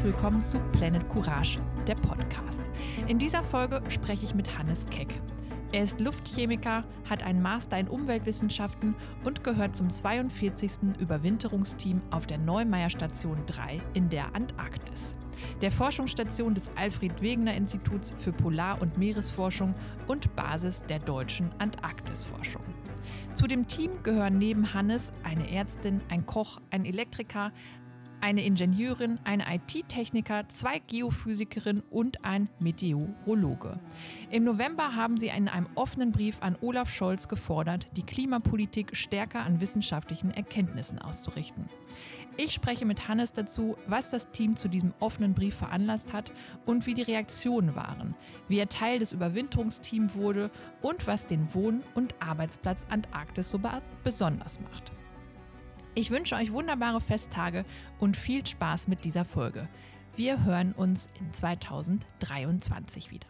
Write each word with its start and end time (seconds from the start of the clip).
herzlich 0.00 0.14
willkommen 0.14 0.42
zu 0.42 0.58
Planet 0.72 1.06
Courage, 1.10 1.58
der 1.86 1.94
Podcast. 1.94 2.62
In 3.06 3.18
dieser 3.18 3.42
Folge 3.42 3.82
spreche 3.90 4.24
ich 4.24 4.34
mit 4.34 4.56
Hannes 4.56 4.86
Keck. 4.86 5.08
Er 5.72 5.82
ist 5.82 6.00
Luftchemiker, 6.00 6.84
hat 7.08 7.22
einen 7.22 7.42
Master 7.42 7.78
in 7.78 7.86
Umweltwissenschaften 7.86 8.94
und 9.24 9.44
gehört 9.44 9.76
zum 9.76 9.90
42. 9.90 10.96
Überwinterungsteam 10.98 12.00
auf 12.12 12.26
der 12.26 12.38
Neumeier 12.38 12.88
Station 12.88 13.36
3 13.44 13.78
in 13.92 14.08
der 14.08 14.34
Antarktis, 14.34 15.16
der 15.60 15.70
Forschungsstation 15.70 16.54
des 16.54 16.70
Alfred 16.76 17.20
Wegener 17.20 17.52
Instituts 17.52 18.14
für 18.16 18.32
Polar- 18.32 18.80
und 18.80 18.96
Meeresforschung 18.96 19.74
und 20.06 20.34
Basis 20.34 20.82
der 20.84 21.00
deutschen 21.00 21.50
Antarktisforschung. 21.58 22.62
Zu 23.34 23.46
dem 23.46 23.66
Team 23.68 24.02
gehören 24.02 24.38
neben 24.38 24.74
Hannes 24.74 25.12
eine 25.24 25.50
Ärztin, 25.50 26.00
ein 26.08 26.26
Koch, 26.26 26.58
ein 26.70 26.84
Elektriker, 26.84 27.52
eine 28.20 28.44
Ingenieurin, 28.44 29.18
ein 29.24 29.40
IT-Techniker, 29.40 30.48
zwei 30.48 30.80
Geophysikerinnen 30.80 31.82
und 31.90 32.24
ein 32.24 32.48
Meteorologe. 32.58 33.78
Im 34.30 34.44
November 34.44 34.94
haben 34.94 35.16
sie 35.18 35.28
in 35.28 35.48
einem 35.48 35.68
offenen 35.74 36.12
Brief 36.12 36.38
an 36.40 36.56
Olaf 36.60 36.90
Scholz 36.90 37.28
gefordert, 37.28 37.86
die 37.96 38.02
Klimapolitik 38.02 38.96
stärker 38.96 39.40
an 39.40 39.60
wissenschaftlichen 39.60 40.30
Erkenntnissen 40.30 40.98
auszurichten. 40.98 41.68
Ich 42.36 42.52
spreche 42.52 42.86
mit 42.86 43.08
Hannes 43.08 43.32
dazu, 43.32 43.76
was 43.86 44.10
das 44.10 44.30
Team 44.30 44.56
zu 44.56 44.68
diesem 44.68 44.94
offenen 45.00 45.34
Brief 45.34 45.56
veranlasst 45.56 46.12
hat 46.12 46.32
und 46.64 46.86
wie 46.86 46.94
die 46.94 47.02
Reaktionen 47.02 47.74
waren, 47.74 48.14
wie 48.48 48.58
er 48.58 48.68
Teil 48.68 48.98
des 48.98 49.12
Überwinterungsteams 49.12 50.14
wurde 50.14 50.50
und 50.80 51.06
was 51.06 51.26
den 51.26 51.52
Wohn- 51.52 51.82
und 51.94 52.14
Arbeitsplatz 52.20 52.86
Antarktis 52.88 53.50
so 53.50 53.60
besonders 54.02 54.60
macht. 54.60 54.92
Ich 55.96 56.12
wünsche 56.12 56.36
euch 56.36 56.52
wunderbare 56.52 57.00
Festtage 57.00 57.64
und 57.98 58.16
viel 58.16 58.46
Spaß 58.46 58.86
mit 58.86 59.04
dieser 59.04 59.24
Folge. 59.24 59.68
Wir 60.14 60.44
hören 60.44 60.72
uns 60.72 61.10
in 61.18 61.32
2023 61.32 63.10
wieder. 63.10 63.26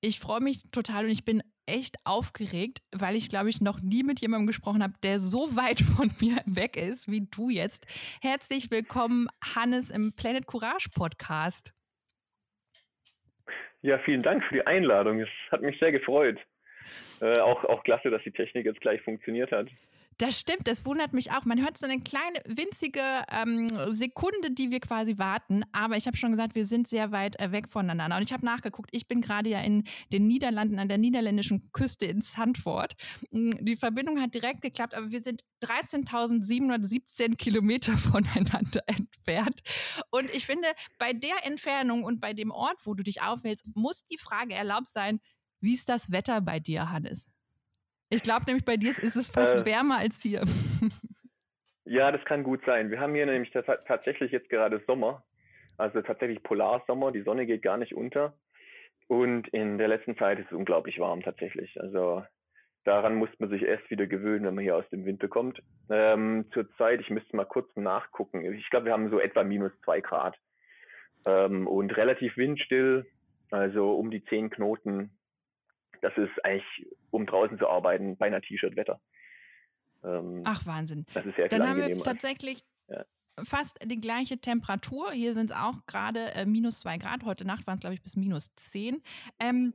Ich 0.00 0.18
freue 0.18 0.40
mich 0.40 0.68
total 0.72 1.04
und 1.04 1.10
ich 1.12 1.24
bin 1.24 1.40
echt 1.66 1.94
aufgeregt, 2.04 2.80
weil 2.90 3.14
ich, 3.14 3.28
glaube 3.28 3.48
ich, 3.48 3.60
noch 3.60 3.80
nie 3.80 4.02
mit 4.02 4.20
jemandem 4.20 4.48
gesprochen 4.48 4.82
habe, 4.82 4.94
der 5.04 5.20
so 5.20 5.54
weit 5.54 5.78
von 5.96 6.10
mir 6.20 6.42
weg 6.46 6.76
ist 6.76 7.08
wie 7.08 7.28
du 7.30 7.48
jetzt. 7.48 7.86
Herzlich 8.22 8.72
willkommen, 8.72 9.28
Hannes, 9.54 9.90
im 9.90 10.12
Planet 10.16 10.46
Courage 10.48 10.88
Podcast. 10.92 11.72
Ja, 13.82 13.98
vielen 14.00 14.22
Dank 14.22 14.42
für 14.44 14.54
die 14.54 14.66
Einladung. 14.66 15.20
Es 15.20 15.28
hat 15.52 15.62
mich 15.62 15.78
sehr 15.78 15.92
gefreut. 15.92 16.38
Äh, 17.20 17.38
auch, 17.38 17.64
auch 17.64 17.84
klasse, 17.84 18.10
dass 18.10 18.22
die 18.24 18.32
Technik 18.32 18.66
jetzt 18.66 18.80
gleich 18.80 19.00
funktioniert 19.02 19.52
hat. 19.52 19.68
Das 20.18 20.40
stimmt, 20.40 20.66
das 20.66 20.84
wundert 20.84 21.12
mich 21.12 21.30
auch. 21.30 21.44
Man 21.44 21.62
hört 21.62 21.78
so 21.78 21.86
eine 21.86 22.00
kleine, 22.00 22.40
winzige 22.44 23.24
ähm, 23.30 23.68
Sekunde, 23.92 24.50
die 24.50 24.72
wir 24.72 24.80
quasi 24.80 25.16
warten. 25.16 25.62
Aber 25.70 25.96
ich 25.96 26.08
habe 26.08 26.16
schon 26.16 26.32
gesagt, 26.32 26.56
wir 26.56 26.66
sind 26.66 26.88
sehr 26.88 27.12
weit 27.12 27.38
äh, 27.38 27.52
weg 27.52 27.68
voneinander. 27.68 28.16
Und 28.16 28.22
ich 28.22 28.32
habe 28.32 28.44
nachgeguckt, 28.44 28.90
ich 28.92 29.06
bin 29.06 29.20
gerade 29.20 29.48
ja 29.48 29.60
in 29.60 29.84
den 30.12 30.26
Niederlanden, 30.26 30.80
an 30.80 30.88
der 30.88 30.98
niederländischen 30.98 31.70
Küste 31.70 32.06
in 32.06 32.20
Sandford. 32.20 32.96
Mm, 33.30 33.50
die 33.60 33.76
Verbindung 33.76 34.20
hat 34.20 34.34
direkt 34.34 34.60
geklappt, 34.60 34.94
aber 34.94 35.12
wir 35.12 35.22
sind 35.22 35.42
13.717 35.62 37.36
Kilometer 37.36 37.96
voneinander 37.96 38.82
entfernt. 38.86 39.60
Und 40.10 40.34
ich 40.34 40.46
finde, 40.46 40.66
bei 40.98 41.12
der 41.12 41.46
Entfernung 41.46 42.02
und 42.02 42.20
bei 42.20 42.32
dem 42.32 42.50
Ort, 42.50 42.78
wo 42.84 42.94
du 42.94 43.04
dich 43.04 43.22
aufhältst, 43.22 43.68
muss 43.76 44.04
die 44.06 44.18
Frage 44.18 44.54
erlaubt 44.54 44.88
sein, 44.88 45.20
wie 45.60 45.74
ist 45.74 45.88
das 45.88 46.10
Wetter 46.10 46.40
bei 46.40 46.58
dir, 46.58 46.90
Hannes? 46.90 47.28
Ich 48.10 48.22
glaube 48.22 48.44
nämlich, 48.46 48.64
bei 48.64 48.76
dir 48.76 48.90
ist 48.90 49.16
es 49.16 49.30
fast 49.30 49.54
äh, 49.54 49.66
wärmer 49.66 49.98
als 49.98 50.22
hier. 50.22 50.42
ja, 51.84 52.10
das 52.10 52.24
kann 52.24 52.42
gut 52.42 52.64
sein. 52.64 52.90
Wir 52.90 53.00
haben 53.00 53.14
hier 53.14 53.26
nämlich 53.26 53.50
tatsächlich 53.52 54.32
jetzt 54.32 54.48
gerade 54.48 54.82
Sommer. 54.86 55.24
Also 55.76 56.00
tatsächlich 56.00 56.42
Polarsommer. 56.42 57.12
Die 57.12 57.22
Sonne 57.22 57.46
geht 57.46 57.62
gar 57.62 57.76
nicht 57.76 57.94
unter. 57.94 58.34
Und 59.08 59.48
in 59.48 59.78
der 59.78 59.88
letzten 59.88 60.16
Zeit 60.16 60.38
ist 60.38 60.46
es 60.46 60.56
unglaublich 60.56 60.98
warm 60.98 61.22
tatsächlich. 61.22 61.78
Also 61.80 62.24
daran 62.84 63.14
muss 63.16 63.30
man 63.38 63.50
sich 63.50 63.62
erst 63.62 63.88
wieder 63.90 64.06
gewöhnen, 64.06 64.46
wenn 64.46 64.54
man 64.54 64.64
hier 64.64 64.76
aus 64.76 64.88
dem 64.90 65.04
Winter 65.04 65.28
kommt. 65.28 65.62
Ähm, 65.90 66.46
Zurzeit, 66.52 67.00
ich 67.00 67.10
müsste 67.10 67.36
mal 67.36 67.44
kurz 67.44 67.68
nachgucken. 67.76 68.44
Ich 68.54 68.70
glaube, 68.70 68.86
wir 68.86 68.92
haben 68.92 69.10
so 69.10 69.20
etwa 69.20 69.44
minus 69.44 69.72
zwei 69.84 70.00
Grad. 70.00 70.36
Ähm, 71.26 71.66
und 71.66 71.94
relativ 71.96 72.36
windstill, 72.38 73.06
also 73.50 73.92
um 73.92 74.10
die 74.10 74.24
zehn 74.24 74.48
Knoten 74.48 75.10
das 76.00 76.16
ist 76.16 76.44
eigentlich, 76.44 76.86
um 77.10 77.26
draußen 77.26 77.58
zu 77.58 77.68
arbeiten, 77.68 78.16
beinahe 78.16 78.40
T-Shirt-Wetter. 78.40 79.00
Ähm, 80.04 80.42
Ach, 80.44 80.64
Wahnsinn. 80.66 81.06
Das 81.14 81.26
ist 81.26 81.36
sehr 81.36 81.48
Dann 81.48 81.68
haben 81.68 81.86
wir 81.86 81.98
tatsächlich 81.98 82.64
ja. 82.88 83.04
fast 83.42 83.78
die 83.84 84.00
gleiche 84.00 84.38
Temperatur. 84.38 85.10
Hier 85.12 85.34
sind 85.34 85.50
es 85.50 85.56
auch 85.56 85.86
gerade 85.86 86.32
äh, 86.34 86.46
minus 86.46 86.80
zwei 86.80 86.98
Grad. 86.98 87.24
Heute 87.24 87.44
Nacht 87.44 87.66
waren 87.66 87.74
es, 87.74 87.80
glaube 87.80 87.94
ich, 87.94 88.02
bis 88.02 88.16
minus 88.16 88.54
zehn. 88.54 89.02
Ähm, 89.40 89.74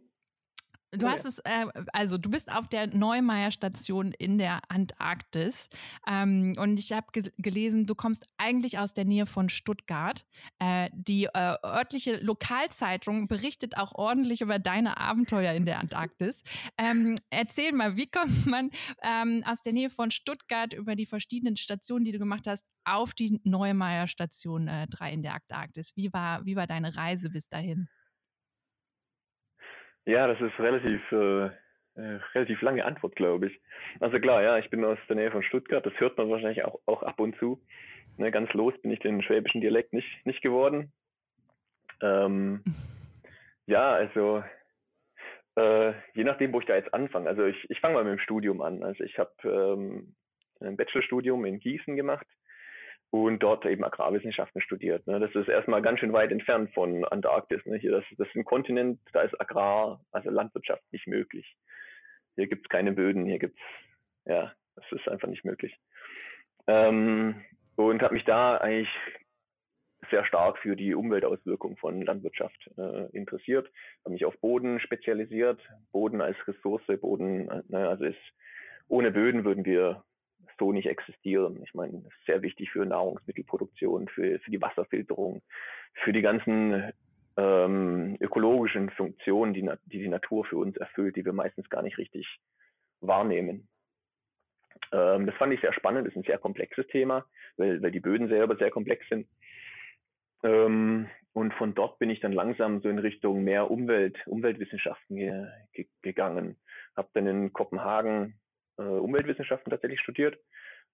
Du 0.96 1.08
hast 1.08 1.26
es, 1.26 1.40
äh, 1.40 1.66
also 1.92 2.18
du 2.18 2.30
bist 2.30 2.52
auf 2.52 2.68
der 2.68 2.88
Neumeier 2.88 3.52
Station 3.52 4.12
in 4.12 4.38
der 4.38 4.62
Antarktis 4.70 5.70
ähm, 6.08 6.56
und 6.58 6.78
ich 6.78 6.92
habe 6.92 7.08
ge 7.12 7.24
gelesen, 7.38 7.88
du 7.88 7.96
kommst 7.96 8.28
eigentlich 8.38 8.78
aus 8.78 8.94
der 8.94 9.06
Nähe 9.06 9.26
von 9.26 9.50
Stuttgart. 9.50 10.26
Äh, 10.60 10.90
die 10.94 11.26
äh, 11.26 11.56
örtliche 11.64 12.18
Lokalzeitung 12.18 13.28
berichtet 13.28 13.78
auch 13.78 13.94
ordentlich 13.96 14.42
über 14.42 14.60
deine 14.60 14.98
Abenteuer 14.98 15.54
in 15.54 15.66
der 15.66 15.80
Antarktis. 15.80 16.44
Ähm, 16.78 17.16
erzähl 17.30 17.72
mal, 17.72 17.96
wie 17.96 18.10
kommt 18.10 18.46
man 18.46 18.70
ähm, 19.02 19.44
aus 19.48 19.64
der 19.64 19.74
Nähe 19.74 19.90
von 19.90 20.12
Stuttgart 20.12 20.74
über 20.74 20.96
die 20.96 21.06
verschiedenen 21.06 21.58
Stationen, 21.58 22.06
die 22.06 22.12
du 22.12 22.20
gemacht 22.20 22.46
hast, 22.48 22.66
auf 22.86 23.14
die 23.14 23.40
Neumeier 23.44 24.08
Station 24.08 24.68
3 24.68 25.10
äh, 25.10 25.14
in 25.14 25.24
der 25.24 25.36
Antarktis? 25.36 25.96
Wie 25.96 26.14
war, 26.14 26.46
wie 26.46 26.56
war 26.56 26.68
deine 26.68 26.96
Reise 26.96 27.30
bis 27.30 27.50
dahin? 27.50 27.88
Ja, 30.06 30.28
das 30.28 30.40
ist 30.42 30.60
relativ, 30.60 31.12
äh, 31.12 31.46
äh, 31.96 32.20
relativ 32.34 32.62
lange 32.62 32.86
Antwort, 32.86 33.16
glaube 33.16 33.48
ich. 33.48 33.62
Also 34.00 34.20
klar, 34.20 34.44
ja, 34.44 34.58
ich 34.58 34.70
bin 34.70 34.84
aus 34.84 34.98
der 35.08 35.16
Nähe 35.16 35.32
von 35.32 35.44
Stuttgart, 35.44 35.86
das 35.86 35.98
hört 36.00 36.18
man 36.18 36.30
wahrscheinlich 36.30 36.64
auch, 36.66 36.80
auch 36.86 37.04
ab 37.04 37.20
und 37.20 37.38
zu. 37.38 37.62
Ne, 38.18 38.32
ganz 38.32 38.52
los 38.54 38.74
bin 38.82 38.92
ich 38.92 39.00
den 39.00 39.22
schwäbischen 39.24 39.62
Dialekt 39.62 39.94
nicht, 39.94 40.26
nicht 40.26 40.42
geworden. 40.42 40.92
Ähm, 42.02 42.64
ja, 43.66 43.92
also 43.92 44.44
äh, 45.56 45.94
je 46.14 46.24
nachdem, 46.24 46.52
wo 46.54 46.60
ich 46.60 46.66
da 46.66 46.76
jetzt 46.76 46.94
anfange. 46.94 47.30
Also 47.30 47.46
ich, 47.46 47.70
ich 47.70 47.80
fange 47.80 47.96
mal 47.96 48.04
mit 48.04 48.14
dem 48.14 48.24
Studium 48.24 48.62
an. 48.62 48.84
Also 48.84 49.04
ich 49.04 49.18
habe 49.18 49.32
ähm, 49.44 50.16
ein 50.60 50.78
Bachelorstudium 50.78 51.46
in 51.46 51.60
Gießen 51.60 51.96
gemacht 51.96 52.28
und 53.14 53.44
dort 53.44 53.64
eben 53.68 53.84
Agrarwissenschaften 53.84 54.60
studiert. 54.60 55.06
Ne. 55.06 55.20
Das 55.20 55.36
ist 55.36 55.48
erstmal 55.48 55.84
ganz 55.84 56.00
schön 56.00 56.14
weit 56.14 56.32
entfernt 56.32 56.74
von 56.74 57.06
Antarktis. 57.06 57.64
Ne. 57.68 57.78
Hier, 57.78 57.92
das, 57.92 58.04
das 58.18 58.28
ist 58.28 58.36
ein 58.36 58.44
Kontinent, 58.44 59.00
da 59.14 59.22
ist 59.22 59.40
Agrar, 59.40 60.02
also 60.12 60.32
Landwirtschaft 60.32 60.82
nicht 60.92 61.06
möglich. 61.06 61.46
Hier 62.36 62.48
gibt's 62.48 62.68
keine 62.70 62.92
Böden, 62.92 63.28
hier 63.28 63.38
gibt's, 63.38 63.62
ja, 64.26 64.52
das 64.76 64.86
ist 64.90 65.08
einfach 65.08 65.28
nicht 65.28 65.46
möglich. 65.46 65.78
Ähm, 66.66 67.40
und 67.76 68.02
habe 68.02 68.16
mich 68.16 68.24
da 68.24 68.58
eigentlich 68.58 68.90
sehr 70.10 70.26
stark 70.26 70.58
für 70.58 70.76
die 70.76 70.96
Umweltauswirkung 70.96 71.78
von 71.78 72.02
Landwirtschaft 72.02 72.68
äh, 72.80 73.16
interessiert, 73.16 73.70
habe 74.06 74.14
mich 74.14 74.26
auf 74.26 74.40
Boden 74.40 74.80
spezialisiert, 74.80 75.62
Boden 75.92 76.20
als 76.20 76.38
Ressource, 76.48 76.82
Boden, 77.00 77.48
äh, 77.48 77.62
ne, 77.68 77.90
also 77.90 78.06
ist, 78.06 78.18
ohne 78.88 79.12
Böden 79.12 79.46
würden 79.46 79.66
wir 79.66 80.04
so 80.64 80.72
nicht 80.72 80.88
existieren. 80.88 81.62
Ich 81.66 81.74
meine, 81.74 82.04
sehr 82.26 82.42
wichtig 82.42 82.72
für 82.72 82.86
Nahrungsmittelproduktion, 82.86 84.08
für, 84.08 84.40
für 84.40 84.52
die 84.52 84.62
Wasserfilterung, 84.62 85.42
für 85.94 86.14
die 86.14 86.22
ganzen 86.22 86.94
ähm, 87.36 88.16
ökologischen 88.22 88.90
Funktionen, 88.92 89.54
die, 89.54 89.70
die 89.88 90.00
die 90.00 90.08
Natur 90.08 90.46
für 90.46 90.58
uns 90.58 90.78
erfüllt, 90.78 91.18
die 91.18 91.26
wir 91.26 91.34
meistens 91.34 91.70
gar 91.70 91.82
nicht 91.82 91.98
richtig 91.98 92.40
wahrnehmen. 93.02 93.68
Ähm, 94.94 95.26
das 95.26 95.36
fand 95.36 95.54
ich 95.54 95.60
sehr 95.60 95.74
spannend, 95.74 96.08
das 96.08 96.14
ist 96.14 96.20
ein 96.20 96.28
sehr 96.28 96.38
komplexes 96.38 96.88
Thema, 96.88 97.26
weil, 97.58 97.82
weil 97.82 97.92
die 97.92 98.00
Böden 98.00 98.30
selber 98.30 98.56
sehr 98.56 98.72
komplex 98.72 99.06
sind. 99.10 99.28
Ähm, 100.44 101.10
und 101.34 101.54
von 101.56 101.76
dort 101.76 102.00
bin 102.00 102.10
ich 102.10 102.22
dann 102.22 102.32
langsam 102.32 102.80
so 102.80 102.88
in 102.88 103.00
Richtung 103.00 103.44
mehr 103.44 103.70
Umwelt, 103.70 104.18
Umweltwissenschaften 104.28 105.18
ge, 105.18 105.46
ge, 105.74 105.88
gegangen. 106.04 106.56
Habe 106.96 107.10
dann 107.16 107.28
in 107.28 107.52
Kopenhagen 107.52 108.40
äh, 108.78 108.84
Umweltwissenschaften 108.84 109.72
tatsächlich 109.72 110.02
studiert 110.02 110.38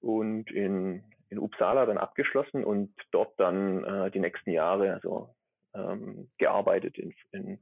und 0.01 0.51
in, 0.51 1.03
in 1.29 1.39
Uppsala 1.39 1.85
dann 1.85 1.97
abgeschlossen 1.97 2.63
und 2.63 2.93
dort 3.11 3.39
dann 3.39 3.83
äh, 3.83 4.11
die 4.11 4.19
nächsten 4.19 4.51
Jahre 4.51 4.93
also 4.93 5.29
ähm, 5.73 6.29
gearbeitet 6.37 6.97
in, 6.97 7.13
in, 7.31 7.59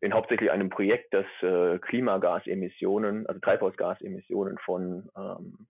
in 0.00 0.14
hauptsächlich 0.14 0.50
einem 0.50 0.70
Projekt, 0.70 1.12
das 1.14 1.26
äh, 1.42 1.78
Klimagasemissionen, 1.78 3.26
also 3.26 3.40
Treibhausgasemissionen 3.40 4.58
von 4.58 5.08
ähm, 5.16 5.66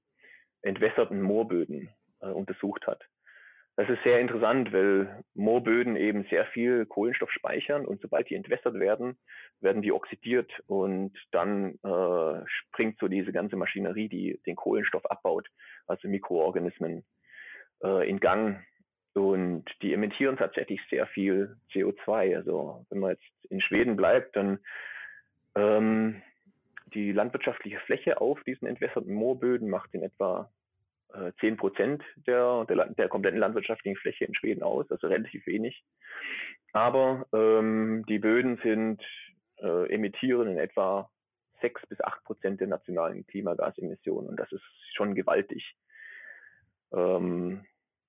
entwässerten 0.63 1.23
Moorböden 1.23 1.91
äh, 2.21 2.29
untersucht 2.29 2.87
hat. 2.87 3.03
Das 3.77 3.91
ist 3.91 4.03
sehr 4.05 4.21
interessant, 4.21 4.73
weil 4.73 5.23
Moorböden 5.35 5.97
eben 5.97 6.25
sehr 6.31 6.47
viel 6.47 6.87
Kohlenstoff 6.87 7.31
speichern 7.31 7.85
und 7.85 8.01
sobald 8.01 8.31
die 8.31 8.35
entwässert 8.35 8.75
werden, 8.75 9.19
werden 9.61 9.83
die 9.83 9.93
oxidiert 9.93 10.51
und 10.67 11.13
dann 11.31 11.79
äh, 11.85 12.43
springt 12.47 12.99
so 12.99 13.07
diese 13.09 13.33
ganze 13.33 13.57
Maschinerie, 13.57 14.09
die 14.09 14.41
den 14.47 14.57
Kohlenstoff 14.57 15.05
abbaut, 15.11 15.49
also 15.87 16.09
Mikroorganismen, 16.09 17.05
äh, 17.83 18.09
in 18.09 18.19
Gang. 18.19 18.65
Und 19.13 19.65
die 19.83 19.93
emittieren 19.93 20.39
tatsächlich 20.39 20.81
sehr 20.89 21.07
viel 21.07 21.57
CO2. 21.73 22.35
Also 22.37 22.87
wenn 22.89 23.01
man 23.01 23.11
jetzt 23.11 23.51
in 23.51 23.61
Schweden 23.61 23.97
bleibt, 23.97 24.37
dann 24.37 24.59
ähm, 25.55 26.23
die 26.95 27.13
landwirtschaftliche 27.13 27.81
Fläche 27.81 28.21
auf 28.23 28.43
diesen 28.45 28.67
entwässerten 28.67 29.13
Moorböden 29.13 29.69
macht 29.69 29.93
in 29.93 30.03
etwa 30.03 30.51
äh, 31.15 31.33
10 31.41 31.57
Prozent 31.57 32.03
der, 32.27 32.65
der, 32.67 32.87
der, 32.87 33.09
kompletten 33.09 33.41
landwirtschaftlichen 33.41 33.97
Fläche 33.99 34.25
in 34.25 34.35
Schweden 34.35 34.63
aus, 34.63 34.91
also 34.91 35.07
relativ 35.07 35.47
wenig. 35.47 35.83
Aber 36.73 37.27
ähm, 37.33 38.05
die 38.09 38.19
Böden 38.19 38.59
sind, 38.63 39.03
äh, 39.59 39.93
emittieren 39.93 40.49
in 40.49 40.59
etwa 40.59 41.11
6 41.61 41.87
bis 41.89 42.01
8 42.01 42.25
Prozent 42.25 42.61
der 42.61 42.69
nationalen 42.69 43.27
Klimagasemissionen 43.27 44.29
und 44.29 44.37
das 44.39 44.51
ist 44.53 44.65
schon 44.95 45.15
gewaltig. 45.15 45.75
Ähm, 46.93 47.65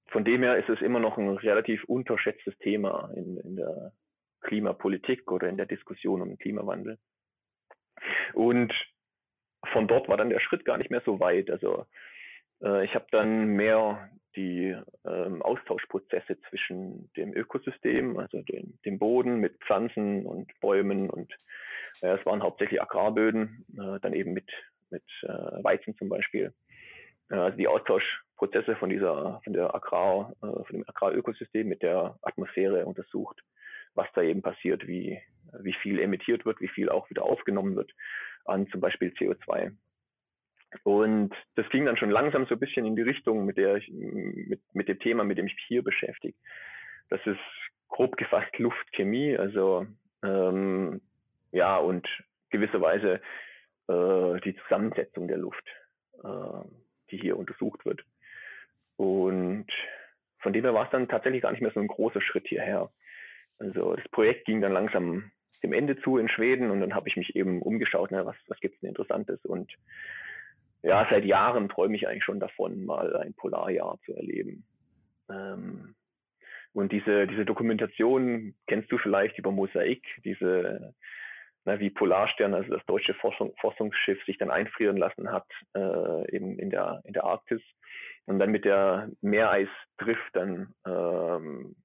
von 0.09 0.23
dem 0.23 0.43
her 0.43 0.57
ist 0.57 0.69
es 0.69 0.81
immer 0.81 0.99
noch 0.99 1.17
ein 1.17 1.29
relativ 1.29 1.83
unterschätztes 1.85 2.57
Thema 2.59 3.11
in, 3.15 3.37
in 3.37 3.55
der 3.55 3.91
Klimapolitik 4.41 5.31
oder 5.31 5.49
in 5.49 5.57
der 5.57 5.65
Diskussion 5.65 6.21
um 6.21 6.29
den 6.29 6.37
Klimawandel. 6.37 6.97
Und 8.33 8.73
von 9.71 9.87
dort 9.87 10.07
war 10.07 10.17
dann 10.17 10.29
der 10.29 10.39
Schritt 10.39 10.65
gar 10.65 10.77
nicht 10.77 10.91
mehr 10.91 11.01
so 11.05 11.19
weit. 11.19 11.49
Also 11.49 11.85
äh, 12.63 12.85
ich 12.85 12.95
habe 12.95 13.05
dann 13.11 13.47
mehr 13.47 14.09
die 14.35 14.75
ähm, 15.05 15.41
Austauschprozesse 15.41 16.39
zwischen 16.49 17.11
dem 17.17 17.33
Ökosystem, 17.33 18.17
also 18.17 18.41
dem, 18.43 18.77
dem 18.85 18.99
Boden 18.99 19.39
mit 19.39 19.57
Pflanzen 19.65 20.25
und 20.25 20.51
Bäumen 20.59 21.09
und 21.09 21.33
äh, 22.01 22.17
es 22.19 22.25
waren 22.25 22.43
hauptsächlich 22.43 22.81
Agrarböden, 22.81 23.65
äh, 23.73 23.99
dann 23.99 24.13
eben 24.13 24.33
mit, 24.33 24.49
mit 24.89 25.03
äh, 25.23 25.63
Weizen 25.63 25.97
zum 25.97 26.09
Beispiel. 26.09 26.53
Äh, 27.29 27.35
also 27.35 27.57
die 27.57 27.67
Austauschprozesse 27.67 28.75
von 28.75 28.89
dieser, 28.89 29.41
von 29.43 29.53
der 29.53 29.73
Agrar, 29.73 30.33
äh, 30.41 30.45
von 30.45 30.71
dem 30.71 30.83
Agrarökosystem 30.87 31.67
mit 31.67 31.81
der 31.81 32.17
Atmosphäre 32.21 32.85
untersucht, 32.85 33.41
was 33.95 34.07
da 34.13 34.21
eben 34.21 34.43
passiert, 34.43 34.87
wie, 34.87 35.19
wie 35.61 35.75
viel 35.81 35.99
emittiert 35.99 36.45
wird, 36.45 36.61
wie 36.61 36.67
viel 36.67 36.89
auch 36.89 37.09
wieder 37.09 37.23
aufgenommen 37.23 37.75
wird 37.75 37.91
an 38.45 38.67
zum 38.67 38.81
Beispiel 38.81 39.09
CO2. 39.09 39.75
Und 40.83 41.33
das 41.55 41.67
ging 41.69 41.85
dann 41.85 41.97
schon 41.97 42.09
langsam 42.09 42.45
so 42.45 42.55
ein 42.55 42.59
bisschen 42.59 42.85
in 42.85 42.95
die 42.95 43.01
Richtung, 43.01 43.45
mit 43.45 43.57
der 43.57 43.75
ich, 43.75 43.89
mit, 43.89 44.61
mit 44.73 44.87
dem 44.87 44.99
Thema, 44.99 45.23
mit 45.23 45.37
dem 45.37 45.47
ich 45.47 45.55
mich 45.55 45.65
hier 45.67 45.83
beschäftige. 45.83 46.37
Das 47.09 47.25
ist 47.25 47.39
grob 47.87 48.17
gefasst 48.17 48.57
Luftchemie, 48.57 49.37
also 49.37 49.85
ähm, 50.23 51.01
ja, 51.51 51.77
und 51.77 52.07
gewisserweise 52.49 53.21
äh, 53.87 54.39
die 54.41 54.55
Zusammensetzung 54.63 55.27
der 55.27 55.37
Luft, 55.37 55.63
äh, 56.23 56.67
die 57.11 57.17
hier 57.17 57.37
untersucht 57.37 57.85
wird. 57.85 58.03
Und 58.97 59.67
von 60.39 60.53
dem 60.53 60.63
her 60.63 60.73
war 60.73 60.85
es 60.85 60.91
dann 60.91 61.07
tatsächlich 61.07 61.41
gar 61.41 61.51
nicht 61.51 61.61
mehr 61.61 61.71
so 61.71 61.79
ein 61.79 61.87
großer 61.87 62.21
Schritt 62.21 62.47
hierher. 62.47 62.89
Also 63.59 63.95
das 63.95 64.07
Projekt 64.09 64.45
ging 64.45 64.61
dann 64.61 64.73
langsam 64.73 65.31
dem 65.63 65.73
Ende 65.73 65.99
zu 66.01 66.17
in 66.17 66.29
Schweden 66.29 66.69
und 66.69 66.81
dann 66.81 66.93
habe 66.93 67.09
ich 67.09 67.17
mich 67.17 67.35
eben 67.35 67.61
umgeschaut, 67.61 68.11
ne, 68.11 68.25
was, 68.25 68.35
was 68.47 68.59
gibt 68.59 68.75
es 68.75 68.81
denn 68.81 68.89
Interessantes 68.89 69.43
und 69.45 69.71
ja, 70.87 71.05
seit 71.09 71.25
Jahren 71.25 71.67
träume 71.67 71.97
ich 71.97 72.07
eigentlich 72.07 72.23
schon 72.23 72.39
davon, 72.39 72.85
mal 72.85 73.17
ein 73.17 73.33
Polarjahr 73.33 73.99
zu 74.05 74.15
erleben. 74.15 74.63
Ähm, 75.29 75.95
und 76.71 76.93
diese, 76.93 77.27
diese 77.27 77.43
Dokumentation 77.43 78.55
kennst 78.67 78.89
du 78.89 78.97
vielleicht 78.97 79.37
über 79.37 79.51
Mosaik, 79.51 80.01
diese, 80.23 80.93
na, 81.65 81.79
wie 81.81 81.89
Polarstern, 81.89 82.53
also 82.53 82.73
das 82.73 82.85
deutsche 82.85 83.13
Forschung, 83.15 83.53
Forschungsschiff, 83.59 84.23
sich 84.23 84.37
dann 84.37 84.49
einfrieren 84.49 84.95
lassen 84.95 85.29
hat, 85.29 85.47
äh, 85.75 86.33
eben 86.33 86.57
in 86.57 86.69
der, 86.69 87.01
in 87.03 87.11
der 87.11 87.25
Arktis 87.25 87.61
und 88.25 88.39
dann 88.39 88.51
mit 88.51 88.63
der 88.63 89.09
Meereisdrift 89.19 90.29
dann 90.33 90.73
ähm, 90.85 91.75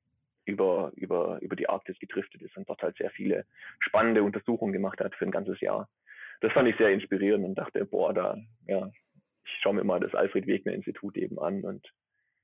über, 0.44 0.92
über, 0.94 1.40
über 1.40 1.56
die 1.56 1.68
Arktis 1.68 1.98
gedriftet 1.98 2.40
ist 2.42 2.56
und 2.56 2.68
dort 2.68 2.82
halt 2.82 2.96
sehr 2.98 3.10
viele 3.10 3.46
spannende 3.80 4.22
Untersuchungen 4.22 4.72
gemacht 4.72 5.00
hat 5.00 5.16
für 5.16 5.24
ein 5.24 5.32
ganzes 5.32 5.60
Jahr 5.60 5.88
das 6.42 6.52
fand 6.52 6.68
ich 6.68 6.76
sehr 6.76 6.90
inspirierend 6.90 7.44
und 7.44 7.54
dachte, 7.54 7.84
boah, 7.84 8.12
da, 8.12 8.36
ja, 8.66 8.90
ich 9.44 9.52
schaue 9.62 9.74
mir 9.74 9.84
mal 9.84 10.00
das 10.00 10.14
Alfred 10.14 10.46
Wegener 10.46 10.74
Institut 10.74 11.16
eben 11.16 11.38
an. 11.38 11.62
Und 11.62 11.88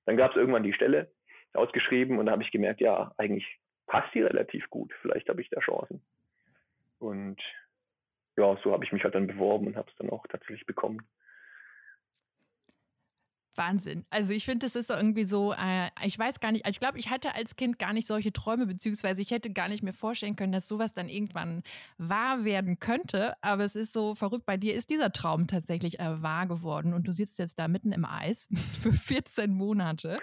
dann 0.07 0.17
gab 0.17 0.31
es 0.31 0.37
irgendwann 0.37 0.63
die 0.63 0.73
Stelle 0.73 1.11
ausgeschrieben 1.53 2.19
und 2.19 2.27
da 2.27 2.33
habe 2.33 2.43
ich 2.45 2.53
gemerkt, 2.53 2.81
ja, 2.81 3.13
eigentlich 3.19 3.45
passt 3.87 4.15
die 4.15 4.23
relativ 4.23 4.71
gut. 4.71 4.93
Vielleicht 5.03 5.29
habe 5.29 5.41
ich 5.41 5.51
da 5.51 5.61
Chancen. 5.61 6.01
Und 7.01 7.43
ja, 8.37 8.57
so 8.63 8.73
habe 8.73 8.85
ich 8.85 8.93
mich 8.93 9.03
halt 9.03 9.17
dann 9.17 9.27
beworben 9.27 9.67
und 9.67 9.77
habe 9.77 9.91
es 9.91 9.97
dann 9.97 10.11
auch 10.11 10.25
tatsächlich 10.29 10.65
bekommen. 10.65 11.01
Wahnsinn. 13.59 14.07
Also 14.09 14.33
ich 14.33 14.45
finde, 14.45 14.65
das 14.67 14.77
ist 14.77 14.89
irgendwie 14.89 15.25
so, 15.25 15.53
äh, 15.53 15.91
ich 16.05 16.19
weiß 16.19 16.41
gar 16.41 16.53
nicht, 16.53 16.65
also 16.65 16.77
ich 16.77 16.81
glaube, 16.81 16.99
ich 16.99 17.11
hatte 17.11 17.35
als 17.35 17.57
Kind 17.57 17.79
gar 17.79 17.93
nicht 17.93 18.07
solche 18.07 18.33
Träume, 18.33 18.67
beziehungsweise 18.67 19.21
ich 19.21 19.31
hätte 19.31 19.51
gar 19.51 19.69
nicht 19.69 19.83
mir 19.83 19.93
vorstellen 19.93 20.37
können, 20.37 20.53
dass 20.53 20.69
sowas 20.69 20.95
dann 20.95 21.09
irgendwann 21.09 21.63
wahr 21.99 22.45
werden 22.45 22.79
könnte. 22.79 23.35
Aber 23.43 23.65
es 23.65 23.77
ist 23.77 23.93
so 23.93 24.15
verrückt, 24.15 24.47
bei 24.47 24.57
dir 24.57 24.75
ist 24.75 24.91
dieser 24.91 25.13
Traum 25.13 25.49
tatsächlich 25.49 25.99
äh, 25.99 26.23
wahr 26.23 26.47
geworden 26.47 26.95
und 26.95 27.07
du 27.07 27.13
sitzt 27.13 27.39
jetzt 27.39 27.59
da 27.59 27.69
mitten 27.69 27.93
im 27.93 28.05
Eis 28.05 28.49
für 28.83 28.93
14 28.93 29.53
Monate. 29.53 30.19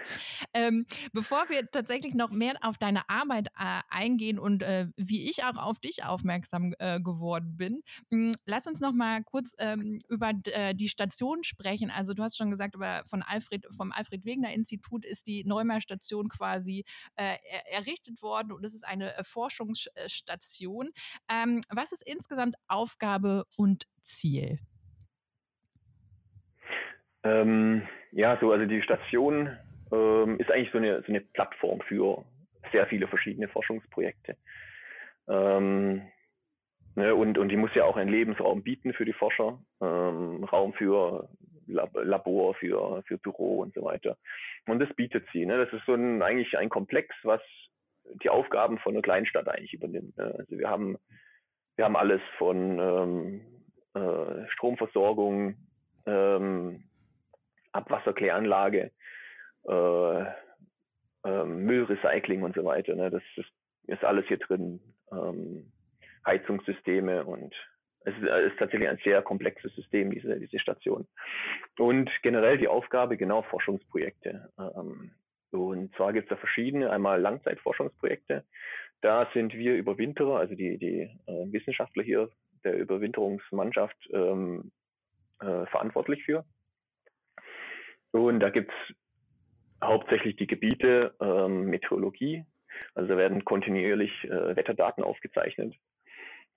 Ähm, 0.54 0.86
bevor 1.12 1.48
wir 1.48 1.70
tatsächlich 1.70 2.14
noch 2.14 2.30
mehr 2.30 2.54
auf 2.62 2.78
deine 2.78 3.08
Arbeit 3.08 3.48
äh, 3.58 3.82
eingehen 3.90 4.38
und 4.38 4.62
äh, 4.62 4.88
wie 4.96 5.28
ich 5.28 5.44
auch 5.44 5.56
auf 5.56 5.78
dich 5.78 6.04
aufmerksam 6.04 6.74
äh, 6.78 7.00
geworden 7.00 7.56
bin, 7.56 7.82
mh, 8.10 8.16
hm, 8.16 8.32
lass 8.46 8.66
uns 8.66 8.80
noch 8.80 8.92
mal 8.92 9.22
kurz 9.24 9.54
ähm, 9.58 10.00
über 10.08 10.32
äh, 10.46 10.74
die 10.74 10.88
Station 10.88 11.44
sprechen. 11.44 11.90
Also 11.90 12.14
du 12.14 12.22
hast 12.22 12.38
schon 12.38 12.50
gesagt, 12.50 12.74
über 12.74 13.02
von 13.04 13.22
Alfred, 13.26 13.66
vom 13.76 13.92
Alfred 13.92 14.24
Wegener 14.24 14.52
Institut 14.52 15.04
ist 15.04 15.26
die 15.26 15.44
Neumar 15.44 15.80
Station 15.80 16.28
quasi 16.28 16.84
äh, 17.16 17.36
errichtet 17.70 18.22
worden 18.22 18.52
und 18.52 18.64
es 18.64 18.74
ist 18.74 18.86
eine 18.86 19.16
äh, 19.16 19.24
Forschungsstation. 19.24 20.90
Ähm, 21.30 21.60
was 21.68 21.92
ist 21.92 22.02
insgesamt 22.06 22.56
Aufgabe 22.68 23.46
und 23.56 23.86
Ziel? 24.02 24.58
Ähm, 27.22 27.82
ja, 28.12 28.38
so, 28.40 28.52
also 28.52 28.66
die 28.66 28.82
Station 28.82 29.56
ähm, 29.92 30.38
ist 30.38 30.50
eigentlich 30.50 30.70
so 30.72 30.78
eine, 30.78 31.02
so 31.02 31.08
eine 31.08 31.20
Plattform 31.20 31.80
für 31.82 32.24
sehr 32.72 32.86
viele 32.86 33.08
verschiedene 33.08 33.48
Forschungsprojekte. 33.48 34.36
Ähm, 35.28 36.02
ne, 36.94 37.14
und, 37.14 37.38
und 37.38 37.48
die 37.48 37.56
muss 37.56 37.74
ja 37.74 37.84
auch 37.84 37.96
einen 37.96 38.10
Lebensraum 38.10 38.62
bieten 38.62 38.92
für 38.92 39.04
die 39.04 39.12
Forscher, 39.12 39.60
ähm, 39.80 40.44
Raum 40.44 40.72
für 40.74 41.28
Labor, 41.66 42.54
für, 42.54 43.02
für 43.06 43.18
Büro 43.18 43.60
und 43.60 43.74
so 43.74 43.82
weiter. 43.82 44.16
Und 44.66 44.78
das 44.80 44.92
bietet 44.94 45.26
sie. 45.32 45.46
Ne? 45.46 45.58
Das 45.58 45.72
ist 45.72 45.86
so 45.86 45.94
ein, 45.94 46.22
eigentlich 46.22 46.56
ein 46.58 46.68
Komplex, 46.68 47.14
was 47.22 47.40
die 48.22 48.30
Aufgaben 48.30 48.78
von 48.78 48.94
einer 48.94 49.02
Kleinstadt 49.02 49.48
eigentlich 49.48 49.74
übernimmt. 49.74 50.16
Ne? 50.16 50.34
Also 50.38 50.58
wir 50.58 50.68
haben, 50.68 50.96
wir 51.76 51.84
haben 51.84 51.96
alles 51.96 52.20
von 52.38 52.78
ähm, 52.78 53.40
äh, 53.94 54.48
Stromversorgung, 54.50 55.56
ähm, 56.06 56.84
Abwasserkläranlage, 57.72 58.92
äh, 59.68 60.20
äh, 61.24 61.44
Müllrecycling 61.44 62.42
und 62.42 62.54
so 62.54 62.64
weiter. 62.64 62.94
Ne? 62.94 63.10
Das 63.10 63.22
ist, 63.36 63.50
ist 63.86 64.04
alles 64.04 64.26
hier 64.26 64.38
drin. 64.38 64.80
Ähm, 65.12 65.72
Heizungssysteme 66.26 67.24
und 67.24 67.54
es 68.06 68.14
ist, 68.16 68.22
äh, 68.22 68.46
ist, 68.46 68.58
tatsächlich 68.58 68.88
ein 68.88 69.00
sehr 69.04 69.20
komplexes 69.20 69.74
System, 69.74 70.12
diese, 70.12 70.38
diese 70.38 70.58
Station. 70.58 71.06
Und 71.78 72.10
generell 72.22 72.56
die 72.56 72.68
Aufgabe, 72.68 73.16
genau 73.16 73.42
Forschungsprojekte. 73.42 74.48
Ähm, 74.58 75.10
und 75.50 75.94
zwar 75.96 76.12
gibt 76.12 76.26
es 76.26 76.30
da 76.30 76.36
verschiedene, 76.36 76.90
einmal 76.90 77.20
Langzeitforschungsprojekte. 77.20 78.44
Da 79.00 79.28
sind 79.34 79.54
wir 79.54 79.74
Überwinterer, 79.74 80.38
also 80.38 80.54
die, 80.54 80.78
die 80.78 81.00
äh, 81.26 81.52
Wissenschaftler 81.52 82.02
hier 82.02 82.30
der 82.64 82.78
Überwinterungsmannschaft 82.78 83.96
ähm, 84.12 84.70
äh, 85.40 85.66
verantwortlich 85.66 86.24
für. 86.24 86.44
Und 88.12 88.40
da 88.40 88.50
gibt 88.50 88.70
es 88.72 88.96
hauptsächlich 89.82 90.36
die 90.36 90.46
Gebiete 90.46 91.14
ähm, 91.20 91.66
Meteorologie, 91.66 92.44
also 92.94 93.08
da 93.08 93.16
werden 93.16 93.44
kontinuierlich 93.44 94.12
äh, 94.24 94.56
Wetterdaten 94.56 95.02
aufgezeichnet. 95.02 95.74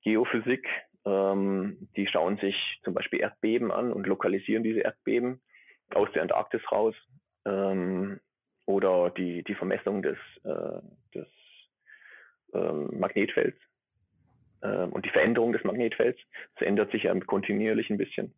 Geophysik, 0.01 0.68
ähm, 1.06 1.89
die 1.96 2.08
schauen 2.08 2.38
sich 2.38 2.56
zum 2.84 2.94
Beispiel 2.94 3.22
Erdbeben 3.22 3.72
an 3.72 3.91
und 3.91 4.08
lokalisieren 4.08 4.63
diese 4.63 4.82
Erdbeben 4.82 5.41
aus 5.94 6.10
der 6.13 6.24
Antarktis 6.24 6.62
raus. 6.72 6.96
Ähm, 7.46 8.20
oder 8.65 9.10
die, 9.10 9.44
die 9.44 9.56
Vermessung 9.56 10.03
des, 10.03 10.18
äh, 10.44 10.82
des 11.15 11.27
ähm, 12.53 13.00
Magnetfelds 13.00 13.58
ähm, 14.62 14.91
und 14.91 15.06
die 15.06 15.10
Veränderung 15.10 15.53
des 15.53 15.63
Magnetfelds. 15.63 16.20
Das 16.56 16.68
ändert 16.68 16.91
sich 16.91 17.03
ja 17.03 17.20
kontinuierlich 17.20 17.89
ein 17.89 17.98
bisschen. 17.98 18.34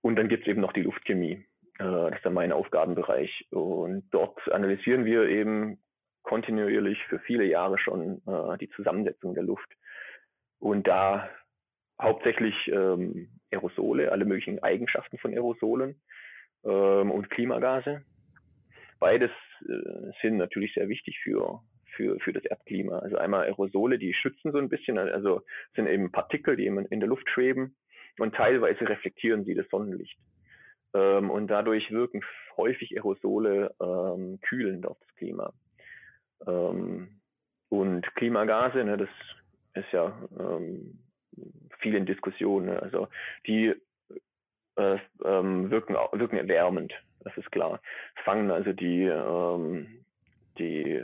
Und 0.00 0.16
dann 0.16 0.28
gibt 0.28 0.42
es 0.42 0.48
eben 0.48 0.60
noch 0.60 0.72
die 0.72 0.82
Luftchemie. 0.82 1.46
Äh, 1.78 1.84
das 1.84 2.16
ist 2.16 2.24
dann 2.24 2.34
mein 2.34 2.50
Aufgabenbereich. 2.50 3.46
Und 3.50 4.08
dort 4.10 4.40
analysieren 4.50 5.04
wir 5.04 5.28
eben 5.28 5.78
kontinuierlich 6.24 6.98
für 7.04 7.20
viele 7.20 7.44
Jahre 7.44 7.78
schon 7.78 8.22
äh, 8.26 8.58
die 8.58 8.70
Zusammensetzung 8.70 9.34
der 9.34 9.44
Luft. 9.44 9.68
Und 10.58 10.88
da 10.88 11.30
hauptsächlich 12.00 12.54
ähm, 12.68 13.28
Aerosole, 13.50 14.10
alle 14.12 14.24
möglichen 14.24 14.62
Eigenschaften 14.62 15.18
von 15.18 15.32
Aerosolen 15.32 16.00
ähm, 16.64 17.10
und 17.10 17.30
Klimagase. 17.30 18.02
beides 18.98 19.30
äh, 19.68 20.10
sind 20.22 20.36
natürlich 20.36 20.74
sehr 20.74 20.88
wichtig 20.88 21.18
für, 21.22 21.60
für, 21.96 22.18
für 22.20 22.32
das 22.32 22.44
Erdklima. 22.44 22.98
Also 22.98 23.16
einmal 23.16 23.44
Aerosole, 23.44 23.98
die 23.98 24.14
schützen 24.14 24.52
so 24.52 24.58
ein 24.58 24.68
bisschen, 24.68 24.98
also 24.98 25.42
sind 25.74 25.86
eben 25.86 26.10
Partikel, 26.10 26.56
die 26.56 26.66
in 26.66 27.00
der 27.00 27.08
Luft 27.08 27.28
schweben 27.30 27.76
und 28.18 28.34
teilweise 28.34 28.88
reflektieren 28.88 29.44
sie 29.44 29.54
das 29.54 29.68
Sonnenlicht. 29.68 30.18
Ähm, 30.94 31.30
und 31.30 31.48
dadurch 31.48 31.90
wirken 31.90 32.24
häufig 32.56 32.96
Aerosole 32.96 33.74
ähm, 33.80 34.38
kühlend 34.42 34.86
auf 34.86 34.98
das 35.00 35.14
Klima. 35.16 35.52
Ähm, 36.46 37.20
und 37.68 38.14
Klimagase, 38.14 38.84
ne, 38.84 38.96
das 38.96 39.08
ist 39.74 39.92
ja 39.92 40.16
ähm, 40.38 41.03
viel 41.78 41.94
in 41.94 42.06
Diskussion. 42.06 42.66
Ne? 42.66 42.80
Also 42.80 43.08
die 43.46 43.74
äh, 44.76 44.98
ähm, 45.24 45.70
wirken, 45.70 45.94
wirken 45.94 46.36
erwärmend, 46.36 46.92
das 47.20 47.36
ist 47.36 47.50
klar. 47.52 47.80
Fangen 48.24 48.50
also 48.50 48.72
die, 48.72 49.04
ähm, 49.04 50.04
die 50.58 51.02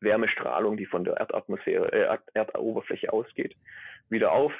Wärmestrahlung, 0.00 0.76
die 0.76 0.86
von 0.86 1.04
der 1.04 1.16
Erdatmosphäre, 1.16 1.92
äh, 1.92 2.18
Erdoberfläche 2.34 3.12
ausgeht, 3.12 3.56
wieder 4.08 4.32
auf, 4.32 4.52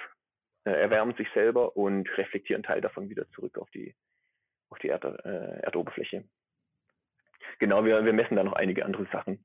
äh, 0.64 0.70
erwärmen 0.70 1.14
sich 1.16 1.28
selber 1.32 1.76
und 1.76 2.08
reflektieren 2.18 2.62
Teil 2.62 2.80
davon 2.80 3.08
wieder 3.08 3.28
zurück 3.30 3.58
auf 3.58 3.70
die, 3.70 3.94
auf 4.70 4.78
die 4.78 4.88
Erd, 4.88 5.04
äh, 5.04 5.60
Erdoberfläche. 5.62 6.24
Genau, 7.58 7.84
wir, 7.84 8.04
wir 8.04 8.12
messen 8.12 8.36
da 8.36 8.44
noch 8.44 8.52
einige 8.52 8.84
andere 8.84 9.06
Sachen. 9.12 9.44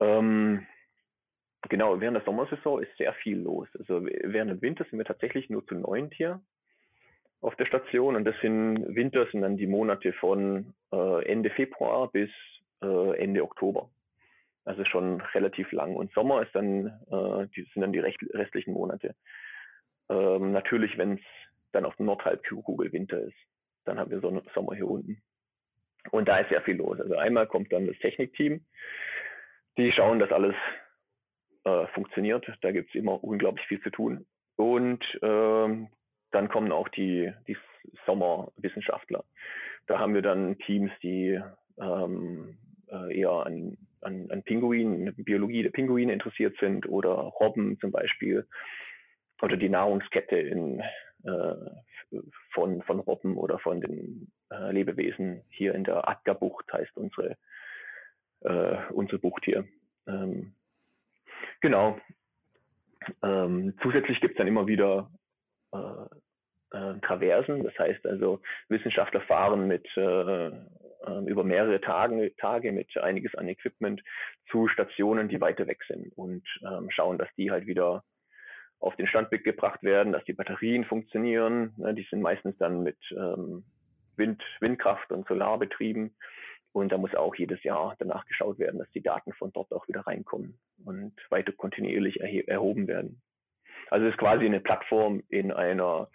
Ähm, 0.00 0.66
genau, 1.68 2.00
während 2.00 2.16
der 2.16 2.24
Sommersaison 2.24 2.82
ist 2.82 2.96
sehr 2.96 3.12
viel 3.14 3.38
los. 3.38 3.68
Also 3.78 4.04
während 4.04 4.50
dem 4.50 4.62
Winter 4.62 4.84
sind 4.84 4.98
wir 4.98 5.04
tatsächlich 5.04 5.50
nur 5.50 5.66
zu 5.66 5.74
neunt 5.74 6.14
hier 6.14 6.40
auf 7.40 7.56
der 7.56 7.66
Station 7.66 8.16
und 8.16 8.24
das 8.24 8.36
sind 8.40 8.94
Winter 8.94 9.26
sind 9.32 9.42
dann 9.42 9.56
die 9.56 9.66
Monate 9.66 10.12
von 10.12 10.74
äh, 10.92 11.24
Ende 11.26 11.50
Februar 11.50 12.10
bis 12.10 12.30
äh, 12.82 13.18
Ende 13.18 13.42
Oktober. 13.42 13.90
Also 14.64 14.84
schon 14.84 15.20
relativ 15.34 15.72
lang. 15.72 15.96
Und 15.96 16.12
Sommer 16.12 16.42
ist 16.42 16.54
dann, 16.54 16.86
äh, 17.10 17.48
die 17.56 17.68
sind 17.72 17.82
dann 17.82 17.92
die 17.92 17.98
restlichen 17.98 18.72
Monate. 18.72 19.16
Ähm, 20.08 20.52
natürlich, 20.52 20.96
wenn 20.98 21.14
es 21.14 21.20
dann 21.72 21.84
auf 21.84 21.96
der 21.96 22.06
Nordhalbkugel 22.06 22.92
Winter 22.92 23.20
ist, 23.20 23.36
dann 23.84 23.98
haben 23.98 24.10
wir 24.12 24.20
so 24.20 24.28
einen 24.28 24.42
Sommer 24.54 24.74
hier 24.74 24.86
unten. 24.86 25.20
Und 26.10 26.28
da 26.28 26.38
ist 26.38 26.48
sehr 26.48 26.62
viel 26.62 26.76
los. 26.76 27.00
Also 27.00 27.16
einmal 27.16 27.46
kommt 27.46 27.72
dann 27.72 27.86
das 27.86 27.98
Technikteam, 27.98 28.64
die 29.76 29.90
schauen, 29.92 30.20
dass 30.20 30.30
alles 30.30 30.54
äh, 31.64 31.86
funktioniert. 31.88 32.46
Da 32.62 32.72
gibt 32.72 32.90
es 32.90 32.94
immer 32.94 33.22
unglaublich 33.22 33.66
viel 33.66 33.80
zu 33.82 33.90
tun. 33.90 34.26
Und 34.56 35.04
ähm, 35.22 35.88
dann 36.30 36.48
kommen 36.48 36.72
auch 36.72 36.88
die, 36.88 37.32
die 37.48 37.56
Sommerwissenschaftler. 38.06 39.24
Da 39.86 39.98
haben 39.98 40.14
wir 40.14 40.22
dann 40.22 40.58
Teams, 40.58 40.90
die 41.02 41.40
ähm, 41.78 42.56
äh, 42.90 43.18
eher 43.18 43.46
an 43.46 43.76
an, 44.02 44.30
an 44.30 44.42
Pinguinen, 44.42 45.14
Biologie 45.16 45.62
der 45.62 45.70
Pinguine 45.70 46.12
interessiert 46.12 46.56
sind 46.60 46.88
oder 46.88 47.12
Robben 47.12 47.78
zum 47.80 47.90
Beispiel 47.90 48.46
oder 49.40 49.56
die 49.56 49.68
Nahrungskette 49.68 50.36
in, 50.36 50.80
äh, 51.24 52.20
von, 52.52 52.82
von 52.82 53.00
Robben 53.00 53.36
oder 53.36 53.58
von 53.58 53.80
den 53.80 54.30
äh, 54.50 54.72
Lebewesen 54.72 55.42
hier 55.48 55.74
in 55.74 55.84
der 55.84 56.08
Atka-Bucht 56.08 56.72
heißt 56.72 56.96
unsere, 56.96 57.36
äh, 58.40 58.76
unsere 58.92 59.18
Bucht 59.18 59.44
hier. 59.44 59.66
Ähm, 60.06 60.54
genau. 61.60 61.98
Ähm, 63.22 63.74
zusätzlich 63.82 64.20
gibt 64.20 64.34
es 64.34 64.38
dann 64.38 64.46
immer 64.46 64.66
wieder 64.66 65.10
äh, 65.72 66.76
äh, 66.76 67.00
Traversen, 67.00 67.64
das 67.64 67.76
heißt 67.78 68.06
also 68.06 68.40
Wissenschaftler 68.68 69.20
fahren 69.22 69.66
mit 69.66 69.86
äh, 69.96 70.46
ähm, 70.46 71.26
über 71.26 71.44
mehrere 71.44 71.80
Tage, 71.80 72.34
Tage 72.36 72.72
mit 72.72 72.96
einiges 72.96 73.34
an 73.34 73.48
Equipment 73.48 74.02
zu 74.50 74.68
Stationen, 74.68 75.28
die 75.28 75.40
weiter 75.40 75.66
weg 75.66 75.82
sind 75.88 76.16
und 76.16 76.46
ähm, 76.64 76.90
schauen, 76.90 77.18
dass 77.18 77.28
die 77.36 77.50
halt 77.50 77.66
wieder 77.66 78.04
auf 78.78 78.96
den 78.96 79.06
Stand 79.06 79.30
gebracht 79.30 79.82
werden, 79.82 80.12
dass 80.12 80.24
die 80.24 80.32
Batterien 80.32 80.84
funktionieren. 80.84 81.72
Ne, 81.76 81.94
die 81.94 82.06
sind 82.10 82.20
meistens 82.20 82.56
dann 82.58 82.82
mit 82.82 82.98
ähm, 83.12 83.64
Wind, 84.16 84.42
Windkraft 84.60 85.10
und 85.12 85.26
Solar 85.28 85.58
betrieben. 85.58 86.14
Und 86.72 86.90
da 86.90 86.98
muss 86.98 87.14
auch 87.14 87.34
jedes 87.34 87.62
Jahr 87.62 87.94
danach 87.98 88.24
geschaut 88.26 88.58
werden, 88.58 88.78
dass 88.78 88.90
die 88.92 89.02
Daten 89.02 89.32
von 89.34 89.52
dort 89.52 89.72
auch 89.72 89.86
wieder 89.88 90.00
reinkommen 90.00 90.58
und 90.84 91.14
weiter 91.28 91.52
kontinuierlich 91.52 92.20
erhoben 92.20 92.88
werden. 92.88 93.20
Also 93.90 94.06
es 94.06 94.12
ist 94.12 94.18
quasi 94.18 94.46
eine 94.46 94.60
Plattform 94.60 95.22
in 95.28 95.52
einer 95.52 96.08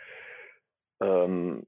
ähm, 0.99 1.63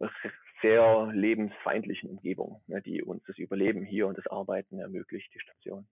sehr 0.61 1.09
lebensfeindlichen 1.13 2.09
Umgebung, 2.09 2.61
ne, 2.67 2.81
die 2.81 3.03
uns 3.03 3.23
das 3.25 3.37
Überleben 3.37 3.85
hier 3.85 4.07
und 4.07 4.17
das 4.17 4.27
Arbeiten 4.27 4.79
ermöglicht, 4.79 5.31
die 5.33 5.39
Station. 5.39 5.87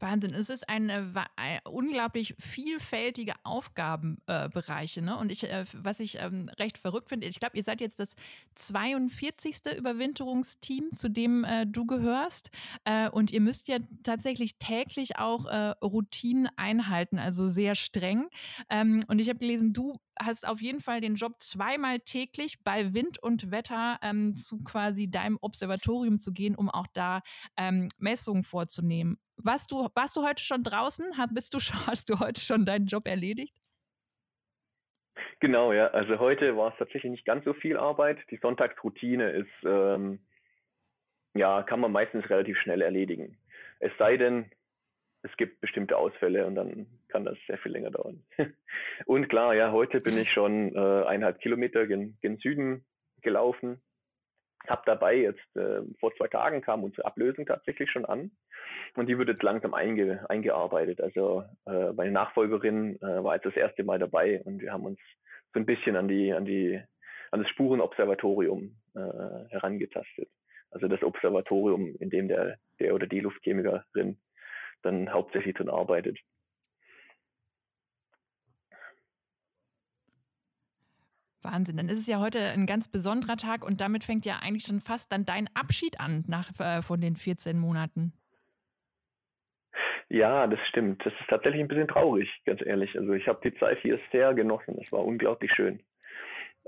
Wahnsinn. 0.00 0.34
Es 0.34 0.50
ist 0.50 0.68
ein, 0.68 0.88
äh, 0.88 1.04
ein 1.36 1.60
unglaublich 1.64 2.34
vielfältige 2.38 3.32
Aufgabenbereiche. 3.44 5.00
Äh, 5.00 5.04
ne? 5.04 5.16
Und 5.18 5.32
ich, 5.32 5.44
äh, 5.44 5.64
was 5.72 6.00
ich 6.00 6.18
ähm, 6.18 6.50
recht 6.58 6.78
verrückt 6.78 7.08
finde, 7.08 7.26
ich 7.26 7.40
glaube, 7.40 7.56
ihr 7.56 7.62
seid 7.62 7.80
jetzt 7.80 8.00
das 8.00 8.16
42. 8.54 9.76
Überwinterungsteam, 9.76 10.92
zu 10.92 11.08
dem 11.08 11.44
äh, 11.44 11.66
du 11.66 11.86
gehörst. 11.86 12.50
Äh, 12.84 13.08
und 13.10 13.32
ihr 13.32 13.40
müsst 13.40 13.68
ja 13.68 13.78
tatsächlich 14.02 14.58
täglich 14.58 15.18
auch 15.18 15.46
äh, 15.46 15.74
Routinen 15.82 16.48
einhalten, 16.56 17.18
also 17.18 17.48
sehr 17.48 17.74
streng. 17.74 18.28
Ähm, 18.70 19.02
und 19.08 19.18
ich 19.18 19.28
habe 19.28 19.38
gelesen, 19.38 19.72
du 19.72 19.94
hast 20.20 20.46
auf 20.46 20.60
jeden 20.60 20.80
Fall 20.80 21.00
den 21.00 21.14
Job 21.14 21.34
zweimal 21.40 22.00
täglich 22.00 22.62
bei 22.64 22.94
Wind 22.94 23.22
und 23.22 23.50
Wetter 23.50 23.98
ähm, 24.02 24.34
zu 24.34 24.62
quasi 24.62 25.10
deinem 25.10 25.38
Observatorium 25.40 26.18
zu 26.18 26.32
gehen, 26.32 26.54
um 26.54 26.70
auch 26.70 26.86
da 26.92 27.22
ähm, 27.56 27.88
Messungen 27.98 28.42
vorzunehmen. 28.42 29.18
Warst 29.36 29.70
du, 29.70 29.88
warst 29.94 30.16
du 30.16 30.26
heute 30.26 30.42
schon 30.42 30.62
draußen? 30.62 31.12
Bist 31.32 31.54
du, 31.54 31.58
hast 31.86 32.10
du 32.10 32.18
heute 32.18 32.40
schon 32.40 32.64
deinen 32.64 32.86
Job 32.86 33.06
erledigt? 33.06 33.54
Genau, 35.40 35.72
ja. 35.72 35.88
Also 35.88 36.18
heute 36.18 36.56
war 36.56 36.72
es 36.72 36.78
tatsächlich 36.78 37.10
nicht 37.10 37.24
ganz 37.26 37.44
so 37.44 37.52
viel 37.54 37.76
Arbeit. 37.76 38.18
Die 38.30 38.38
Sonntagsroutine 38.38 39.30
ist, 39.30 39.64
ähm, 39.64 40.20
ja, 41.34 41.62
kann 41.62 41.80
man 41.80 41.92
meistens 41.92 42.28
relativ 42.30 42.58
schnell 42.58 42.80
erledigen. 42.80 43.38
Es 43.78 43.92
sei 43.98 44.16
denn, 44.16 44.50
es 45.22 45.36
gibt 45.36 45.60
bestimmte 45.60 45.96
Ausfälle 45.96 46.46
und 46.46 46.54
dann 46.54 46.86
kann 47.08 47.24
das 47.24 47.36
sehr 47.46 47.58
viel 47.58 47.72
länger 47.72 47.90
dauern. 47.90 48.22
und 49.06 49.28
klar, 49.28 49.54
ja, 49.54 49.72
heute 49.72 50.00
bin 50.00 50.18
ich 50.18 50.30
schon 50.30 50.74
äh, 50.74 51.04
eineinhalb 51.04 51.40
Kilometer 51.40 51.86
gen, 51.86 52.16
gen 52.22 52.38
Süden 52.38 52.84
gelaufen. 53.22 53.80
Hab 54.66 54.84
dabei 54.84 55.16
jetzt, 55.16 55.56
äh, 55.56 55.82
vor 56.00 56.14
zwei 56.16 56.28
Tagen 56.28 56.60
kam 56.60 56.84
unsere 56.84 57.06
Ablösung 57.06 57.46
tatsächlich 57.46 57.90
schon 57.90 58.04
an 58.04 58.30
und 58.94 59.08
die 59.08 59.18
wird 59.18 59.28
jetzt 59.28 59.42
langsam 59.42 59.74
einge, 59.74 60.28
eingearbeitet. 60.28 61.00
Also 61.00 61.44
äh, 61.66 61.92
meine 61.92 62.12
Nachfolgerin 62.12 62.96
äh, 62.96 63.22
war 63.22 63.34
jetzt 63.34 63.46
das 63.46 63.56
erste 63.56 63.84
Mal 63.84 63.98
dabei 63.98 64.42
und 64.42 64.60
wir 64.60 64.72
haben 64.72 64.84
uns 64.84 64.98
so 65.52 65.60
ein 65.60 65.66
bisschen 65.66 65.96
an 65.96 66.08
die, 66.08 66.32
an 66.32 66.44
die, 66.44 66.80
an 67.30 67.42
das 67.42 67.50
Spurenobservatorium 67.50 68.76
äh, 68.94 69.50
herangetastet. 69.50 70.28
Also 70.70 70.88
das 70.88 71.02
Observatorium, 71.02 71.94
in 72.00 72.10
dem 72.10 72.28
der, 72.28 72.58
der 72.80 72.94
oder 72.94 73.06
die 73.06 73.20
Luftchemikerin 73.20 74.18
dann 74.86 75.12
hauptsächlich 75.12 75.54
drin 75.54 75.68
arbeitet. 75.68 76.18
Wahnsinn. 81.42 81.76
Dann 81.76 81.88
ist 81.88 81.98
es 81.98 82.06
ja 82.06 82.20
heute 82.20 82.40
ein 82.40 82.66
ganz 82.66 82.88
besonderer 82.88 83.36
Tag 83.36 83.64
und 83.64 83.80
damit 83.80 84.04
fängt 84.04 84.26
ja 84.26 84.40
eigentlich 84.42 84.64
schon 84.64 84.80
fast 84.80 85.12
dann 85.12 85.24
dein 85.24 85.48
Abschied 85.54 86.00
an 86.00 86.24
nach, 86.26 86.50
äh, 86.58 86.82
von 86.82 87.00
den 87.00 87.16
14 87.16 87.58
Monaten. 87.58 88.12
Ja, 90.08 90.46
das 90.46 90.60
stimmt. 90.68 91.04
Das 91.04 91.12
ist 91.20 91.28
tatsächlich 91.28 91.60
ein 91.60 91.68
bisschen 91.68 91.88
traurig, 91.88 92.28
ganz 92.44 92.60
ehrlich. 92.64 92.96
Also 92.96 93.12
ich 93.12 93.26
habe 93.26 93.40
die 93.42 93.56
Zeit 93.58 93.78
hier 93.80 93.98
sehr 94.12 94.34
genossen. 94.34 94.78
Es 94.84 94.92
war 94.92 95.04
unglaublich 95.04 95.52
schön. 95.52 95.82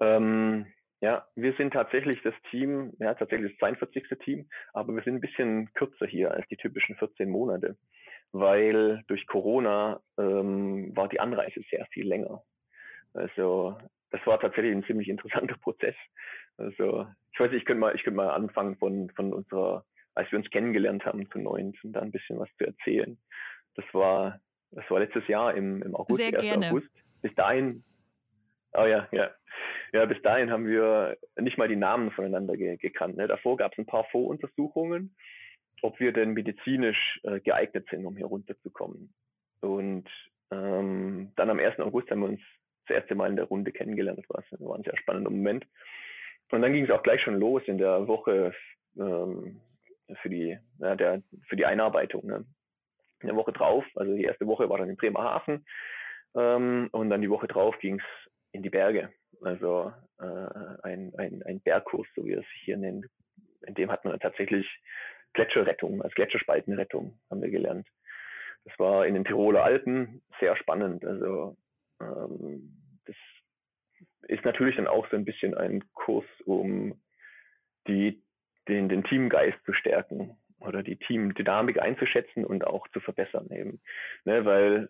Ähm, 0.01 0.67
ja, 1.01 1.27
wir 1.37 1.53
sind 1.55 1.73
tatsächlich 1.73 2.21
das 2.23 2.35
Team, 2.51 2.93
ja, 2.99 3.15
tatsächlich 3.15 3.53
das 3.53 3.59
42. 3.61 4.05
Team, 4.25 4.49
aber 4.73 4.93
wir 4.95 5.03
sind 5.03 5.15
ein 5.15 5.21
bisschen 5.21 5.73
kürzer 5.75 6.07
hier 6.07 6.33
als 6.33 6.47
die 6.49 6.57
typischen 6.57 6.97
14 6.97 7.31
Monate, 7.31 7.77
weil 8.33 9.03
durch 9.07 9.27
Corona 9.27 10.01
ähm, 10.19 10.95
war 10.97 11.09
die 11.09 11.21
Anreise 11.21 11.61
sehr 11.71 11.87
viel 11.87 12.07
länger. 12.07 12.43
Also 13.15 13.79
das 14.11 14.25
war 14.27 14.41
tatsächlich 14.41 14.75
ein 14.75 14.85
ziemlich 14.85 15.09
interessanter 15.09 15.57
Prozess. 15.61 15.97
Also 16.57 17.07
ich 17.33 17.41
weiß 17.41 17.51
nicht, 17.51 17.61
ich 17.61 17.65
könnte 17.65 17.81
mal, 17.81 17.95
ich 17.95 18.03
könnte 18.03 18.17
mal 18.17 18.31
anfangen 18.31 18.77
von, 18.77 19.11
von 19.11 19.33
unserer, 19.33 19.85
als 20.15 20.31
wir 20.31 20.39
uns 20.39 20.51
kennengelernt 20.51 21.05
haben 21.05 21.31
zu 21.31 21.39
neun, 21.39 21.75
und 21.83 21.93
da 21.93 22.01
ein 22.01 22.11
bisschen 22.11 22.39
was 22.39 22.49
zu 22.59 22.67
erzählen. 22.67 23.19
Das 23.75 23.85
war, 23.93 24.41
das 24.73 24.89
war 24.91 25.01
letztes 25.01 25.27
Jahr 25.29 25.55
im, 25.55 25.83
im 25.83 25.95
August, 25.95 26.19
Sehr 26.19 26.33
gerne. 26.33 26.71
August. 26.71 26.91
Bis 27.23 27.35
dahin, 27.35 27.85
oh 28.73 28.85
ja, 28.85 29.09
ja. 29.13 29.31
Ja, 29.93 30.05
bis 30.05 30.21
dahin 30.23 30.51
haben 30.51 30.67
wir 30.67 31.17
nicht 31.39 31.57
mal 31.57 31.69
die 31.69 31.77
Namen 31.77 32.11
voneinander 32.11 32.57
ge 32.57 32.77
gekannt. 32.77 33.17
Ne? 33.17 33.27
Davor 33.27 33.57
gab 33.57 33.73
es 33.73 33.79
ein 33.79 33.87
paar 33.87 34.05
Voruntersuchungen, 34.11 35.17
ob 35.83 35.99
wir 36.01 36.13
denn 36.13 36.33
medizinisch 36.33 37.21
äh, 37.25 37.41
geeignet 37.41 37.87
sind, 37.91 38.07
um 38.07 38.17
hier 38.17 38.27
runterzukommen. 38.27 39.13
Und 39.61 40.09
ähm, 40.51 41.33
dann 41.37 41.51
am 41.51 41.59
1. 41.59 41.79
August 41.81 42.11
haben 42.11 42.21
wir 42.21 42.29
uns 42.29 42.41
das 42.87 42.99
erste 42.99 43.15
Mal 43.15 43.31
in 43.31 43.37
der 43.37 43.47
Runde 43.47 43.73
kennengelernt. 43.73 44.19
Das 44.19 44.61
war, 44.61 44.75
ein 44.75 44.83
sehr 44.83 44.97
spannender 44.97 45.31
Moment. 45.31 45.67
Und 46.51 46.63
dann 46.63 46.73
ging 46.73 46.85
es 46.85 46.91
auch 46.91 47.03
gleich 47.03 47.21
schon 47.23 47.39
los 47.39 47.63
in 47.67 47.79
der 47.79 48.09
Woche 48.09 48.55
ähm, 48.99 49.61
für 50.23 50.31
die, 50.31 50.59
ja, 50.79 50.97
der, 50.97 51.23
für 51.49 51.57
die 51.57 51.67
Einarbeitung. 51.67 52.27
Ne? 52.27 52.45
Eine 53.21 53.37
Woche 53.37 53.53
drauf, 53.53 53.85
also 53.97 54.15
die 54.15 54.25
erste 54.25 54.47
Woche 54.47 54.69
war 54.69 54.79
dann 54.79 54.89
in 54.89 54.97
Bremerhaven 54.97 55.67
ähm, 56.35 56.89
und 56.93 57.11
dann 57.11 57.21
die 57.21 57.31
Woche 57.31 57.49
drauf 57.49 57.79
ging 57.81 57.99
es 57.99 58.31
in 58.53 58.63
die 58.63 58.71
Berge. 58.71 59.13
Also 59.43 59.93
äh, 60.21 60.83
ein, 60.83 61.13
ein, 61.19 61.43
ein 61.45 61.61
Bergkurs, 61.61 62.07
so 62.17 62.25
wie 62.25 62.33
es 62.33 62.47
sich 62.53 62.63
hier 62.65 62.77
nennt. 62.77 63.07
In 63.67 63.75
dem 63.75 63.91
hat 63.91 64.05
man 64.05 64.19
tatsächlich 64.19 64.67
Gletscherrettung, 65.35 66.03
als 66.03 66.15
Gletscherspaltenrettung 66.15 67.19
haben 67.31 67.43
wir 67.43 67.51
gelernt. 67.51 67.87
Das 68.65 68.79
war 68.79 69.07
in 69.07 69.15
den 69.15 69.25
Tiroler 69.25 69.65
Alpen 69.65 70.23
sehr 70.41 70.57
spannend. 70.57 71.05
Also 71.05 71.57
ähm, 72.01 72.75
das 73.07 73.17
ist 74.29 74.45
natürlich 74.45 74.77
dann 74.77 74.87
auch 74.87 75.09
so 75.11 75.17
ein 75.17 75.25
bisschen 75.25 75.55
ein 75.55 75.85
Kurs, 75.95 76.27
um 76.45 77.01
die, 77.87 78.23
den, 78.69 78.89
den 78.89 79.05
Teamgeist 79.05 79.59
zu 79.65 79.73
stärken 79.73 80.37
oder 80.61 80.83
die 80.83 80.97
Teamdynamik 80.97 81.81
einzuschätzen 81.81 82.45
und 82.45 82.67
auch 82.67 82.87
zu 82.89 83.01
verbessern 83.01 83.49
eben. 83.51 83.81
Ne, 84.25 84.45
weil 84.45 84.89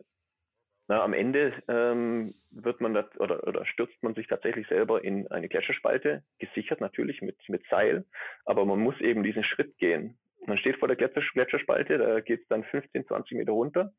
na, 0.89 1.03
am 1.03 1.13
Ende 1.13 1.53
ähm, 1.69 2.35
wird 2.51 2.81
man 2.81 2.95
das, 2.95 3.05
oder, 3.19 3.47
oder 3.47 3.67
stürzt 3.67 4.03
man 4.03 4.15
sich 4.15 4.27
tatsächlich 4.27 4.67
selber 4.69 5.05
in 5.05 5.31
eine 5.31 5.49
Gletscherspalte, 5.49 6.25
gesichert 6.39 6.81
natürlich 6.81 7.21
mit, 7.21 7.37
mit 7.49 7.63
Seil, 7.69 8.07
aber 8.47 8.65
man 8.65 8.81
muss 8.81 8.99
eben 9.01 9.23
diesen 9.23 9.45
Schritt 9.45 9.77
gehen. 9.77 10.19
Man 10.47 10.59
steht 10.59 10.77
vor 10.79 10.89
der 10.89 10.97
Gletscherspalte, 10.97 11.99
da 11.99 12.21
geht 12.21 12.43
es 12.43 12.49
dann 12.49 12.65
15, 12.65 13.07
20 13.07 13.37
Meter 13.37 13.53
runter 13.53 13.93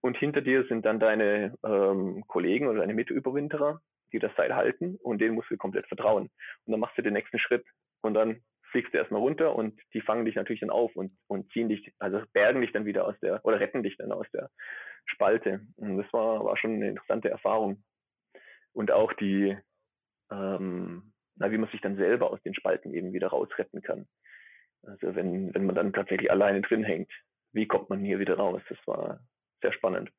und 0.00 0.16
hinter 0.16 0.40
dir 0.40 0.64
sind 0.66 0.86
dann 0.86 1.00
deine 1.00 1.54
ähm, 1.64 2.24
Kollegen 2.26 2.68
oder 2.68 2.80
deine 2.80 2.94
Mitüberwinterer, 2.94 3.80
die 4.12 4.18
das 4.18 4.34
Seil 4.36 4.54
halten 4.54 4.96
und 5.02 5.20
denen 5.20 5.34
musst 5.34 5.50
du 5.50 5.56
komplett 5.56 5.86
vertrauen. 5.86 6.30
Und 6.64 6.72
dann 6.72 6.80
machst 6.80 6.96
du 6.96 7.02
den 7.02 7.12
nächsten 7.12 7.38
Schritt 7.38 7.64
und 8.02 8.14
dann 8.14 8.40
fliegst 8.70 8.94
du 8.94 8.98
erstmal 8.98 9.20
runter 9.20 9.54
und 9.54 9.78
die 9.94 10.00
fangen 10.00 10.24
dich 10.24 10.36
natürlich 10.36 10.60
dann 10.60 10.70
auf 10.70 10.94
und, 10.94 11.12
und 11.26 11.50
ziehen 11.52 11.68
dich, 11.68 11.92
also 11.98 12.22
bergen 12.32 12.60
dich 12.60 12.72
dann 12.72 12.84
wieder 12.84 13.06
aus 13.06 13.18
der, 13.20 13.44
oder 13.44 13.60
retten 13.60 13.82
dich 13.82 13.96
dann 13.96 14.12
aus 14.12 14.26
der 14.32 14.48
Spalte. 15.06 15.60
Und 15.76 15.98
das 15.98 16.12
war, 16.12 16.44
war 16.44 16.56
schon 16.56 16.74
eine 16.74 16.88
interessante 16.88 17.28
Erfahrung. 17.28 17.82
Und 18.72 18.92
auch 18.92 19.12
die, 19.14 19.56
ähm, 20.30 21.12
na, 21.36 21.50
wie 21.50 21.58
man 21.58 21.70
sich 21.70 21.80
dann 21.80 21.96
selber 21.96 22.30
aus 22.30 22.40
den 22.42 22.54
Spalten 22.54 22.94
eben 22.94 23.12
wieder 23.12 23.28
rausretten 23.28 23.82
kann. 23.82 24.06
Also 24.82 25.14
wenn, 25.14 25.54
wenn 25.54 25.66
man 25.66 25.74
dann 25.74 25.92
tatsächlich 25.92 26.30
alleine 26.30 26.62
drin 26.62 26.84
hängt, 26.84 27.10
wie 27.52 27.66
kommt 27.66 27.90
man 27.90 28.04
hier 28.04 28.18
wieder 28.18 28.36
raus? 28.36 28.62
Das 28.68 28.78
war 28.86 29.20
sehr 29.60 29.72
spannend. 29.72 30.10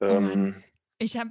Oh 0.00 0.06
ähm, 0.06 0.62
ich 0.98 1.16
habe 1.16 1.30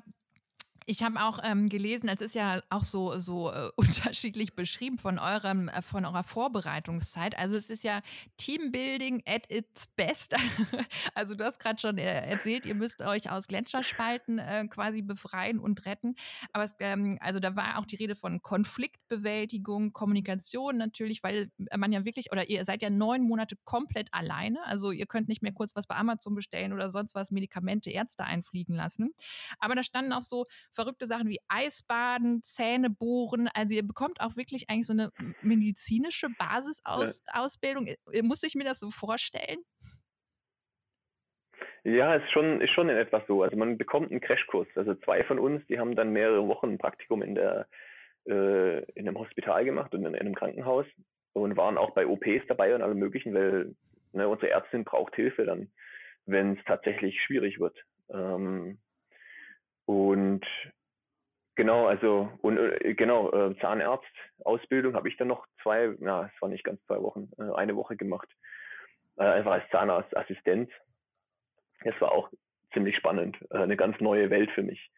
ich 0.88 1.02
habe 1.02 1.20
auch 1.22 1.40
ähm, 1.44 1.68
gelesen, 1.68 2.10
es 2.10 2.22
ist 2.22 2.36
ja 2.36 2.62
auch 2.70 2.84
so, 2.84 3.18
so 3.18 3.52
äh, 3.52 3.72
unterschiedlich 3.76 4.56
beschrieben 4.56 5.00
von, 5.00 5.18
eurem, 5.18 5.68
äh, 5.68 5.82
von 5.82 6.06
eurer 6.06 6.24
Vorbereitungszeit. 6.24 7.38
Also 7.38 7.56
es 7.56 7.70
ist 7.70 7.84
ja 7.84 8.02
Teambuilding 8.38 9.24
at 9.26 9.50
its 9.52 9.88
best. 9.88 10.36
also 11.16 11.36
du 11.36 11.44
hast 11.44 11.60
gerade 11.60 11.80
schon 11.80 11.98
äh, 11.98 12.30
erzählt, 12.30 12.66
ihr 12.66 12.76
müsst 12.76 13.02
euch 13.02 13.32
aus 13.32 13.48
Gletscherspalten 13.48 14.40
äh, 14.40 14.68
quasi 14.68 15.02
befreien 15.02 15.60
und 15.60 15.86
retten. 15.86 16.16
Aber 16.54 16.64
es, 16.64 16.76
ähm, 16.80 17.18
also 17.20 17.40
da 17.40 17.56
war 17.56 17.80
auch 17.80 17.86
die 17.86 17.96
Rede 17.96 18.16
von 18.16 18.42
Konfliktbewältigung, 18.42 19.92
Kommunikation 19.92 20.78
natürlich, 20.78 21.24
weil 21.24 21.52
man 21.76 21.92
ja 21.92 22.06
wirklich, 22.06 22.32
oder 22.32 22.50
ihr 22.50 22.64
seid 22.64 22.84
ja 22.84 22.90
neun 22.92 23.24
Monate 23.24 23.56
komplett 23.64 24.10
alleine. 24.14 24.64
Also 24.66 24.92
ihr 24.92 25.08
könnt 25.08 25.30
nicht 25.30 25.42
mehr 25.42 25.54
kurz 25.54 25.76
was 25.76 25.88
bei 25.88 25.96
Amazon 25.96 26.36
bestellen 26.36 26.74
oder 26.74 26.90
sonst 26.90 27.16
was, 27.16 27.32
Medikamente, 27.32 27.90
Ärzte 27.90 28.24
einfliegen 28.24 28.76
lassen. 28.76 29.14
Aber 29.60 29.74
da 29.74 29.82
standen 29.82 30.14
auch 30.14 30.22
so 30.22 30.46
verrückte 30.76 31.08
Sachen 31.08 31.30
wie 31.30 31.40
Eisbaden, 31.48 32.44
Zähne 32.44 32.90
bohren. 32.90 33.50
Also 33.54 33.74
ihr 33.74 33.88
bekommt 33.88 34.22
auch 34.22 34.36
wirklich 34.36 34.70
eigentlich 34.70 34.88
so 34.88 34.94
eine 34.94 35.12
medizinische 35.42 36.28
Basisausbildung. 36.38 37.88
Ja. 37.88 38.24
Muss 38.24 38.44
ich 38.44 38.56
mir 38.56 38.66
das 38.66 38.80
so 38.80 38.92
vorstellen? 38.92 39.60
Ja, 41.84 42.16
ist 42.16 42.32
schon, 42.32 42.62
ist 42.62 42.72
schon 42.72 42.90
in 42.90 42.98
etwas 42.98 43.24
so. 43.28 43.44
Also 43.44 43.56
man 43.58 43.78
bekommt 43.78 44.12
einen 44.12 44.20
Crashkurs. 44.20 44.68
Also 44.76 44.96
zwei 44.96 45.24
von 45.24 45.40
uns, 45.40 45.66
die 45.68 45.80
haben 45.80 45.96
dann 45.96 46.12
mehrere 46.12 46.48
Wochen 46.48 46.70
ein 46.70 46.78
Praktikum 46.78 47.22
in 47.22 47.36
der 47.36 47.68
äh, 48.28 48.80
in 48.94 49.08
einem 49.08 49.20
Hospital 49.20 49.66
gemacht 49.66 49.94
und 49.94 50.04
in, 50.04 50.14
in, 50.14 50.20
einem 50.20 50.36
Krankenhaus 50.36 50.86
und 51.34 51.56
waren 51.58 51.78
auch 51.78 51.92
bei 51.92 52.08
OPs 52.08 52.48
dabei 52.48 52.74
und 52.74 52.82
allem 52.82 52.98
möglichen, 52.98 53.34
weil 53.34 53.76
ne, 54.14 54.28
unsere 54.28 54.50
Ärztin 54.50 54.84
braucht 54.84 55.16
Hilfe 55.16 55.46
dann, 55.46 55.72
wenn 56.26 56.58
es 56.58 56.66
tatsächlich 56.66 57.22
schwierig 57.22 57.60
wird. 57.60 57.78
Ähm, 58.10 58.80
und 59.86 60.46
genau, 61.56 61.88
also 61.88 62.32
und 62.42 62.58
äh, 62.58 62.94
genau, 62.94 63.32
äh, 63.32 63.58
Zahnarztausbildung 63.60 64.96
habe 64.96 65.10
ich 65.10 65.18
dann 65.18 65.28
noch 65.28 65.46
zwei, 65.62 65.96
ja, 66.00 66.30
es 66.34 66.42
war 66.42 66.50
nicht 66.50 66.64
ganz 66.64 66.84
zwei 66.86 67.02
Wochen, 67.02 67.30
äh, 67.38 67.54
eine 67.56 67.76
Woche 67.76 67.96
gemacht. 67.96 68.30
Äh, 69.18 69.24
einfach 69.24 69.54
als 69.54 69.70
Zahnarztassistent. 69.72 70.72
Es 71.82 72.00
war 72.02 72.12
auch 72.12 72.30
ziemlich 72.74 72.96
spannend, 72.98 73.38
äh, 73.52 73.58
eine 73.58 73.78
ganz 73.78 74.00
neue 74.00 74.30
Welt 74.30 74.52
für 74.52 74.64
mich. 74.64 74.92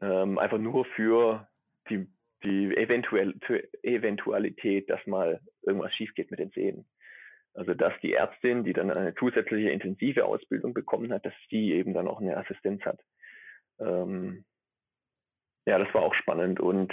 Ähm, 0.00 0.38
einfach 0.38 0.58
nur 0.58 0.84
für 0.84 1.48
die, 1.88 2.06
die 2.44 2.76
eventuell, 2.76 3.34
Eventualität, 3.82 4.88
dass 4.88 5.04
mal 5.06 5.40
irgendwas 5.62 5.94
schief 5.94 6.14
geht 6.14 6.30
mit 6.30 6.40
den 6.40 6.52
Zähnen. 6.52 6.86
Also 7.54 7.74
dass 7.74 7.92
die 8.00 8.12
Ärztin, 8.12 8.62
die 8.62 8.72
dann 8.72 8.90
eine 8.90 9.14
zusätzliche 9.16 9.70
intensive 9.70 10.24
Ausbildung 10.24 10.72
bekommen 10.72 11.12
hat, 11.12 11.26
dass 11.26 11.34
sie 11.48 11.72
eben 11.72 11.94
dann 11.94 12.06
auch 12.06 12.20
eine 12.20 12.36
Assistenz 12.36 12.84
hat 12.84 13.00
ähm, 13.80 14.44
ja, 15.66 15.78
das 15.78 15.92
war 15.94 16.02
auch 16.02 16.14
spannend. 16.14 16.60
Und 16.60 16.92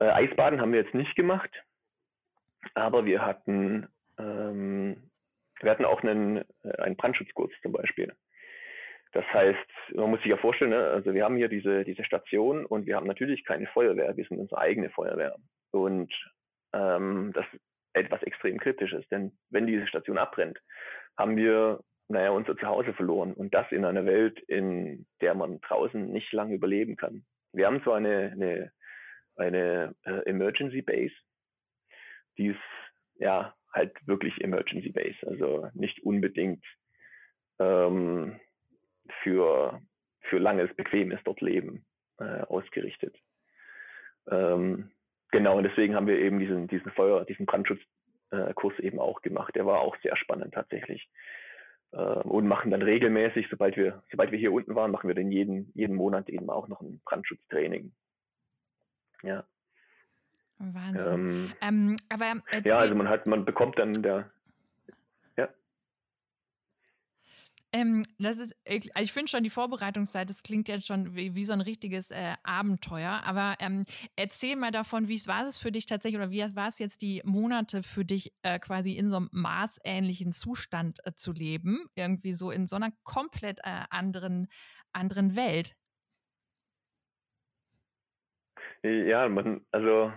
äh, 0.00 0.06
Eisbaden 0.06 0.60
haben 0.60 0.72
wir 0.72 0.82
jetzt 0.82 0.94
nicht 0.94 1.14
gemacht, 1.16 1.50
aber 2.74 3.04
wir 3.04 3.24
hatten, 3.24 3.88
ähm, 4.18 5.10
wir 5.60 5.70
hatten 5.70 5.84
auch 5.84 6.02
einen, 6.02 6.44
äh, 6.62 6.76
einen 6.78 6.96
Brandschutzkurs 6.96 7.50
zum 7.62 7.72
Beispiel. 7.72 8.12
Das 9.12 9.24
heißt, 9.32 9.94
man 9.94 10.10
muss 10.10 10.20
sich 10.20 10.30
ja 10.30 10.36
vorstellen, 10.36 10.72
ne? 10.72 10.88
also 10.88 11.14
wir 11.14 11.24
haben 11.24 11.36
hier 11.36 11.48
diese, 11.48 11.84
diese 11.84 12.04
Station 12.04 12.66
und 12.66 12.86
wir 12.86 12.96
haben 12.96 13.06
natürlich 13.06 13.44
keine 13.44 13.68
Feuerwehr, 13.68 14.16
wir 14.16 14.24
sind 14.24 14.38
unsere 14.38 14.60
eigene 14.60 14.90
Feuerwehr. 14.90 15.36
Und 15.70 16.12
ähm, 16.72 17.30
das 17.32 17.46
ist 17.52 17.60
etwas 17.92 18.22
extrem 18.24 18.58
Kritisches, 18.58 19.08
denn 19.10 19.38
wenn 19.50 19.68
diese 19.68 19.86
Station 19.86 20.18
abbrennt, 20.18 20.58
haben 21.16 21.36
wir 21.36 21.80
naja, 22.08 22.30
unser 22.30 22.56
Zuhause 22.56 22.92
verloren 22.92 23.32
und 23.32 23.54
das 23.54 23.70
in 23.70 23.84
einer 23.84 24.04
Welt, 24.04 24.38
in 24.40 25.06
der 25.20 25.34
man 25.34 25.60
draußen 25.60 26.12
nicht 26.12 26.32
lange 26.32 26.54
überleben 26.54 26.96
kann. 26.96 27.24
Wir 27.54 27.66
haben 27.66 27.80
so 27.84 27.92
eine, 27.92 28.32
eine, 28.32 28.72
eine 29.36 29.94
äh, 30.04 30.28
Emergency 30.28 30.82
Base, 30.82 31.14
die 32.36 32.48
ist 32.48 32.58
ja 33.16 33.54
halt 33.72 33.94
wirklich 34.06 34.40
Emergency 34.42 34.90
Base, 34.90 35.16
also 35.26 35.68
nicht 35.74 36.02
unbedingt 36.02 36.64
ähm, 37.58 38.40
für, 39.22 39.80
für 40.22 40.38
langes, 40.38 40.74
bequemes 40.74 41.20
dort 41.24 41.40
Leben 41.40 41.84
äh, 42.18 42.42
ausgerichtet. 42.42 43.16
Ähm, 44.28 44.90
genau, 45.30 45.58
und 45.58 45.64
deswegen 45.64 45.94
haben 45.94 46.06
wir 46.06 46.18
eben 46.18 46.38
diesen, 46.38 46.68
diesen 46.68 46.90
Feuer, 46.92 47.24
diesen 47.24 47.46
Brandschutzkurs 47.46 48.78
äh, 48.78 48.82
eben 48.82 48.98
auch 48.98 49.22
gemacht. 49.22 49.54
Der 49.54 49.66
war 49.66 49.80
auch 49.80 49.96
sehr 50.02 50.16
spannend 50.16 50.54
tatsächlich 50.54 51.08
und 52.00 52.48
machen 52.48 52.70
dann 52.70 52.82
regelmäßig, 52.82 53.46
sobald 53.50 53.76
wir, 53.76 54.02
sobald 54.10 54.32
wir 54.32 54.38
hier 54.38 54.52
unten 54.52 54.74
waren, 54.74 54.90
machen 54.90 55.08
wir 55.08 55.14
dann 55.14 55.30
jeden, 55.30 55.70
jeden 55.74 55.94
Monat 55.94 56.28
eben 56.28 56.50
auch 56.50 56.68
noch 56.68 56.80
ein 56.80 57.00
Brandschutztraining. 57.04 57.92
Ja. 59.22 59.44
Wahnsinn. 60.58 61.06
Ähm, 61.12 61.52
ähm, 61.60 61.96
aber 62.08 62.40
ja, 62.64 62.78
also 62.78 62.94
man 62.94 63.08
hat, 63.08 63.26
man 63.26 63.44
bekommt 63.44 63.78
dann 63.78 63.92
der, 63.92 64.30
Ähm, 67.74 68.04
das 68.20 68.38
ist, 68.38 68.54
ich 68.64 69.12
finde 69.12 69.28
schon 69.28 69.42
die 69.42 69.50
Vorbereitungszeit, 69.50 70.30
das 70.30 70.44
klingt 70.44 70.68
jetzt 70.68 70.86
schon 70.86 71.16
wie, 71.16 71.34
wie 71.34 71.44
so 71.44 71.52
ein 71.52 71.60
richtiges 71.60 72.12
äh, 72.12 72.34
Abenteuer. 72.44 73.22
Aber 73.26 73.56
ähm, 73.58 73.84
erzähl 74.14 74.54
mal 74.54 74.70
davon, 74.70 75.08
wie 75.08 75.18
war 75.26 75.44
es 75.48 75.58
für 75.58 75.72
dich 75.72 75.86
tatsächlich 75.86 76.20
oder 76.20 76.30
wie 76.30 76.54
war 76.54 76.68
es 76.68 76.78
jetzt 76.78 77.02
die 77.02 77.20
Monate 77.24 77.82
für 77.82 78.04
dich 78.04 78.32
äh, 78.42 78.60
quasi 78.60 78.92
in 78.92 79.08
so 79.08 79.16
einem 79.16 79.28
maßähnlichen 79.32 80.30
Zustand 80.30 81.00
äh, 81.04 81.14
zu 81.14 81.32
leben? 81.32 81.88
Irgendwie 81.96 82.32
so 82.32 82.52
in 82.52 82.68
so 82.68 82.76
einer 82.76 82.92
komplett 83.02 83.58
äh, 83.64 83.80
anderen, 83.90 84.46
anderen 84.92 85.34
Welt. 85.34 85.74
Ja, 88.84 89.28
man, 89.28 89.66
also 89.72 90.12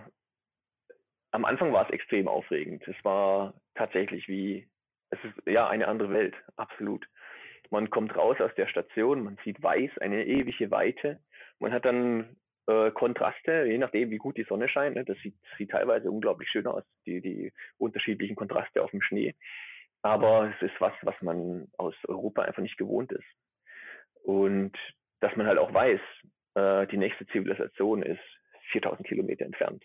am 1.32 1.44
Anfang 1.44 1.72
war 1.72 1.86
es 1.86 1.90
extrem 1.90 2.28
aufregend. 2.28 2.86
Es 2.86 3.04
war 3.04 3.60
tatsächlich 3.74 4.28
wie, 4.28 4.68
es 5.10 5.18
ist 5.24 5.34
ja 5.44 5.68
eine 5.68 5.88
andere 5.88 6.10
Welt, 6.10 6.36
absolut. 6.54 7.04
Man 7.70 7.90
kommt 7.90 8.16
raus 8.16 8.36
aus 8.40 8.54
der 8.56 8.66
Station, 8.66 9.24
man 9.24 9.38
sieht 9.44 9.62
weiß, 9.62 9.98
eine 9.98 10.24
ewige 10.26 10.70
Weite. 10.70 11.20
Man 11.58 11.72
hat 11.72 11.84
dann 11.84 12.36
äh, 12.66 12.90
Kontraste, 12.92 13.64
je 13.66 13.78
nachdem, 13.78 14.10
wie 14.10 14.18
gut 14.18 14.36
die 14.36 14.44
Sonne 14.44 14.68
scheint. 14.68 14.96
Ne? 14.96 15.04
Das 15.04 15.18
sieht, 15.18 15.34
sieht 15.56 15.70
teilweise 15.70 16.10
unglaublich 16.10 16.48
schön 16.48 16.66
aus, 16.66 16.84
die, 17.06 17.20
die 17.20 17.52
unterschiedlichen 17.78 18.36
Kontraste 18.36 18.82
auf 18.82 18.90
dem 18.90 19.02
Schnee. 19.02 19.34
Aber 20.02 20.52
es 20.54 20.62
ist 20.62 20.80
was, 20.80 20.92
was 21.02 21.20
man 21.22 21.68
aus 21.76 21.94
Europa 22.06 22.42
einfach 22.42 22.62
nicht 22.62 22.78
gewohnt 22.78 23.12
ist. 23.12 23.26
Und 24.22 24.76
dass 25.20 25.34
man 25.36 25.46
halt 25.46 25.58
auch 25.58 25.72
weiß, 25.72 26.00
äh, 26.54 26.86
die 26.86 26.96
nächste 26.96 27.26
Zivilisation 27.26 28.02
ist 28.02 28.20
4000 28.72 29.06
Kilometer 29.06 29.44
entfernt. 29.44 29.84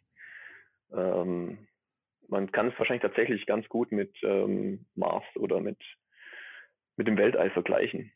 Ähm, 0.93 1.67
man 2.28 2.52
kann 2.52 2.67
es 2.69 2.78
wahrscheinlich 2.78 3.02
tatsächlich 3.02 3.46
ganz 3.46 3.67
gut 3.69 3.91
mit 3.91 4.15
ähm, 4.24 4.86
Mars 4.96 5.24
oder 5.36 5.60
mit, 5.60 5.78
mit 6.98 7.08
dem 7.08 7.18
Weltall 7.18 7.50
vergleichen. 7.52 8.12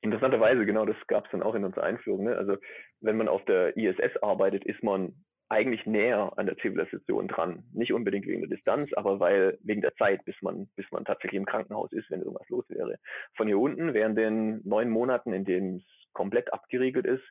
Interessanterweise, 0.00 0.66
genau, 0.66 0.84
das 0.84 0.96
gab 1.06 1.26
es 1.26 1.30
dann 1.30 1.42
auch 1.42 1.54
in 1.54 1.64
unserer 1.64 1.84
Einführung. 1.84 2.24
Ne? 2.24 2.36
Also 2.36 2.56
wenn 3.00 3.16
man 3.16 3.28
auf 3.28 3.44
der 3.44 3.76
ISS 3.76 4.16
arbeitet, 4.20 4.64
ist 4.64 4.82
man 4.82 5.14
eigentlich 5.48 5.84
näher 5.84 6.32
an 6.36 6.46
der 6.46 6.56
Zivilisation 6.56 7.28
dran. 7.28 7.64
Nicht 7.74 7.92
unbedingt 7.92 8.26
wegen 8.26 8.40
der 8.40 8.48
Distanz, 8.48 8.90
aber 8.94 9.20
weil 9.20 9.58
wegen 9.62 9.82
der 9.82 9.94
Zeit, 9.96 10.24
bis 10.24 10.34
man, 10.40 10.68
bis 10.76 10.90
man 10.90 11.04
tatsächlich 11.04 11.38
im 11.38 11.44
Krankenhaus 11.44 11.92
ist, 11.92 12.10
wenn 12.10 12.20
irgendwas 12.20 12.48
los 12.48 12.64
wäre. 12.70 12.98
Von 13.36 13.46
hier 13.46 13.58
unten, 13.58 13.92
während 13.92 14.16
den 14.16 14.62
neun 14.64 14.88
Monaten, 14.88 15.34
in 15.34 15.44
denen 15.44 15.76
es 15.76 16.12
komplett 16.14 16.52
abgeriegelt 16.52 17.06
ist, 17.06 17.22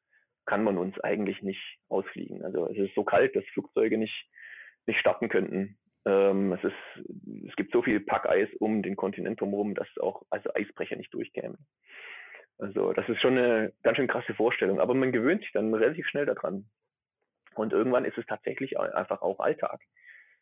kann 0.45 0.63
man 0.63 0.77
uns 0.77 0.99
eigentlich 0.99 1.41
nicht 1.41 1.79
ausfliegen. 1.89 2.43
Also 2.43 2.67
es 2.67 2.77
ist 2.77 2.95
so 2.95 3.03
kalt, 3.03 3.35
dass 3.35 3.43
Flugzeuge 3.53 3.97
nicht, 3.97 4.29
nicht 4.85 4.99
starten 4.99 5.27
könnten. 5.27 5.77
Ähm, 6.05 6.53
es, 6.53 6.63
ist, 6.63 7.47
es 7.47 7.55
gibt 7.55 7.73
so 7.73 7.81
viel 7.81 7.99
Packeis 7.99 8.49
um 8.59 8.81
den 8.81 8.95
Kontinent 8.95 9.39
drumherum, 9.39 9.75
dass 9.75 9.87
auch 9.99 10.23
also 10.29 10.53
Eisbrecher 10.53 10.95
nicht 10.95 11.13
durchkämen. 11.13 11.57
Also 12.57 12.93
das 12.93 13.07
ist 13.09 13.21
schon 13.21 13.37
eine 13.37 13.73
ganz 13.83 13.97
schön 13.97 14.07
krasse 14.07 14.33
Vorstellung, 14.33 14.79
aber 14.79 14.93
man 14.93 15.11
gewöhnt 15.11 15.41
sich 15.41 15.51
dann 15.51 15.73
relativ 15.73 16.07
schnell 16.07 16.25
daran. 16.25 16.69
Und 17.55 17.73
irgendwann 17.73 18.05
ist 18.05 18.17
es 18.17 18.25
tatsächlich 18.25 18.79
einfach 18.79 19.21
auch 19.21 19.39
Alltag. 19.39 19.81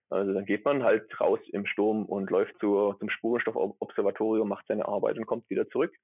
Also 0.10 0.34
dann 0.34 0.46
geht 0.46 0.66
man 0.66 0.84
halt 0.84 1.20
raus 1.20 1.40
im 1.52 1.66
Sturm 1.66 2.06
und 2.06 2.30
läuft 2.30 2.58
zur, 2.60 2.98
zum 3.00 3.10
Spurenstoffobservatorium, 3.10 4.48
macht 4.48 4.66
seine 4.68 4.88
Arbeit 4.88 5.18
und 5.18 5.26
kommt 5.26 5.50
wieder 5.50 5.70
zurück. 5.70 5.96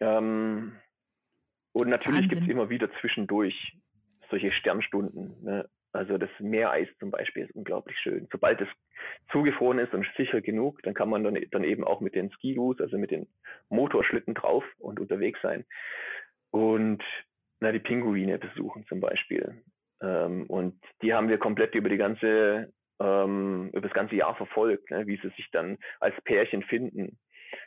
Ähm, 0.00 0.76
und 1.72 1.88
natürlich 1.88 2.28
gibt 2.28 2.42
es 2.42 2.48
immer 2.48 2.70
wieder 2.70 2.88
zwischendurch 3.00 3.76
solche 4.30 4.52
Sternstunden. 4.52 5.42
Ne? 5.42 5.68
Also 5.98 6.16
das 6.16 6.30
Meereis 6.38 6.86
zum 7.00 7.10
Beispiel 7.10 7.46
ist 7.46 7.56
unglaublich 7.56 7.98
schön. 7.98 8.28
Sobald 8.30 8.60
es 8.60 8.68
zugefroren 9.32 9.80
ist 9.80 9.92
und 9.92 10.06
sicher 10.16 10.40
genug, 10.40 10.80
dann 10.84 10.94
kann 10.94 11.08
man 11.08 11.24
dann, 11.24 11.36
dann 11.50 11.64
eben 11.64 11.82
auch 11.82 12.00
mit 12.00 12.14
den 12.14 12.30
Skis, 12.30 12.56
also 12.78 12.96
mit 12.98 13.10
den 13.10 13.26
Motorschlitten 13.68 14.34
drauf 14.34 14.62
und 14.78 15.00
unterwegs 15.00 15.40
sein. 15.42 15.64
Und 16.52 17.02
na, 17.58 17.72
die 17.72 17.80
Pinguine 17.80 18.38
besuchen 18.38 18.86
zum 18.86 19.00
Beispiel. 19.00 19.60
Ähm, 20.00 20.46
und 20.46 20.80
die 21.02 21.12
haben 21.14 21.28
wir 21.28 21.38
komplett 21.38 21.74
über 21.74 21.88
die 21.88 21.96
ganze, 21.96 22.72
ähm, 23.00 23.70
über 23.72 23.80
das 23.80 23.92
ganze 23.92 24.14
Jahr 24.14 24.36
verfolgt, 24.36 24.92
ne, 24.92 25.04
wie 25.08 25.16
sie 25.16 25.30
sich 25.30 25.50
dann 25.50 25.78
als 25.98 26.14
Pärchen 26.22 26.62
finden 26.62 27.18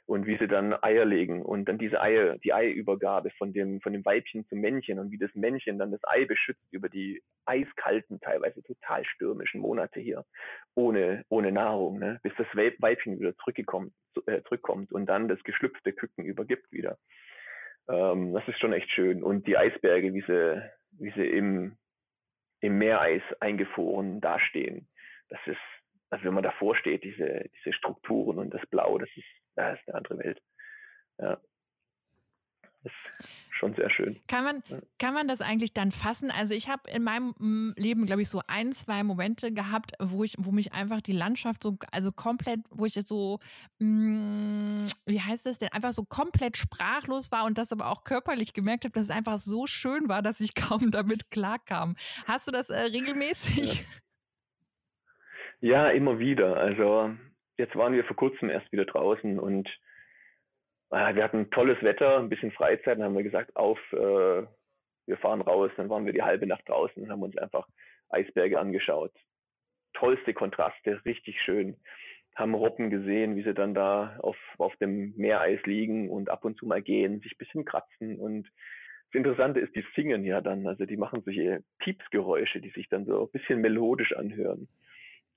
und 0.06 0.26
wie 0.26 0.38
sie 0.38 0.48
dann 0.48 0.74
Eier 0.82 1.06
legen 1.06 1.42
und 1.42 1.66
dann 1.66 1.78
diese 1.78 2.02
Eier, 2.02 2.38
die 2.40 2.54
Eiübergabe 2.54 3.32
von 3.32 3.54
dem, 3.54 3.82
von 3.82 3.94
dem 3.94 4.06
Weibchen 4.06 4.46
zum 4.48 4.60
Männchen 4.60 5.00
und 5.00 5.12
wie 5.12 5.18
das 5.18 5.34
Männchen 5.36 5.78
dann 5.78 5.92
das 5.92 6.02
Ei 6.04 6.26
beschützt 6.26 6.66
über 6.72 6.90
die 6.90 7.22
eiskalten, 7.46 8.20
teilweise 8.20 8.62
total 8.64 9.06
stürmischen 9.06 9.62
Monate 9.62 10.00
hier, 10.00 10.26
ohne, 10.76 11.26
ohne 11.30 11.52
Nahrung, 11.52 12.00
ne, 12.00 12.20
bis 12.24 12.34
das 12.38 12.48
Weibchen 12.54 13.20
wieder 13.20 13.36
zurückkommt, 13.38 13.94
äh, 14.26 14.42
zurückkommt 14.44 14.92
und 14.92 15.06
dann 15.06 15.28
das 15.28 15.42
geschlüpfte 15.44 15.94
Küken 15.94 16.26
übergibt 16.26 16.72
wieder. 16.72 16.98
Ähm, 17.90 18.34
das 18.34 18.48
ist 18.48 18.60
schon 18.60 18.74
echt 18.74 18.90
schön. 18.92 19.24
Und 19.24 19.48
die 19.48 19.58
Eisberge, 19.58 20.14
wie 20.14 20.22
sie, 20.22 20.72
wie 21.00 21.12
sie 21.12 21.26
im, 21.26 21.78
im 22.60 22.78
Meereis 22.78 23.24
eingefroren 23.40 24.22
dastehen, 24.22 24.88
das 25.30 25.40
ist, 25.46 25.58
also 26.12 26.26
wenn 26.26 26.34
man 26.34 26.44
davor 26.44 26.76
steht, 26.76 27.04
diese, 27.04 27.50
diese 27.58 27.74
Strukturen 27.74 28.38
und 28.38 28.54
das 28.54 28.62
Blau, 28.70 28.98
das 28.98 29.10
ist, 29.16 29.26
das 29.56 29.80
ist 29.80 29.88
eine 29.88 29.98
andere 29.98 30.20
Welt. 30.20 30.42
Ja. 31.18 31.42
Das 32.84 32.94
schon 33.52 33.76
sehr 33.76 33.92
schön. 33.92 34.20
Kann 34.28 34.44
man, 34.44 34.64
kann 34.98 35.14
man 35.14 35.28
das 35.28 35.40
eigentlich 35.40 35.72
dann 35.74 35.92
fassen? 35.92 36.32
Also 36.32 36.56
ich 36.56 36.68
habe 36.68 36.90
in 36.90 37.04
meinem 37.04 37.36
mm, 37.38 37.74
Leben, 37.78 38.08
glaube 38.08 38.24
ich, 38.24 38.30
so 38.30 38.42
ein, 38.48 38.74
zwei 38.74 39.04
Momente 39.04 39.54
gehabt, 39.54 39.92
wo 40.00 40.24
ich, 40.24 40.34
wo 40.40 40.52
mich 40.52 40.74
einfach 40.74 41.00
die 41.00 41.12
Landschaft 41.12 41.62
so, 41.62 41.78
also 41.92 42.12
komplett, 42.12 42.62
wo 42.72 42.86
ich 42.86 42.94
so, 43.06 43.40
mh, 43.78 43.88
mm, 43.88 44.86
wie 45.06 45.22
heißt 45.22 45.46
das 45.46 45.60
denn, 45.60 45.70
einfach 45.70 45.92
so 45.92 46.04
komplett 46.04 46.58
sprachlos 46.58 47.32
war 47.32 47.46
und 47.46 47.60
das 47.60 47.72
aber 47.72 47.88
auch 47.88 48.04
körperlich 48.04 48.54
gemerkt 48.54 48.84
habe, 48.84 48.94
dass 48.94 49.06
es 49.06 49.16
einfach 49.16 49.38
so 49.38 49.68
schön 49.68 50.10
war, 50.10 50.24
dass 50.24 50.42
ich 50.42 50.56
kaum 50.56 50.90
damit 50.90 51.30
klarkam. 51.30 51.96
Hast 52.26 52.48
du 52.48 52.52
das 52.52 52.70
äh, 52.72 52.80
regelmäßig? 52.80 53.82
Ja. 53.82 53.86
Ja, 55.62 55.90
immer 55.90 56.20
wieder. 56.20 56.58
Also 56.58 57.12
jetzt 57.58 57.76
waren 57.76 57.94
wir 57.94 58.04
vor 58.04 58.16
kurzem 58.16 58.50
erst 58.50 58.72
wieder 58.72 58.86
draußen 58.86 59.40
und 59.40 59.70
Ah, 60.94 61.16
wir 61.16 61.24
hatten 61.24 61.50
tolles 61.52 61.82
Wetter, 61.82 62.20
ein 62.20 62.28
bisschen 62.28 62.52
Freizeit, 62.52 62.98
dann 62.98 63.04
haben 63.06 63.16
wir 63.16 63.24
gesagt, 63.24 63.56
auf, 63.56 63.80
äh, 63.94 64.46
wir 65.06 65.18
fahren 65.18 65.42
raus. 65.42 65.72
Dann 65.78 65.90
waren 65.90 66.06
wir 66.06 66.14
die 66.14 66.22
halbe 66.22 66.46
Nacht 66.46 66.68
draußen 66.68 67.02
und 67.02 67.10
haben 67.10 67.24
uns 67.24 67.38
einfach 67.38 67.68
Eisberge 68.10 68.60
angeschaut. 68.60 69.14
Tollste 69.94 70.34
Kontraste, 70.34 71.04
richtig 71.06 71.40
schön. 71.42 71.78
Haben 72.36 72.56
Robben 72.56 72.90
gesehen, 72.90 73.38
wie 73.38 73.44
sie 73.44 73.54
dann 73.54 73.74
da 73.74 74.18
auf, 74.20 74.38
auf 74.58 74.76
dem 74.78 75.14
Meereis 75.16 75.62
liegen 75.66 76.10
und 76.10 76.30
ab 76.30 76.44
und 76.44 76.58
zu 76.58 76.66
mal 76.66 76.82
gehen, 76.82 77.22
sich 77.22 77.34
ein 77.34 77.38
bisschen 77.38 77.66
kratzen. 77.66 78.20
Und 78.20 78.48
das 79.12 79.16
Interessante 79.16 79.62
ist, 79.62 79.74
die 79.76 79.86
singen 79.96 80.26
ja 80.26 80.42
dann, 80.42 80.68
also 80.68 80.86
die 80.86 80.98
machen 80.98 81.22
solche 81.24 81.64
Piepsgeräusche, 81.80 82.60
die 82.60 82.72
sich 82.72 82.90
dann 82.90 83.06
so 83.06 83.24
ein 83.24 83.32
bisschen 83.32 83.62
melodisch 83.62 84.14
anhören. 84.14 84.68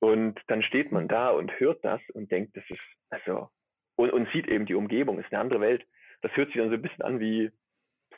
Und 0.05 0.39
dann 0.49 0.63
steht 0.63 0.93
man 0.93 1.09
da 1.09 1.31
und 1.31 1.59
hört 1.59 1.83
das 1.83 1.99
und 2.13 2.31
denkt, 2.31 2.55
das 2.59 2.65
ist, 2.69 2.83
also 3.09 3.49
und, 3.97 4.13
und 4.13 4.29
sieht 4.33 4.47
eben 4.49 4.67
die 4.67 4.75
Umgebung, 4.75 5.19
ist 5.19 5.33
eine 5.33 5.41
andere 5.41 5.63
Welt. 5.63 5.87
Das 6.21 6.31
hört 6.37 6.49
sich 6.49 6.59
dann 6.59 6.69
so 6.69 6.75
ein 6.75 6.83
bisschen 6.83 7.03
an 7.03 7.21
wie 7.21 7.51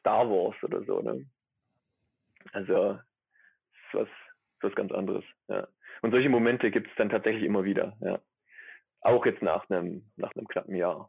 Star 0.01 0.29
Wars 0.29 0.57
oder 0.65 0.83
so. 0.83 1.01
Ne? 1.01 1.25
Also 2.53 2.95
ist 2.95 3.95
was, 3.95 4.09
ist 4.09 4.63
was 4.63 4.75
ganz 4.75 4.91
anderes. 4.91 5.23
Ja. 5.47 5.69
Und 6.03 6.11
solche 6.11 6.29
Momente 6.29 6.73
gibt 6.73 6.89
es 6.89 6.97
dann 6.97 7.09
tatsächlich 7.09 7.45
immer 7.45 7.63
wieder. 7.63 7.97
Ja. 8.01 8.21
Auch 9.03 9.25
jetzt 9.25 9.43
nach 9.43 9.71
einem, 9.71 10.11
nach 10.17 10.35
einem 10.35 10.49
knappen 10.49 10.75
Jahr. 10.75 11.09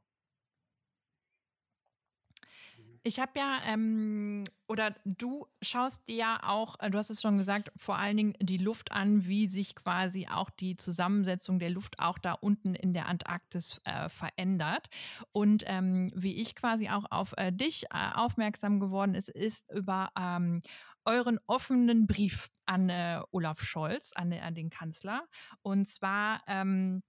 Ich 3.07 3.21
habe 3.21 3.39
ja, 3.39 3.61
ähm, 3.65 4.43
oder 4.67 4.93
du 5.05 5.47
schaust 5.61 6.09
dir 6.09 6.15
ja 6.17 6.39
auch, 6.43 6.75
äh, 6.81 6.89
du 6.89 6.97
hast 6.97 7.09
es 7.09 7.21
schon 7.21 7.37
gesagt, 7.37 7.71
vor 7.77 7.97
allen 7.97 8.17
Dingen 8.17 8.33
die 8.41 8.57
Luft 8.57 8.91
an, 8.91 9.25
wie 9.25 9.47
sich 9.47 9.75
quasi 9.75 10.27
auch 10.29 10.49
die 10.49 10.75
Zusammensetzung 10.75 11.57
der 11.57 11.69
Luft 11.69 11.99
auch 11.99 12.17
da 12.17 12.33
unten 12.33 12.75
in 12.75 12.93
der 12.93 13.05
Antarktis 13.05 13.79
äh, 13.85 14.09
verändert. 14.09 14.89
Und 15.31 15.63
ähm, 15.67 16.11
wie 16.15 16.35
ich 16.35 16.53
quasi 16.53 16.89
auch 16.89 17.05
auf 17.09 17.33
äh, 17.37 17.53
dich 17.53 17.85
äh, 17.85 18.11
aufmerksam 18.13 18.81
geworden 18.81 19.15
ist, 19.15 19.29
ist 19.29 19.71
über 19.71 20.09
ähm, 20.19 20.59
euren 21.05 21.39
offenen 21.47 22.07
Brief 22.07 22.49
an 22.65 22.89
äh, 22.89 23.21
Olaf 23.31 23.61
Scholz, 23.61 24.11
an, 24.15 24.33
an, 24.33 24.53
den 24.53 24.69
Kanzler. 24.69 25.23
Und 25.61 25.87
zwar 25.87 26.41
ähm, 26.45 27.03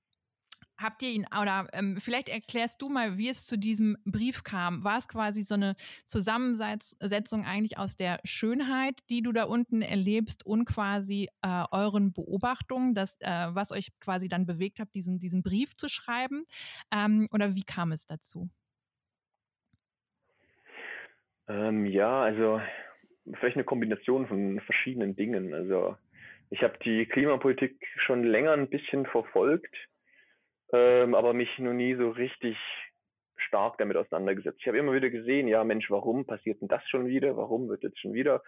Habt 0.80 1.02
ihr 1.02 1.10
ihn, 1.10 1.26
oder 1.40 1.66
ähm, 1.72 1.96
vielleicht 1.98 2.28
erklärst 2.28 2.80
du 2.80 2.88
mal, 2.88 3.18
wie 3.18 3.28
es 3.28 3.46
zu 3.46 3.58
diesem 3.58 3.96
Brief 4.04 4.44
kam. 4.44 4.84
War 4.84 4.98
es 4.98 5.08
quasi 5.08 5.42
so 5.42 5.54
eine 5.54 5.74
Zusammensetzung 6.04 7.44
eigentlich 7.44 7.78
aus 7.78 7.96
der 7.96 8.20
Schönheit, 8.22 9.00
die 9.10 9.22
du 9.22 9.32
da 9.32 9.44
unten 9.44 9.82
erlebst 9.82 10.46
und 10.46 10.66
quasi 10.66 11.30
äh, 11.42 11.64
euren 11.72 12.12
Beobachtungen, 12.12 12.94
das, 12.94 13.20
äh, 13.20 13.48
was 13.50 13.72
euch 13.72 13.88
quasi 13.98 14.28
dann 14.28 14.46
bewegt 14.46 14.78
hat, 14.78 14.94
diesen, 14.94 15.18
diesen 15.18 15.42
Brief 15.42 15.76
zu 15.76 15.88
schreiben? 15.88 16.44
Ähm, 16.94 17.28
oder 17.32 17.56
wie 17.56 17.64
kam 17.64 17.90
es 17.90 18.06
dazu? 18.06 18.48
Ähm, 21.48 21.86
ja, 21.86 22.22
also 22.22 22.60
vielleicht 23.34 23.56
eine 23.56 23.64
Kombination 23.64 24.28
von 24.28 24.60
verschiedenen 24.60 25.16
Dingen. 25.16 25.54
Also 25.54 25.96
ich 26.50 26.62
habe 26.62 26.78
die 26.84 27.04
Klimapolitik 27.06 27.84
schon 27.96 28.22
länger 28.22 28.52
ein 28.52 28.68
bisschen 28.68 29.06
verfolgt 29.06 29.74
ähm, 30.72 31.14
aber 31.14 31.32
mich 31.32 31.58
noch 31.58 31.72
nie 31.72 31.94
so 31.94 32.10
richtig 32.10 32.56
stark 33.36 33.78
damit 33.78 33.96
auseinandergesetzt. 33.96 34.58
Ich 34.60 34.68
habe 34.68 34.78
immer 34.78 34.92
wieder 34.92 35.10
gesehen, 35.10 35.48
ja 35.48 35.64
Mensch, 35.64 35.90
warum 35.90 36.24
passiert 36.24 36.60
denn 36.60 36.68
das 36.68 36.86
schon 36.88 37.06
wieder? 37.06 37.36
Warum 37.36 37.68
wird 37.68 37.82
jetzt 37.82 38.00
schon 38.00 38.12
wieder 38.12 38.42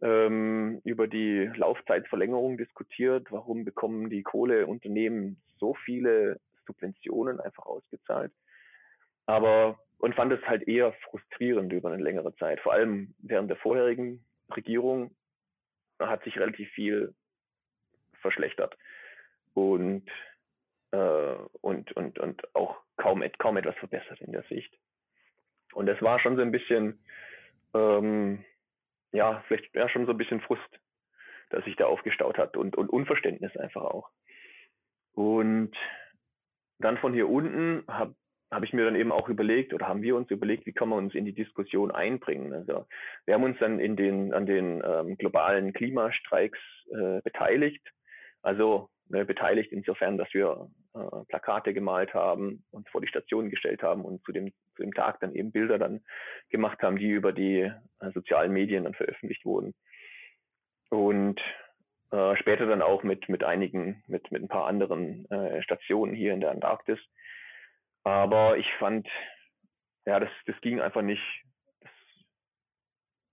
ähm, 0.00 0.80
über 0.84 1.06
die 1.06 1.50
Laufzeitverlängerung 1.54 2.56
diskutiert? 2.58 3.30
Warum 3.30 3.64
bekommen 3.64 4.10
die 4.10 4.22
Kohleunternehmen 4.22 5.40
so 5.58 5.74
viele 5.84 6.40
Subventionen 6.66 7.40
einfach 7.40 7.66
ausgezahlt? 7.66 8.32
Aber 9.26 9.78
und 9.98 10.14
fand 10.14 10.32
es 10.32 10.42
halt 10.46 10.68
eher 10.68 10.92
frustrierend 11.08 11.72
über 11.72 11.90
eine 11.90 12.02
längere 12.02 12.34
Zeit. 12.36 12.60
Vor 12.60 12.72
allem 12.72 13.14
während 13.18 13.48
der 13.48 13.56
vorherigen 13.56 14.24
Regierung 14.54 15.14
hat 15.98 16.22
sich 16.24 16.38
relativ 16.38 16.68
viel 16.70 17.14
verschlechtert. 18.20 18.76
Und 19.54 20.04
äh, 20.94 21.36
und, 21.60 21.92
und, 21.92 22.18
und 22.18 22.54
auch 22.54 22.76
kaum, 22.96 23.24
kaum 23.38 23.56
etwas 23.56 23.76
verbessert 23.76 24.20
in 24.20 24.32
der 24.32 24.44
Sicht. 24.44 24.72
Und 25.72 25.88
es 25.88 26.00
war 26.02 26.20
schon 26.20 26.36
so 26.36 26.42
ein 26.42 26.52
bisschen, 26.52 27.04
ähm, 27.74 28.44
ja, 29.12 29.42
vielleicht 29.48 29.74
ja, 29.74 29.88
schon 29.88 30.06
so 30.06 30.12
ein 30.12 30.18
bisschen 30.18 30.40
Frust, 30.40 30.80
dass 31.50 31.64
sich 31.64 31.76
da 31.76 31.86
aufgestaut 31.86 32.38
hat 32.38 32.56
und, 32.56 32.76
und 32.76 32.90
Unverständnis 32.90 33.56
einfach 33.56 33.82
auch. 33.82 34.10
Und 35.12 35.72
dann 36.78 36.98
von 36.98 37.12
hier 37.12 37.28
unten 37.28 37.84
habe 37.88 38.14
hab 38.50 38.62
ich 38.62 38.72
mir 38.72 38.84
dann 38.84 38.94
eben 38.94 39.10
auch 39.10 39.28
überlegt 39.28 39.74
oder 39.74 39.88
haben 39.88 40.02
wir 40.02 40.14
uns 40.14 40.30
überlegt, 40.30 40.64
wie 40.66 40.72
kann 40.72 40.88
man 40.88 40.98
uns 40.98 41.14
in 41.14 41.24
die 41.24 41.34
Diskussion 41.34 41.90
einbringen. 41.90 42.52
Also 42.52 42.86
wir 43.24 43.34
haben 43.34 43.42
uns 43.42 43.58
dann 43.58 43.80
in 43.80 43.96
den, 43.96 44.32
an 44.32 44.46
den 44.46 44.80
ähm, 44.84 45.16
globalen 45.16 45.72
Klimastreiks 45.72 46.58
äh, 46.92 47.20
beteiligt. 47.22 47.82
Also 48.42 48.90
ne, 49.08 49.24
beteiligt, 49.24 49.72
insofern, 49.72 50.18
dass 50.18 50.32
wir 50.32 50.68
äh, 50.94 51.24
Plakate 51.28 51.74
gemalt 51.74 52.14
haben, 52.14 52.64
uns 52.70 52.88
vor 52.90 53.00
die 53.00 53.08
Stationen 53.08 53.50
gestellt 53.50 53.82
haben 53.82 54.04
und 54.04 54.24
zu 54.24 54.32
dem, 54.32 54.52
zu 54.76 54.82
dem 54.82 54.92
Tag 54.92 55.20
dann 55.20 55.34
eben 55.34 55.52
Bilder 55.52 55.78
dann 55.78 56.04
gemacht 56.50 56.82
haben, 56.82 56.98
die 56.98 57.10
über 57.10 57.32
die 57.32 57.60
äh, 57.60 58.10
sozialen 58.12 58.52
Medien 58.52 58.84
dann 58.84 58.94
veröffentlicht 58.94 59.44
wurden. 59.44 59.74
Und 60.90 61.40
äh, 62.10 62.36
später 62.36 62.66
dann 62.66 62.82
auch 62.82 63.02
mit, 63.02 63.28
mit 63.28 63.42
einigen, 63.42 64.02
mit, 64.06 64.30
mit 64.30 64.42
ein 64.42 64.48
paar 64.48 64.66
anderen 64.66 65.28
äh, 65.30 65.62
Stationen 65.62 66.14
hier 66.14 66.32
in 66.32 66.40
der 66.40 66.50
Antarktis. 66.50 66.98
Aber 68.04 68.56
ich 68.58 68.70
fand, 68.78 69.08
ja, 70.06 70.20
das, 70.20 70.30
das 70.46 70.60
ging 70.60 70.80
einfach 70.80 71.02
nicht. 71.02 71.22
Das, 71.80 71.90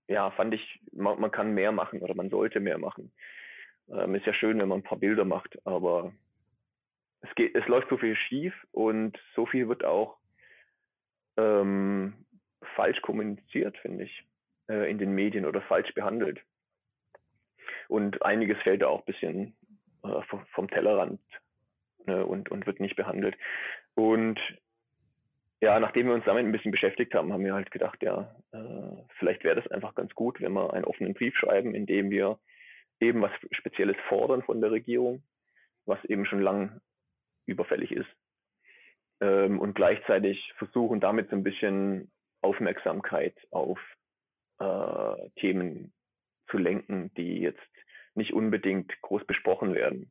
ja, 0.08 0.30
fand 0.32 0.54
ich, 0.54 0.80
man, 0.92 1.20
man 1.20 1.30
kann 1.30 1.54
mehr 1.54 1.70
machen 1.70 2.00
oder 2.00 2.14
man 2.14 2.30
sollte 2.30 2.58
mehr 2.58 2.78
machen. 2.78 3.12
Ähm, 3.92 4.14
ist 4.14 4.26
ja 4.26 4.34
schön, 4.34 4.58
wenn 4.58 4.68
man 4.68 4.80
ein 4.80 4.84
paar 4.84 4.98
Bilder 4.98 5.24
macht, 5.24 5.58
aber 5.66 6.12
es 7.20 7.34
geht, 7.34 7.54
es 7.54 7.66
läuft 7.66 7.88
so 7.88 7.98
viel 7.98 8.16
schief 8.16 8.54
und 8.72 9.18
so 9.34 9.46
viel 9.46 9.68
wird 9.68 9.84
auch 9.84 10.16
ähm, 11.36 12.14
falsch 12.74 13.00
kommuniziert, 13.02 13.76
finde 13.78 14.04
ich, 14.04 14.26
äh, 14.68 14.90
in 14.90 14.98
den 14.98 15.12
Medien 15.12 15.46
oder 15.46 15.62
falsch 15.62 15.92
behandelt. 15.94 16.40
Und 17.88 18.22
einiges 18.22 18.58
fällt 18.62 18.82
da 18.82 18.88
auch 18.88 19.00
ein 19.00 19.12
bisschen 19.12 19.56
äh, 20.04 20.22
vom 20.54 20.68
Tellerrand 20.68 21.20
ne, 22.06 22.24
und, 22.24 22.50
und 22.50 22.66
wird 22.66 22.80
nicht 22.80 22.96
behandelt. 22.96 23.36
Und 23.94 24.40
ja, 25.60 25.78
nachdem 25.78 26.06
wir 26.06 26.14
uns 26.14 26.24
damit 26.24 26.44
ein 26.44 26.52
bisschen 26.52 26.72
beschäftigt 26.72 27.14
haben, 27.14 27.32
haben 27.32 27.44
wir 27.44 27.54
halt 27.54 27.70
gedacht, 27.70 28.02
ja, 28.02 28.34
äh, 28.52 29.02
vielleicht 29.18 29.44
wäre 29.44 29.60
das 29.60 29.70
einfach 29.70 29.94
ganz 29.94 30.12
gut, 30.14 30.40
wenn 30.40 30.52
wir 30.52 30.72
einen 30.72 30.84
offenen 30.84 31.14
Brief 31.14 31.36
schreiben, 31.36 31.74
in 31.74 31.86
dem 31.86 32.10
wir 32.10 32.38
eben 33.02 33.20
was 33.20 33.32
Spezielles 33.50 33.96
fordern 34.08 34.42
von 34.42 34.60
der 34.60 34.70
Regierung, 34.70 35.22
was 35.84 36.02
eben 36.04 36.24
schon 36.24 36.40
lang 36.40 36.80
überfällig 37.46 37.92
ist. 37.92 38.08
Ähm, 39.20 39.60
und 39.60 39.74
gleichzeitig 39.74 40.52
versuchen 40.56 41.00
damit 41.00 41.30
so 41.30 41.36
ein 41.36 41.42
bisschen 41.42 42.10
Aufmerksamkeit 42.40 43.36
auf 43.50 43.78
äh, 44.58 45.30
Themen 45.36 45.92
zu 46.50 46.58
lenken, 46.58 47.12
die 47.16 47.40
jetzt 47.40 47.60
nicht 48.14 48.32
unbedingt 48.32 49.00
groß 49.02 49.24
besprochen 49.26 49.74
werden 49.74 50.10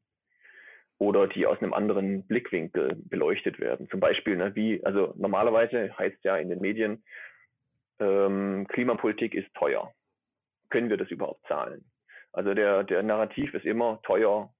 oder 0.97 1.27
die 1.27 1.45
aus 1.45 1.59
einem 1.61 1.73
anderen 1.73 2.27
Blickwinkel 2.27 2.95
beleuchtet 3.05 3.59
werden. 3.59 3.89
Zum 3.89 3.99
Beispiel, 3.99 4.35
ne, 4.35 4.55
wie, 4.55 4.83
also 4.85 5.13
normalerweise 5.17 5.97
heißt 5.97 6.23
ja 6.23 6.37
in 6.37 6.49
den 6.49 6.59
Medien, 6.59 7.03
ähm, 7.99 8.67
Klimapolitik 8.69 9.33
ist 9.33 9.53
teuer. 9.55 9.93
Können 10.69 10.89
wir 10.89 10.97
das 10.97 11.09
überhaupt 11.09 11.45
zahlen? 11.47 11.83
Also 12.33 12.53
der, 12.53 12.83
der 12.83 13.03
Narrativ 13.03 13.53
ist 13.53 13.65
immer 13.65 14.01
teuer. 14.03 14.53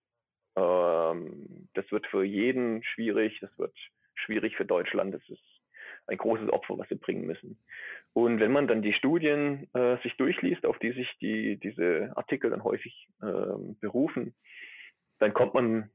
Ähm, 0.55 1.67
das 1.73 1.89
wird 1.91 2.07
für 2.07 2.23
jeden 2.23 2.84
schwierig. 2.84 3.39
Das 3.41 3.57
wird 3.57 3.73
schwierig 4.15 4.55
für 4.55 4.65
Deutschland. 4.65 5.13
Das 5.13 5.21
ist 5.29 5.41
ein 6.07 6.17
großes 6.17 6.49
Opfer, 6.49 6.77
was 6.77 6.89
wir 6.89 6.97
bringen 6.97 7.25
müssen. 7.25 7.57
Und 8.13 8.39
wenn 8.39 8.51
man 8.51 8.67
dann 8.67 8.81
die 8.81 8.93
Studien 8.93 9.67
äh, 9.73 9.97
sich 10.03 10.15
durchliest, 10.17 10.65
auf 10.65 10.77
die 10.79 10.91
sich 10.91 11.10
die, 11.21 11.57
diese 11.57 12.12
Artikel 12.15 12.49
dann 12.49 12.63
häufig 12.63 13.07
äh, 13.21 13.75
berufen, 13.79 14.34
dann 15.19 15.34
kommt 15.34 15.53
man 15.53 15.89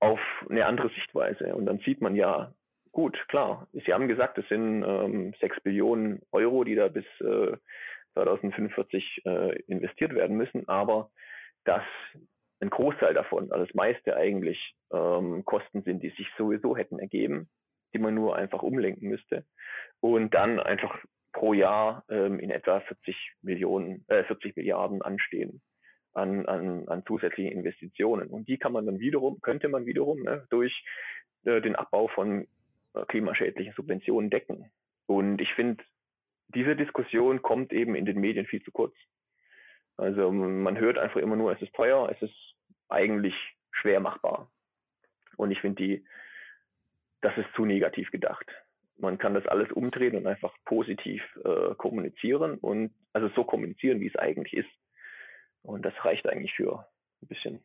auf 0.00 0.20
eine 0.48 0.66
andere 0.66 0.90
Sichtweise. 0.90 1.54
Und 1.54 1.66
dann 1.66 1.78
sieht 1.78 2.00
man 2.00 2.14
ja, 2.14 2.52
gut, 2.92 3.16
klar, 3.28 3.66
Sie 3.72 3.92
haben 3.92 4.06
gesagt, 4.06 4.38
es 4.38 4.48
sind 4.48 4.84
ähm, 4.86 5.34
6 5.40 5.60
Billionen 5.62 6.22
Euro, 6.30 6.62
die 6.62 6.74
da 6.74 6.88
bis 6.88 7.06
äh, 7.20 7.56
2045 8.14 9.22
äh, 9.24 9.62
investiert 9.66 10.14
werden 10.14 10.36
müssen, 10.36 10.68
aber 10.68 11.10
dass 11.64 11.84
ein 12.60 12.70
Großteil 12.70 13.14
davon, 13.14 13.52
also 13.52 13.64
das 13.64 13.74
meiste 13.74 14.16
eigentlich 14.16 14.74
ähm, 14.92 15.44
Kosten 15.44 15.82
sind, 15.82 16.02
die 16.02 16.10
sich 16.10 16.28
sowieso 16.38 16.76
hätten 16.76 16.98
ergeben, 16.98 17.48
die 17.92 17.98
man 17.98 18.14
nur 18.14 18.36
einfach 18.36 18.62
umlenken 18.62 19.08
müsste 19.08 19.44
und 20.00 20.34
dann 20.34 20.60
einfach 20.60 20.98
pro 21.32 21.52
Jahr 21.52 22.04
ähm, 22.08 22.38
in 22.38 22.50
etwa 22.50 22.80
40 22.80 23.16
Millionen, 23.42 24.04
äh, 24.08 24.24
40 24.24 24.56
Milliarden 24.56 25.02
anstehen 25.02 25.60
an, 26.14 26.46
an, 26.46 26.88
an 26.88 27.04
zusätzlichen 27.06 27.52
Investitionen. 27.52 28.28
Und 28.28 28.48
die 28.48 28.56
kann 28.56 28.72
man 28.72 28.86
dann 28.86 29.00
wiederum, 29.00 29.40
könnte 29.40 29.68
man 29.68 29.84
wiederum 29.84 30.22
ne, 30.22 30.46
durch 30.48 30.84
äh, 31.44 31.60
den 31.60 31.76
Abbau 31.76 32.08
von 32.08 32.46
äh, 32.94 33.04
klimaschädlichen 33.08 33.74
Subventionen 33.74 34.30
decken. 34.30 34.70
Und 35.06 35.40
ich 35.40 35.52
finde, 35.54 35.82
diese 36.48 36.76
Diskussion 36.76 37.42
kommt 37.42 37.72
eben 37.72 37.94
in 37.94 38.04
den 38.04 38.20
Medien 38.20 38.46
viel 38.46 38.62
zu 38.62 38.70
kurz. 38.70 38.94
Also 39.96 40.30
man 40.32 40.78
hört 40.78 40.98
einfach 40.98 41.20
immer 41.20 41.36
nur, 41.36 41.52
es 41.52 41.62
ist 41.62 41.74
teuer, 41.74 42.08
es 42.10 42.20
ist 42.22 42.54
eigentlich 42.88 43.34
schwer 43.70 44.00
machbar. 44.00 44.50
Und 45.36 45.50
ich 45.50 45.60
finde 45.60 45.82
die, 45.82 46.06
das 47.20 47.36
ist 47.38 47.48
zu 47.54 47.64
negativ 47.64 48.10
gedacht. 48.10 48.46
Man 48.96 49.18
kann 49.18 49.34
das 49.34 49.46
alles 49.46 49.70
umdrehen 49.72 50.16
und 50.16 50.26
einfach 50.26 50.54
positiv 50.64 51.22
äh, 51.44 51.74
kommunizieren 51.74 52.58
und 52.58 52.94
also 53.12 53.28
so 53.34 53.44
kommunizieren, 53.44 54.00
wie 54.00 54.06
es 54.06 54.16
eigentlich 54.16 54.52
ist. 54.54 54.70
Und 55.62 55.84
das 55.84 55.94
reicht 56.04 56.28
eigentlich 56.28 56.54
für 56.54 56.86
ein 57.22 57.28
bisschen 57.28 57.64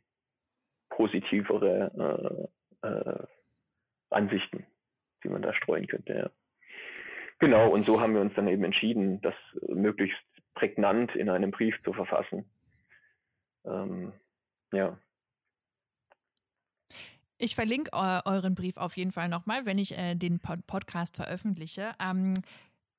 positivere 0.89 2.49
äh, 2.83 2.87
äh, 2.87 3.27
Ansichten, 4.09 4.65
die 5.23 5.29
man 5.29 5.41
da 5.41 5.53
streuen 5.53 5.87
könnte. 5.87 6.13
Ja. 6.13 6.29
Genau, 7.39 7.69
und 7.69 7.85
so 7.85 8.01
haben 8.01 8.13
wir 8.13 8.21
uns 8.21 8.33
dann 8.35 8.47
eben 8.47 8.63
entschieden, 8.63 9.21
das 9.21 9.35
möglichst 9.67 10.19
prägnant 10.55 11.15
in 11.15 11.29
einem 11.29 11.51
Brief 11.51 11.75
zu 11.83 11.93
verfassen. 11.93 12.45
Ähm, 13.65 14.11
ja. 14.73 14.97
Ich 17.37 17.55
verlinke 17.55 17.91
eu 17.93 18.19
euren 18.25 18.55
Brief 18.55 18.75
auf 18.75 18.97
jeden 18.97 19.13
Fall 19.13 19.29
nochmal, 19.29 19.65
wenn 19.65 19.77
ich 19.77 19.97
äh, 19.97 20.15
den 20.15 20.39
Pod 20.39 20.67
Podcast 20.67 21.15
veröffentliche. 21.15 21.93
Ähm, 22.01 22.33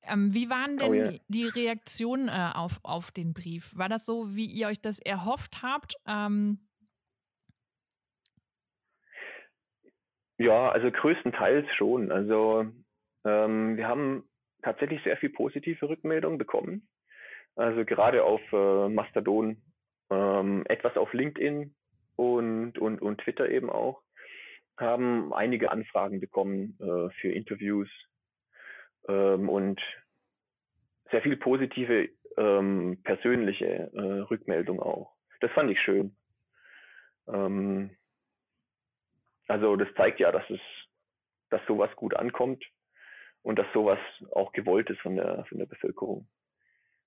ähm, 0.03 0.33
wie 0.33 0.49
waren 0.49 0.73
oh 0.73 0.77
denn 0.77 0.89
oh, 0.89 0.93
yeah. 0.93 1.13
die 1.27 1.45
Reaktionen 1.45 2.27
äh, 2.27 2.51
auf, 2.55 2.79
auf 2.81 3.11
den 3.11 3.33
Brief? 3.33 3.77
War 3.77 3.89
das 3.89 4.07
so, 4.07 4.35
wie 4.35 4.47
ihr 4.47 4.67
euch 4.67 4.81
das 4.81 4.97
erhofft 4.97 5.61
habt? 5.61 5.95
Ähm 6.07 6.57
ja, 10.39 10.69
also 10.71 10.89
größtenteils 10.89 11.67
schon. 11.75 12.11
Also 12.11 12.65
ähm, 13.23 13.77
wir 13.77 13.87
haben 13.87 14.23
tatsächlich 14.61 15.03
sehr 15.03 15.17
viel 15.17 15.29
positive 15.29 15.87
Rückmeldungen 15.87 16.37
bekommen. 16.37 16.87
Also 17.55 17.85
gerade 17.85 18.23
auf 18.23 18.41
äh, 18.53 18.89
Mastodon, 18.89 19.61
ähm, 20.09 20.63
etwas 20.67 20.95
auf 20.97 21.13
LinkedIn 21.13 21.73
und, 22.15 22.77
und, 22.77 23.01
und 23.01 23.21
Twitter 23.21 23.49
eben 23.49 23.69
auch, 23.69 24.01
haben 24.77 25.33
einige 25.33 25.71
Anfragen 25.71 26.19
bekommen 26.19 26.77
äh, 26.79 27.09
für 27.19 27.31
Interviews 27.31 27.89
ähm, 29.07 29.49
und 29.49 29.81
sehr 31.11 31.21
viel 31.21 31.37
positive 31.37 32.09
ähm, 32.37 32.99
persönliche 33.03 33.91
äh, 33.93 34.21
Rückmeldung 34.29 34.79
auch. 34.79 35.13
Das 35.41 35.51
fand 35.51 35.69
ich 35.71 35.79
schön. 35.81 36.15
Ähm, 37.27 37.95
also 39.47 39.75
das 39.75 39.89
zeigt 39.95 40.19
ja, 40.19 40.31
dass 40.31 40.49
es, 40.49 40.61
dass 41.49 41.61
sowas 41.67 41.93
gut 41.95 42.15
ankommt 42.15 42.63
und 43.43 43.57
dass 43.57 43.67
sowas 43.73 43.99
auch 44.31 44.51
gewollt 44.51 44.89
ist 44.89 45.01
von 45.01 45.15
der, 45.15 45.45
von 45.45 45.57
der 45.57 45.65
Bevölkerung. 45.65 46.27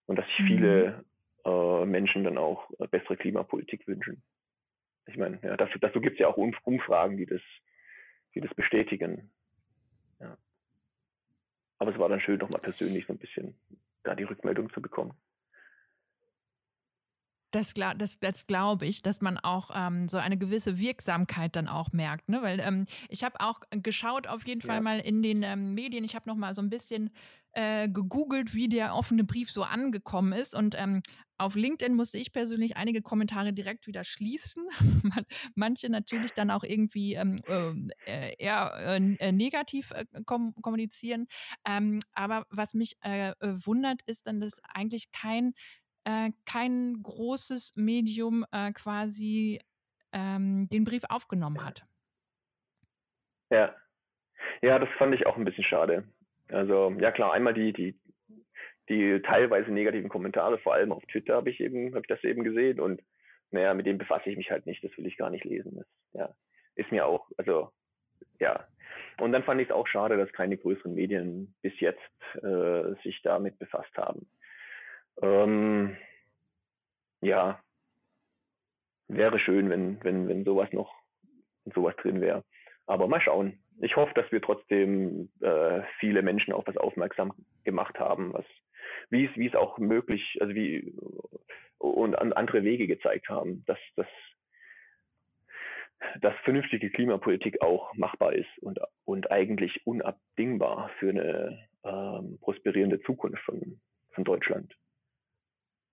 Und 0.06 0.16
dass 0.16 0.26
sich 0.26 0.40
mhm. 0.40 0.46
viele 0.46 1.04
äh, 1.44 1.84
Menschen 1.84 2.24
dann 2.24 2.38
auch 2.38 2.70
äh, 2.78 2.86
bessere 2.86 3.16
Klimapolitik 3.16 3.86
wünschen. 3.86 4.22
Ich 5.06 5.16
meine, 5.16 5.38
ja, 5.42 5.56
dazu, 5.56 5.78
dazu 5.78 6.00
gibt 6.00 6.14
es 6.14 6.20
ja 6.20 6.28
auch 6.28 6.36
Umfragen, 6.36 7.16
die 7.16 7.26
das, 7.26 7.42
die 8.34 8.40
das 8.40 8.54
bestätigen. 8.54 9.30
Ja. 10.20 10.36
Aber 11.78 11.92
es 11.92 11.98
war 11.98 12.08
dann 12.08 12.20
schön, 12.20 12.38
nochmal 12.38 12.62
persönlich 12.62 13.06
so 13.06 13.12
ein 13.12 13.18
bisschen 13.18 13.54
da 14.02 14.14
die 14.14 14.24
Rückmeldung 14.24 14.72
zu 14.72 14.80
bekommen. 14.80 15.14
Das, 17.54 17.72
das, 17.74 18.18
das 18.18 18.46
glaube 18.48 18.84
ich, 18.84 19.02
dass 19.02 19.20
man 19.20 19.38
auch 19.38 19.70
ähm, 19.74 20.08
so 20.08 20.18
eine 20.18 20.36
gewisse 20.36 20.78
Wirksamkeit 20.78 21.54
dann 21.54 21.68
auch 21.68 21.92
merkt. 21.92 22.28
Ne? 22.28 22.42
Weil 22.42 22.58
ähm, 22.58 22.86
ich 23.08 23.22
habe 23.22 23.38
auch 23.38 23.60
geschaut, 23.70 24.26
auf 24.26 24.44
jeden 24.44 24.60
Fall 24.60 24.76
ja. 24.76 24.80
mal 24.80 24.98
in 24.98 25.22
den 25.22 25.44
ähm, 25.44 25.72
Medien. 25.74 26.02
Ich 26.02 26.16
habe 26.16 26.28
noch 26.28 26.34
mal 26.34 26.52
so 26.52 26.62
ein 26.62 26.68
bisschen 26.68 27.10
äh, 27.52 27.88
gegoogelt, 27.88 28.54
wie 28.54 28.68
der 28.68 28.96
offene 28.96 29.22
Brief 29.22 29.52
so 29.52 29.62
angekommen 29.62 30.32
ist. 30.32 30.56
Und 30.56 30.74
ähm, 30.76 31.00
auf 31.38 31.54
LinkedIn 31.54 31.94
musste 31.94 32.18
ich 32.18 32.32
persönlich 32.32 32.76
einige 32.76 33.02
Kommentare 33.02 33.52
direkt 33.52 33.86
wieder 33.86 34.02
schließen. 34.02 34.64
Manche 35.54 35.88
natürlich 35.88 36.32
dann 36.32 36.50
auch 36.50 36.64
irgendwie 36.64 37.14
ähm, 37.14 37.40
äh, 38.06 38.34
eher 38.36 38.98
äh, 38.98 39.30
negativ 39.30 39.92
äh, 39.92 40.06
kom 40.26 40.54
kommunizieren. 40.60 41.28
Ähm, 41.64 42.00
aber 42.12 42.46
was 42.50 42.74
mich 42.74 42.96
äh, 43.02 43.34
wundert, 43.40 44.02
ist 44.06 44.26
dann, 44.26 44.40
dass 44.40 44.60
eigentlich 44.64 45.12
kein 45.12 45.54
äh, 46.04 46.30
kein 46.46 47.02
großes 47.02 47.76
Medium 47.76 48.44
äh, 48.52 48.72
quasi 48.72 49.60
ähm, 50.12 50.68
den 50.70 50.84
Brief 50.84 51.02
aufgenommen 51.08 51.64
hat. 51.64 51.84
Ja. 53.50 53.74
Ja, 54.62 54.78
das 54.78 54.88
fand 54.98 55.14
ich 55.14 55.26
auch 55.26 55.36
ein 55.36 55.44
bisschen 55.44 55.64
schade. 55.64 56.04
Also, 56.48 56.94
ja 56.98 57.10
klar, 57.10 57.32
einmal 57.32 57.54
die, 57.54 57.72
die, 57.72 57.98
die 58.88 59.20
teilweise 59.22 59.70
negativen 59.70 60.08
Kommentare, 60.08 60.58
vor 60.58 60.74
allem 60.74 60.92
auf 60.92 61.04
Twitter 61.06 61.36
habe 61.36 61.50
ich 61.50 61.60
eben, 61.60 61.94
habe 61.94 62.02
ich 62.02 62.08
das 62.08 62.22
eben 62.24 62.44
gesehen 62.44 62.80
und 62.80 63.02
naja, 63.50 63.72
mit 63.72 63.86
dem 63.86 63.98
befasse 63.98 64.30
ich 64.30 64.36
mich 64.36 64.50
halt 64.50 64.66
nicht, 64.66 64.82
das 64.82 64.96
will 64.96 65.06
ich 65.06 65.16
gar 65.16 65.30
nicht 65.30 65.44
lesen. 65.44 65.76
Das, 65.76 65.86
ja, 66.12 66.34
ist 66.74 66.90
mir 66.90 67.06
auch, 67.06 67.30
also 67.36 67.70
ja. 68.40 68.66
Und 69.20 69.32
dann 69.32 69.44
fand 69.44 69.60
ich 69.60 69.68
es 69.68 69.74
auch 69.74 69.86
schade, 69.86 70.16
dass 70.16 70.32
keine 70.32 70.56
größeren 70.56 70.94
Medien 70.94 71.54
bis 71.62 71.78
jetzt 71.80 72.00
äh, 72.42 72.94
sich 73.02 73.20
damit 73.22 73.58
befasst 73.58 73.96
haben. 73.96 74.26
Ähm, 75.22 75.96
ja, 77.20 77.60
wäre 79.08 79.38
schön, 79.38 79.70
wenn, 79.70 80.02
wenn, 80.02 80.28
wenn 80.28 80.44
sowas 80.44 80.72
noch 80.72 80.92
sowas 81.74 81.94
drin 81.96 82.20
wäre. 82.20 82.44
Aber 82.86 83.08
mal 83.08 83.20
schauen. 83.20 83.58
Ich 83.80 83.96
hoffe, 83.96 84.12
dass 84.14 84.30
wir 84.30 84.40
trotzdem 84.40 85.30
äh, 85.40 85.82
viele 85.98 86.22
Menschen 86.22 86.52
auf 86.52 86.66
was 86.66 86.76
aufmerksam 86.76 87.32
gemacht 87.64 87.98
haben, 87.98 88.32
was 88.32 88.44
wie 89.10 89.24
es 89.24 89.36
wie 89.36 89.48
es 89.48 89.54
auch 89.54 89.78
möglich, 89.78 90.38
also 90.40 90.54
wie 90.54 90.94
und 91.78 92.14
an 92.14 92.32
andere 92.32 92.62
Wege 92.62 92.86
gezeigt 92.86 93.28
haben, 93.28 93.64
dass 93.66 93.78
dass 93.96 94.06
dass 96.20 96.34
vernünftige 96.44 96.90
Klimapolitik 96.90 97.62
auch 97.62 97.94
machbar 97.94 98.34
ist 98.34 98.58
und 98.60 98.78
und 99.04 99.30
eigentlich 99.30 99.84
unabdingbar 99.86 100.90
für 100.98 101.10
eine 101.10 101.66
ähm, 101.84 102.38
prosperierende 102.40 103.00
Zukunft 103.02 103.42
von 103.44 103.80
von 104.12 104.24
Deutschland 104.24 104.72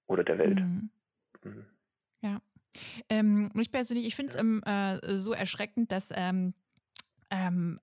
oder 0.07 0.23
der 0.23 0.37
Welt. 0.37 0.59
Mhm. 0.59 0.89
Mhm. 1.43 1.65
Ja. 2.21 2.41
Ähm, 3.09 3.51
ich 3.55 3.71
persönlich, 3.71 4.05
ich 4.05 4.15
finde 4.15 4.31
es 4.31 4.39
ähm, 4.39 4.63
äh, 4.63 5.19
so 5.19 5.33
erschreckend, 5.33 5.91
dass 5.91 6.11
ähm, 6.13 6.53
ähm 7.29 7.79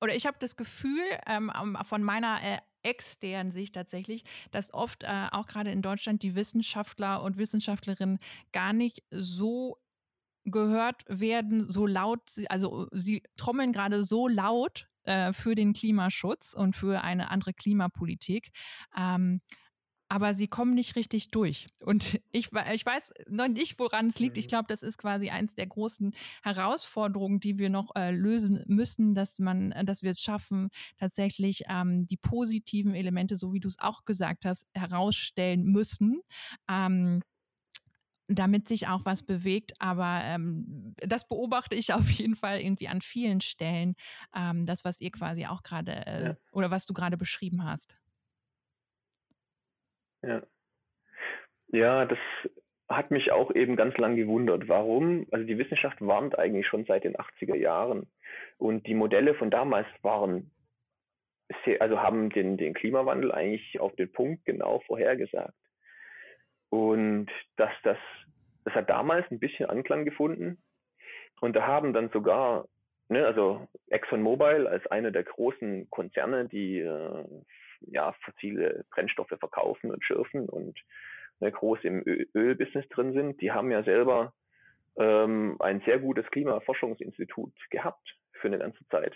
oder 0.00 0.14
ich 0.14 0.26
habe 0.26 0.36
das 0.38 0.56
Gefühl 0.56 1.02
ähm, 1.26 1.50
von 1.84 2.02
meiner 2.02 2.42
äh, 2.42 2.58
externen 2.82 3.52
Sicht 3.52 3.74
tatsächlich, 3.74 4.24
dass 4.50 4.72
oft 4.72 5.02
äh, 5.02 5.28
auch 5.30 5.46
gerade 5.46 5.70
in 5.70 5.82
Deutschland 5.82 6.22
die 6.22 6.34
Wissenschaftler 6.34 7.22
und 7.22 7.38
Wissenschaftlerinnen 7.38 8.18
gar 8.52 8.72
nicht 8.72 9.02
so 9.10 9.78
gehört 10.44 11.04
werden, 11.08 11.68
so 11.68 11.86
laut, 11.86 12.20
also 12.48 12.86
sie 12.92 13.22
trommeln 13.36 13.72
gerade 13.72 14.02
so 14.02 14.28
laut 14.28 14.88
äh, 15.04 15.32
für 15.32 15.54
den 15.54 15.72
Klimaschutz 15.72 16.52
und 16.52 16.76
für 16.76 17.02
eine 17.02 17.30
andere 17.30 17.54
Klimapolitik. 17.54 18.50
Ähm, 18.96 19.40
aber 20.14 20.32
sie 20.32 20.46
kommen 20.46 20.74
nicht 20.74 20.94
richtig 20.94 21.32
durch. 21.32 21.66
Und 21.80 22.20
ich, 22.30 22.50
ich 22.72 22.86
weiß 22.86 23.12
noch 23.28 23.48
nicht, 23.48 23.80
woran 23.80 24.06
es 24.06 24.20
liegt. 24.20 24.36
Ich 24.36 24.44
mhm. 24.44 24.50
glaube, 24.50 24.66
das 24.68 24.84
ist 24.84 24.96
quasi 24.96 25.30
eins 25.30 25.56
der 25.56 25.66
großen 25.66 26.14
Herausforderungen, 26.44 27.40
die 27.40 27.58
wir 27.58 27.68
noch 27.68 27.96
äh, 27.96 28.12
lösen 28.12 28.62
müssen, 28.68 29.16
dass 29.16 29.40
man, 29.40 29.72
äh, 29.72 29.84
dass 29.84 30.04
wir 30.04 30.12
es 30.12 30.20
schaffen, 30.20 30.68
tatsächlich 30.98 31.64
ähm, 31.68 32.06
die 32.06 32.16
positiven 32.16 32.94
Elemente, 32.94 33.34
so 33.34 33.52
wie 33.52 33.58
du 33.58 33.66
es 33.66 33.80
auch 33.80 34.04
gesagt 34.04 34.44
hast, 34.44 34.68
herausstellen 34.72 35.64
müssen. 35.64 36.20
Ähm, 36.70 37.20
damit 38.28 38.68
sich 38.68 38.86
auch 38.86 39.04
was 39.04 39.24
bewegt. 39.24 39.72
Aber 39.80 40.20
ähm, 40.22 40.94
das 40.98 41.26
beobachte 41.26 41.74
ich 41.74 41.92
auf 41.92 42.08
jeden 42.08 42.36
Fall 42.36 42.60
irgendwie 42.60 42.86
an 42.86 43.00
vielen 43.00 43.40
Stellen, 43.40 43.96
ähm, 44.32 44.64
das, 44.64 44.84
was 44.84 45.00
ihr 45.00 45.10
quasi 45.10 45.46
auch 45.46 45.64
gerade 45.64 46.06
äh, 46.06 46.24
ja. 46.26 46.36
oder 46.52 46.70
was 46.70 46.86
du 46.86 46.94
gerade 46.94 47.16
beschrieben 47.16 47.64
hast. 47.64 47.96
Ja. 50.26 50.42
Ja, 51.68 52.04
das 52.04 52.18
hat 52.88 53.10
mich 53.10 53.32
auch 53.32 53.54
eben 53.54 53.76
ganz 53.76 53.96
lang 53.96 54.16
gewundert. 54.16 54.68
Warum? 54.68 55.26
Also 55.30 55.46
die 55.46 55.58
Wissenschaft 55.58 56.00
warnt 56.00 56.38
eigentlich 56.38 56.66
schon 56.66 56.84
seit 56.84 57.04
den 57.04 57.16
80er 57.16 57.56
Jahren. 57.56 58.06
Und 58.58 58.86
die 58.86 58.94
Modelle 58.94 59.34
von 59.34 59.50
damals 59.50 59.86
waren 60.02 60.50
sehr, 61.64 61.80
also 61.80 62.00
haben 62.00 62.30
den, 62.30 62.56
den 62.56 62.74
Klimawandel 62.74 63.32
eigentlich 63.32 63.80
auf 63.80 63.94
den 63.96 64.12
Punkt 64.12 64.44
genau 64.44 64.80
vorhergesagt. 64.80 65.54
Und 66.70 67.30
dass 67.56 67.72
das, 67.82 67.98
das 68.64 68.74
hat 68.74 68.90
damals 68.90 69.30
ein 69.30 69.38
bisschen 69.38 69.68
Anklang 69.68 70.04
gefunden. 70.04 70.62
Und 71.40 71.56
da 71.56 71.66
haben 71.66 71.92
dann 71.92 72.10
sogar, 72.10 72.66
ne, 73.08 73.26
also 73.26 73.66
ExxonMobil 73.88 74.66
als 74.66 74.86
einer 74.88 75.10
der 75.10 75.24
großen 75.24 75.88
Konzerne, 75.90 76.48
die 76.48 76.80
äh, 76.80 77.24
ja, 77.90 78.12
fossile 78.24 78.84
Brennstoffe 78.90 79.34
verkaufen 79.38 79.90
und 79.90 80.04
schürfen 80.04 80.48
und 80.48 80.78
ne, 81.40 81.52
groß 81.52 81.80
im 81.82 82.02
Ölbusiness 82.34 82.88
drin 82.88 83.12
sind, 83.12 83.40
die 83.40 83.52
haben 83.52 83.70
ja 83.70 83.82
selber 83.82 84.32
ähm, 84.96 85.56
ein 85.60 85.80
sehr 85.84 85.98
gutes 85.98 86.26
Klimaforschungsinstitut 86.30 87.52
gehabt 87.70 88.16
für 88.32 88.48
eine 88.48 88.58
ganze 88.58 88.86
Zeit. 88.88 89.14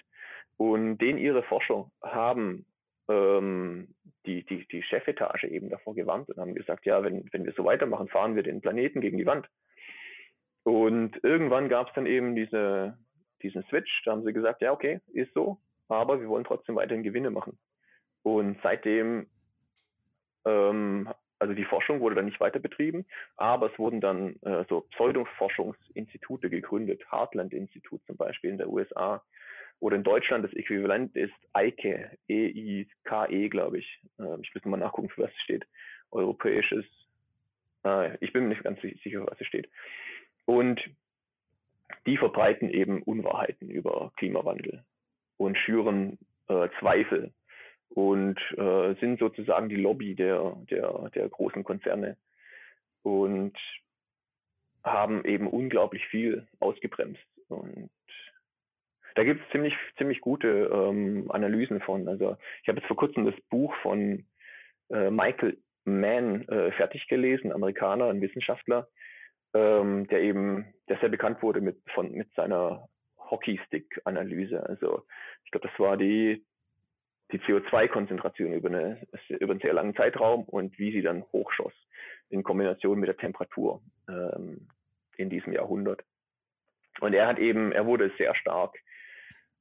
Und 0.57 0.99
den 0.99 1.19
ihre 1.19 1.43
Forscher 1.45 1.91
haben 2.03 2.67
ähm, 3.09 3.95
die, 4.27 4.45
die, 4.45 4.67
die 4.69 4.83
Chefetage 4.83 5.45
eben 5.45 5.71
davor 5.71 5.95
gewarnt 5.95 6.29
und 6.29 6.39
haben 6.39 6.55
gesagt, 6.55 6.85
ja, 6.85 7.03
wenn, 7.03 7.29
wenn 7.33 7.45
wir 7.45 7.53
so 7.53 7.65
weitermachen, 7.65 8.09
fahren 8.09 8.37
wir 8.37 8.43
den 8.43 8.61
Planeten 8.61 9.01
gegen 9.01 9.19
die 9.19 9.27
Wand. 9.27 9.49
Und 10.65 11.19
irgendwann 11.23 11.69
gab 11.69 11.89
es 11.89 11.95
dann 11.95 12.07
eben 12.07 12.35
diese, 12.35 12.99
diesen 13.43 13.63
Switch, 13.65 14.03
da 14.05 14.13
haben 14.13 14.25
sie 14.25 14.33
gesagt, 14.33 14.61
ja, 14.61 14.73
okay, 14.73 15.01
ist 15.13 15.33
so, 15.33 15.59
aber 15.89 16.21
wir 16.21 16.29
wollen 16.29 16.45
trotzdem 16.45 16.77
weiterhin 16.77 17.03
Gewinne 17.03 17.31
machen. 17.31 17.59
Und 18.37 18.59
seitdem, 18.63 19.27
ähm, 20.45 21.09
also 21.39 21.55
die 21.55 21.65
Forschung 21.65 22.01
wurde 22.01 22.17
dann 22.17 22.27
nicht 22.27 22.41
weiter 22.41 22.59
betrieben, 22.59 23.07
aber 23.37 23.73
es 23.73 23.79
wurden 23.79 24.03
dann 24.03 24.37
äh, 24.43 24.65
so 24.69 24.83
Pseudoforschungsinstitute 24.93 26.51
gegründet, 26.51 27.03
Heartland-Institut 27.11 28.05
zum 28.07 28.17
Beispiel 28.19 28.51
in 28.51 28.59
der 28.59 28.69
USA. 28.69 29.23
Oder 29.81 29.97
in 29.97 30.03
Deutschland 30.03 30.45
das 30.45 30.53
Äquivalent 30.53 31.17
ist 31.17 31.33
EIKE, 31.55 32.19
E-I-K-E, 32.29 33.49
glaube 33.49 33.79
ich. 33.79 34.01
Äh, 34.19 34.41
ich 34.43 34.55
muss 34.55 34.65
mal 34.67 34.77
nachgucken, 34.77 35.09
für 35.09 35.23
was 35.23 35.31
es 35.31 35.43
steht. 35.43 35.67
Europäisches, 36.11 36.85
äh, 37.85 38.15
ich 38.21 38.33
bin 38.35 38.43
mir 38.43 38.51
nicht 38.51 38.65
ganz 38.65 38.79
sicher, 38.83 39.27
was 39.27 39.41
es 39.41 39.47
steht. 39.47 39.71
Und 40.45 40.81
die 42.07 42.19
verbreiten 42.19 42.69
eben 42.69 43.03
Unwahrheiten 43.03 43.71
über 43.71 44.13
Klimawandel 44.17 44.85
und 45.39 45.57
schüren 45.57 46.19
äh, 46.49 46.69
Zweifel 46.79 47.33
und 47.91 48.39
äh, 48.57 48.95
sind 49.01 49.19
sozusagen 49.19 49.69
die 49.69 49.77
Lobby 49.77 50.15
der, 50.15 50.57
der, 50.71 51.11
der 51.15 51.29
großen 51.29 51.65
Konzerne 51.65 52.17
und 53.03 53.57
haben 54.85 55.25
eben 55.25 55.47
unglaublich 55.47 56.07
viel 56.07 56.47
ausgebremst. 56.61 57.21
Und 57.49 57.91
da 59.15 59.25
gibt 59.25 59.43
es 59.43 59.51
ziemlich, 59.51 59.75
ziemlich 59.97 60.21
gute 60.21 60.71
ähm, 60.73 61.31
Analysen 61.31 61.81
von. 61.81 62.09
Also 62.09 62.37
ich 62.63 62.69
habe 62.69 62.79
jetzt 62.79 62.87
vor 62.87 62.97
kurzem 62.97 63.25
das 63.25 63.35
Buch 63.51 63.75
von 63.83 64.25
äh, 64.91 65.11
Michael 65.11 65.59
Mann 65.85 66.47
äh, 66.49 66.71
fertig 66.73 67.09
gelesen, 67.09 67.53
Amerikaner, 67.53 68.11
ein 68.11 68.21
Wissenschaftler, 68.21 68.89
ähm, 69.55 70.07
der 70.09 70.23
eben, 70.23 70.73
der 70.89 70.99
sehr 70.99 71.09
bekannt 71.09 71.43
wurde 71.43 71.61
mit, 71.61 71.79
von, 71.95 72.13
mit 72.13 72.33
seiner 72.35 72.89
Hockeystick-Analyse. 73.19 74.65
Also 74.65 75.05
ich 75.45 75.51
glaube, 75.51 75.69
das 75.69 75.79
war 75.81 75.97
die 75.97 76.45
die 77.33 77.39
CO2-Konzentration 77.41 78.53
über, 78.53 78.69
eine, 78.69 79.07
über 79.29 79.53
einen 79.53 79.61
sehr 79.61 79.75
langen 79.75 79.95
Zeitraum 79.95 80.45
und 80.45 80.79
wie 80.79 80.93
sie 80.93 81.03
dann 81.03 81.25
hochschoss 81.33 81.75
in 82.31 82.43
Kombination 82.43 82.99
mit 82.99 83.09
der 83.09 83.17
Temperatur 83.17 83.83
ähm, 84.09 84.69
in 85.17 85.31
diesem 85.31 85.53
Jahrhundert. 85.53 86.03
Und 87.01 87.15
er 87.15 87.27
hat 87.27 87.39
eben, 87.39 87.73
er 87.73 87.87
wurde 87.87 88.11
sehr 88.19 88.35
stark 88.35 88.77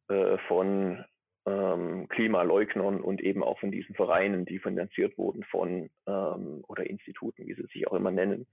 äh, 0.08 0.38
von 0.48 1.04
ähm, 1.46 2.08
Klimaleugnern 2.10 3.02
und 3.02 3.22
eben 3.22 3.44
auch 3.44 3.60
von 3.60 3.72
diesen 3.72 3.96
Vereinen, 3.96 4.46
die 4.46 4.60
finanziert 4.60 5.18
wurden 5.18 5.44
von 5.44 5.90
ähm, 6.08 6.64
oder 6.68 6.90
Instituten, 6.90 7.48
wie 7.48 7.54
sie 7.54 7.66
sich 7.74 7.88
auch 7.88 7.94
immer 7.94 8.12
nennen, 8.12 8.48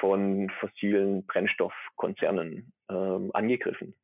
von 0.00 0.50
fossilen 0.60 1.26
Brennstoffkonzernen 1.26 2.72
ähm, 2.90 3.30
angegriffen 3.34 3.94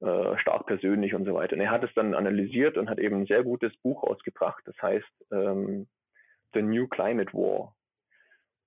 äh, 0.00 0.38
stark 0.38 0.66
persönlich 0.66 1.14
und 1.14 1.24
so 1.24 1.34
weiter. 1.34 1.54
Und 1.54 1.60
er 1.60 1.70
hat 1.70 1.84
es 1.84 1.92
dann 1.94 2.14
analysiert 2.14 2.78
und 2.78 2.88
hat 2.88 2.98
eben 2.98 3.20
ein 3.22 3.26
sehr 3.26 3.42
gutes 3.42 3.76
Buch 3.78 4.02
ausgebracht, 4.02 4.62
das 4.66 4.76
heißt 4.80 5.26
ähm, 5.30 5.88
The 6.54 6.62
New 6.62 6.88
Climate 6.88 7.32
War. 7.32 7.74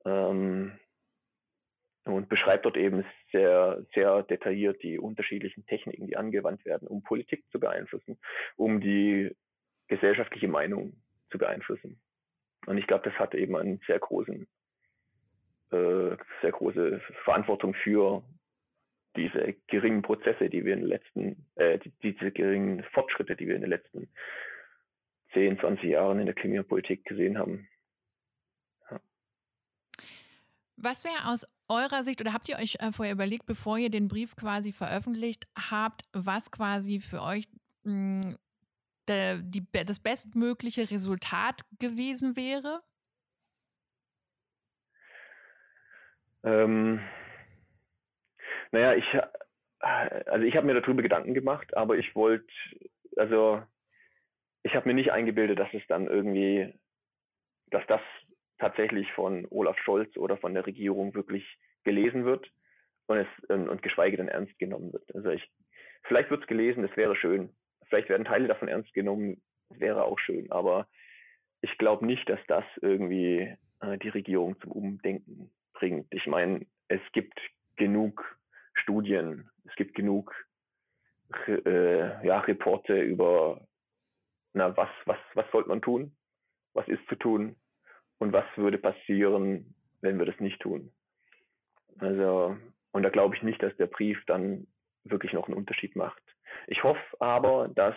Ähm, 0.05 0.77
und 2.05 2.27
beschreibt 2.27 2.65
dort 2.65 2.75
eben 2.75 3.05
sehr, 3.31 3.85
sehr 3.93 4.23
detailliert 4.23 4.83
die 4.83 4.99
unterschiedlichen 4.99 5.65
Techniken, 5.65 6.05
die 6.07 6.17
angewandt 6.17 6.65
werden, 6.65 6.87
um 6.87 7.01
Politik 7.01 7.45
zu 7.49 7.59
beeinflussen, 7.59 8.19
um 8.57 8.81
die 8.81 9.35
gesellschaftliche 9.87 10.47
Meinung 10.47 11.01
zu 11.31 11.37
beeinflussen. 11.37 12.01
Und 12.65 12.77
ich 12.77 12.87
glaube, 12.87 13.09
das 13.09 13.17
hat 13.19 13.33
eben 13.35 13.55
einen 13.55 13.79
sehr 13.87 13.99
großen, 13.99 14.47
äh, 15.71 16.17
sehr 16.41 16.51
große 16.51 17.01
Verantwortung 17.23 17.73
für 17.73 18.23
diese 19.15 19.55
geringen 19.67 20.01
Prozesse, 20.01 20.49
die 20.49 20.65
wir 20.65 20.73
in 20.73 20.81
den 20.81 20.89
letzten, 20.89 21.45
äh, 21.55 21.79
die, 21.79 21.91
diese 22.01 22.31
geringen 22.31 22.83
Fortschritte, 22.93 23.35
die 23.35 23.47
wir 23.47 23.55
in 23.55 23.61
den 23.61 23.69
letzten 23.69 24.09
10, 25.33 25.59
20 25.59 25.83
Jahren 25.83 26.19
in 26.19 26.25
der 26.25 26.35
Klimapolitik 26.35 27.05
gesehen 27.05 27.37
haben. 27.37 27.67
Ja. 28.89 28.99
Was 30.77 31.03
wäre 31.03 31.31
aus 31.31 31.47
eurer 31.67 32.03
Sicht 32.03 32.21
oder 32.21 32.33
habt 32.33 32.49
ihr 32.49 32.57
euch 32.57 32.77
äh, 32.79 32.91
vorher 32.91 33.13
überlegt, 33.13 33.45
bevor 33.45 33.77
ihr 33.77 33.89
den 33.89 34.07
Brief 34.07 34.35
quasi 34.35 34.71
veröffentlicht 34.71 35.47
habt, 35.57 36.03
was 36.11 36.51
quasi 36.51 36.99
für 36.99 37.21
euch 37.21 37.45
mh, 37.83 38.21
hm, 38.23 38.37
der, 39.07 39.37
die, 39.37 39.65
das 39.85 39.99
bestmögliche 39.99 40.89
Resultat 40.89 41.61
gewesen 41.79 42.35
wäre? 42.35 42.81
Ähm, 46.43 46.99
Naja, 48.73 48.95
ich, 48.95 49.05
also 49.79 50.45
ich 50.45 50.55
habe 50.55 50.65
mir 50.65 50.73
darüber 50.73 51.03
Gedanken 51.03 51.35
gemacht, 51.35 51.77
aber 51.77 51.95
ich 51.95 52.15
wollte, 52.15 52.51
also 53.15 53.61
ich 54.63 54.73
habe 54.73 54.87
mir 54.87 54.95
nicht 54.95 55.11
eingebildet, 55.11 55.59
dass 55.59 55.71
es 55.73 55.85
dann 55.87 56.07
irgendwie, 56.07 56.73
dass 57.67 57.85
das 57.85 58.01
tatsächlich 58.57 59.11
von 59.11 59.45
Olaf 59.51 59.77
Scholz 59.77 60.17
oder 60.17 60.37
von 60.37 60.55
der 60.55 60.65
Regierung 60.65 61.13
wirklich 61.13 61.45
gelesen 61.83 62.25
wird 62.25 62.49
und 63.05 63.17
es 63.17 63.27
und, 63.47 63.69
und 63.69 63.83
geschweige 63.83 64.17
denn 64.17 64.27
ernst 64.27 64.57
genommen 64.57 64.91
wird. 64.91 65.15
Also 65.15 65.29
ich, 65.29 65.47
vielleicht 66.05 66.31
wird 66.31 66.41
es 66.41 66.47
gelesen, 66.47 66.81
das 66.81 66.97
wäre 66.97 67.15
schön. 67.15 67.55
Vielleicht 67.89 68.09
werden 68.09 68.25
Teile 68.25 68.47
davon 68.47 68.69
ernst 68.69 68.91
genommen, 68.95 69.39
das 69.69 69.81
wäre 69.81 70.03
auch 70.05 70.17
schön. 70.17 70.51
Aber 70.51 70.87
ich 71.61 71.77
glaube 71.77 72.07
nicht, 72.07 72.27
dass 72.27 72.39
das 72.47 72.65
irgendwie 72.81 73.55
äh, 73.81 73.99
die 73.99 74.09
Regierung 74.09 74.59
zum 74.61 74.71
Umdenken 74.71 75.51
bringt. 75.73 76.07
Ich 76.09 76.25
meine, 76.25 76.65
es 76.87 77.01
gibt 77.11 77.39
genug 77.75 78.32
Studien, 78.93 79.49
es 79.67 79.75
gibt 79.75 79.95
genug 79.95 80.31
äh, 81.47 82.27
ja, 82.27 82.39
Reporte 82.41 83.01
über, 83.01 83.59
na, 84.53 84.77
was, 84.77 84.89
was, 85.05 85.17
was 85.33 85.49
sollte 85.51 85.69
man 85.69 85.81
tun? 85.81 86.15
Was 86.75 86.87
ist 86.87 87.01
zu 87.09 87.15
tun? 87.15 87.55
Und 88.19 88.33
was 88.33 88.45
würde 88.55 88.77
passieren, 88.77 89.73
wenn 90.01 90.19
wir 90.19 90.27
das 90.27 90.39
nicht 90.39 90.61
tun? 90.61 90.93
Also, 91.97 92.55
und 92.91 93.01
da 93.01 93.09
glaube 93.09 93.35
ich 93.35 93.41
nicht, 93.41 93.63
dass 93.63 93.75
der 93.77 93.87
Brief 93.87 94.23
dann 94.27 94.67
wirklich 95.05 95.33
noch 95.33 95.47
einen 95.47 95.57
Unterschied 95.57 95.95
macht. 95.95 96.21
Ich 96.67 96.83
hoffe 96.83 97.01
aber, 97.19 97.69
dass 97.69 97.95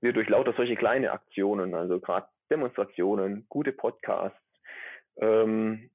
wir 0.00 0.12
durch 0.12 0.28
lauter 0.28 0.52
solche 0.52 0.76
kleine 0.76 1.10
Aktionen, 1.10 1.74
also 1.74 1.98
gerade 1.98 2.28
Demonstrationen, 2.50 3.46
gute 3.48 3.72
Podcasts, 3.72 4.38
ähm, 5.16 5.90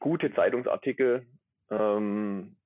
gute 0.00 0.34
Zeitungsartikel, 0.34 1.24
ähm, 1.70 2.56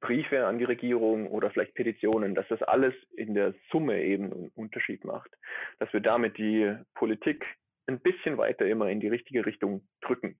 Briefe 0.00 0.46
an 0.46 0.58
die 0.58 0.64
Regierung 0.64 1.28
oder 1.28 1.50
vielleicht 1.50 1.74
Petitionen, 1.74 2.34
dass 2.34 2.48
das 2.48 2.62
alles 2.62 2.94
in 3.16 3.34
der 3.34 3.54
Summe 3.70 4.02
eben 4.02 4.32
einen 4.32 4.48
Unterschied 4.54 5.04
macht, 5.04 5.30
dass 5.78 5.92
wir 5.92 6.00
damit 6.00 6.38
die 6.38 6.74
Politik 6.94 7.44
ein 7.86 8.00
bisschen 8.00 8.38
weiter 8.38 8.66
immer 8.66 8.88
in 8.88 9.00
die 9.00 9.08
richtige 9.08 9.44
Richtung 9.44 9.86
drücken. 10.00 10.38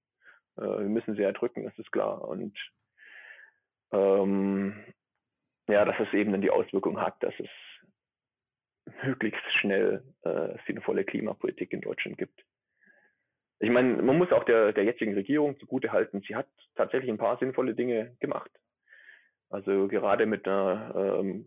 Äh, 0.56 0.62
wir 0.62 0.88
müssen 0.88 1.14
sie 1.14 1.22
ja 1.22 1.32
drücken, 1.32 1.64
das 1.64 1.78
ist 1.78 1.92
klar. 1.92 2.26
Und 2.26 2.58
ähm, 3.92 4.84
ja, 5.68 5.84
dass 5.84 5.98
es 6.00 6.12
eben 6.14 6.32
dann 6.32 6.42
die 6.42 6.50
Auswirkung 6.50 7.00
hat, 7.00 7.22
dass 7.22 7.34
es 7.38 7.48
möglichst 9.04 9.42
schnell 9.54 10.02
äh, 10.22 10.56
sinnvolle 10.66 11.04
Klimapolitik 11.04 11.72
in 11.72 11.80
Deutschland 11.80 12.18
gibt. 12.18 12.44
Ich 13.58 13.70
meine, 13.70 14.02
man 14.02 14.16
muss 14.16 14.32
auch 14.32 14.44
der, 14.44 14.72
der 14.72 14.84
jetzigen 14.84 15.14
Regierung 15.14 15.58
zugute 15.58 15.92
halten, 15.92 16.22
sie 16.26 16.34
hat 16.34 16.48
tatsächlich 16.76 17.10
ein 17.10 17.18
paar 17.18 17.38
sinnvolle 17.38 17.74
Dinge 17.74 18.16
gemacht. 18.18 18.50
Also 19.50 19.88
gerade 19.88 20.26
mit 20.26 20.46
einer 20.46 20.94
ähm, 20.96 21.44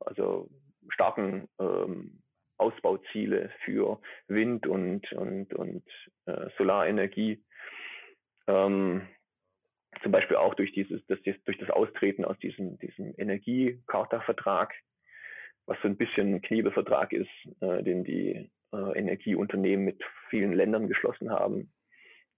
also 0.00 0.50
starken 0.88 1.48
ähm, 1.58 2.22
Ausbauziele 2.58 3.50
für 3.64 4.00
Wind 4.28 4.66
und, 4.66 5.10
und, 5.12 5.54
und 5.54 5.84
äh, 6.26 6.48
Solarenergie. 6.58 7.42
Ähm, 8.46 9.08
zum 10.02 10.12
Beispiel 10.12 10.36
auch 10.36 10.54
durch 10.54 10.72
dieses, 10.72 11.04
das, 11.06 11.18
durch 11.44 11.58
das 11.58 11.70
Austreten 11.70 12.24
aus 12.24 12.38
diesem, 12.38 12.78
diesem 12.78 13.14
Energiecharta-Vertrag, 13.16 14.74
was 15.66 15.78
so 15.82 15.88
ein 15.88 15.96
bisschen 15.96 16.34
ein 16.34 16.42
Knebelvertrag 16.42 17.12
ist, 17.12 17.30
äh, 17.60 17.82
den 17.82 18.04
die 18.04 18.50
äh, 18.72 18.98
Energieunternehmen 18.98 19.84
mit 19.84 20.02
vielen 20.30 20.52
Ländern 20.52 20.88
geschlossen 20.88 21.30
haben 21.30 21.72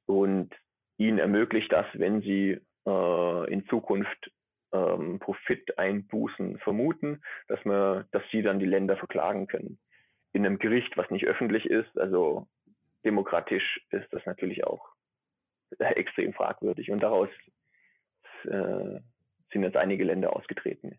und 0.07 0.55
ihnen 0.99 1.19
ermöglicht 1.19 1.73
das, 1.73 1.87
wenn 1.95 2.21
sie 2.21 2.61
äh, 2.87 3.53
in 3.53 3.67
Zukunft 3.67 4.31
ähm, 4.75 5.19
Profiteinbußen 5.21 6.59
vermuten, 6.59 7.23
dass 7.49 7.65
man, 7.65 8.05
dass 8.11 8.23
sie 8.31 8.43
dann 8.43 8.59
die 8.59 8.67
Länder 8.67 8.97
verklagen 8.97 9.47
können. 9.47 9.79
In 10.33 10.45
einem 10.45 10.59
Gericht, 10.59 10.97
was 10.97 11.11
nicht 11.11 11.27
öffentlich 11.27 11.67
ist, 11.67 11.97
also 11.97 12.49
demokratisch 13.05 13.81
ist 13.91 14.13
das 14.13 14.27
natürlich 14.27 14.65
auch 14.65 14.89
extrem 15.79 16.33
fragwürdig. 16.33 16.91
Und 16.91 17.01
daraus 17.01 17.29
äh, 18.45 19.01
sind 19.53 19.63
jetzt 19.63 19.77
einige 19.77 20.05
Länder 20.05 20.35
ausgetreten. 20.35 20.99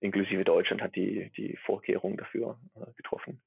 Inklusive 0.00 0.44
Deutschland 0.44 0.82
hat 0.82 0.94
die, 0.94 1.30
die 1.36 1.56
Vorkehrungen 1.64 2.18
dafür 2.18 2.58
äh, 2.74 2.92
getroffen. 2.96 3.40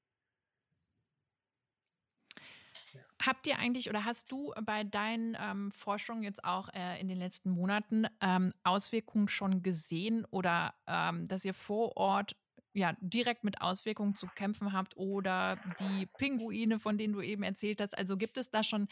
Habt 3.24 3.46
ihr 3.46 3.58
eigentlich 3.58 3.88
oder 3.88 4.04
hast 4.04 4.30
du 4.32 4.52
bei 4.64 4.84
deinen 4.84 5.36
ähm, 5.40 5.70
Forschungen 5.72 6.22
jetzt 6.22 6.44
auch 6.44 6.68
äh, 6.74 7.00
in 7.00 7.08
den 7.08 7.18
letzten 7.18 7.50
Monaten 7.50 8.06
ähm, 8.20 8.52
Auswirkungen 8.64 9.28
schon 9.28 9.62
gesehen 9.62 10.26
oder 10.30 10.74
ähm, 10.86 11.26
dass 11.28 11.44
ihr 11.44 11.54
vor 11.54 11.96
Ort 11.96 12.36
ja 12.72 12.94
direkt 13.00 13.44
mit 13.44 13.60
Auswirkungen 13.60 14.14
zu 14.14 14.26
kämpfen 14.28 14.72
habt 14.72 14.96
oder 14.96 15.58
die 15.80 16.06
Pinguine, 16.18 16.78
von 16.78 16.98
denen 16.98 17.12
du 17.12 17.20
eben 17.20 17.42
erzählt 17.42 17.80
hast? 17.80 17.96
Also 17.96 18.16
gibt 18.16 18.38
es 18.38 18.50
da 18.50 18.62
schon 18.62 18.88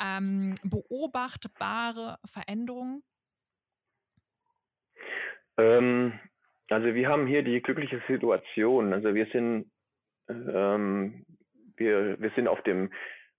ähm, 0.00 0.54
beobachtbare 0.62 2.18
Veränderungen? 2.24 3.02
Ähm, 5.56 6.18
also 6.68 6.94
wir 6.94 7.08
haben 7.08 7.26
hier 7.26 7.42
die 7.42 7.60
glückliche 7.60 8.02
Situation. 8.06 8.92
Also 8.92 9.14
wir 9.14 9.26
sind 9.32 9.70
ähm, 10.28 11.24
wir, 11.76 12.20
wir 12.20 12.30
sind 12.30 12.48
auf 12.48 12.62
dem 12.62 12.90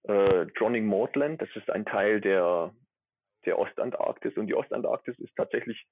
äh, 0.04 0.46
Dronning 0.58 0.86
Maudland. 0.86 1.42
Das 1.42 1.50
ist 1.56 1.70
ein 1.70 1.86
Teil 1.86 2.22
der, 2.22 2.74
der 3.46 3.60
Ostantarktis 3.60 4.36
und 4.38 4.48
die 4.48 4.56
Ostantarktis 4.56 5.18
ist 5.20 5.36
tatsächlich 5.36 5.86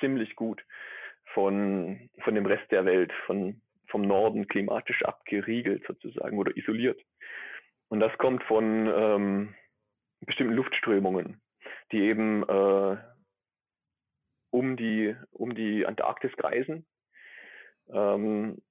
ziemlich 0.00 0.34
gut 0.36 0.64
von, 1.34 2.10
von 2.22 2.34
dem 2.34 2.46
Rest 2.46 2.70
der 2.70 2.84
Welt, 2.84 3.12
von, 3.26 3.60
vom 3.88 4.02
Norden 4.02 4.48
klimatisch 4.48 5.04
abgeriegelt 5.04 5.84
sozusagen 5.86 6.38
oder 6.38 6.56
isoliert. 6.56 7.00
Und 7.88 8.00
das 8.00 8.16
kommt 8.18 8.42
von 8.44 8.86
ähm, 8.86 9.54
bestimmten 10.20 10.54
Luftströmungen, 10.54 11.40
die 11.92 12.00
eben 12.00 12.42
äh, 12.48 12.96
um, 14.50 14.76
die, 14.76 15.16
um 15.30 15.54
die 15.54 15.86
Antarktis 15.86 16.32
kreisen. 16.36 16.86
Ähm, 17.92 18.62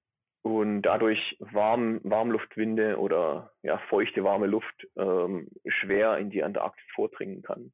und 0.43 0.81
dadurch 0.81 1.37
warm, 1.39 1.99
Warmluftwinde 2.03 2.99
oder 2.99 3.51
ja, 3.61 3.77
feuchte, 3.89 4.23
warme 4.23 4.47
Luft 4.47 4.87
ähm, 4.97 5.49
schwer 5.67 6.17
in 6.17 6.29
die 6.29 6.43
Antarktis 6.43 6.85
vordringen 6.95 7.43
kann. 7.43 7.71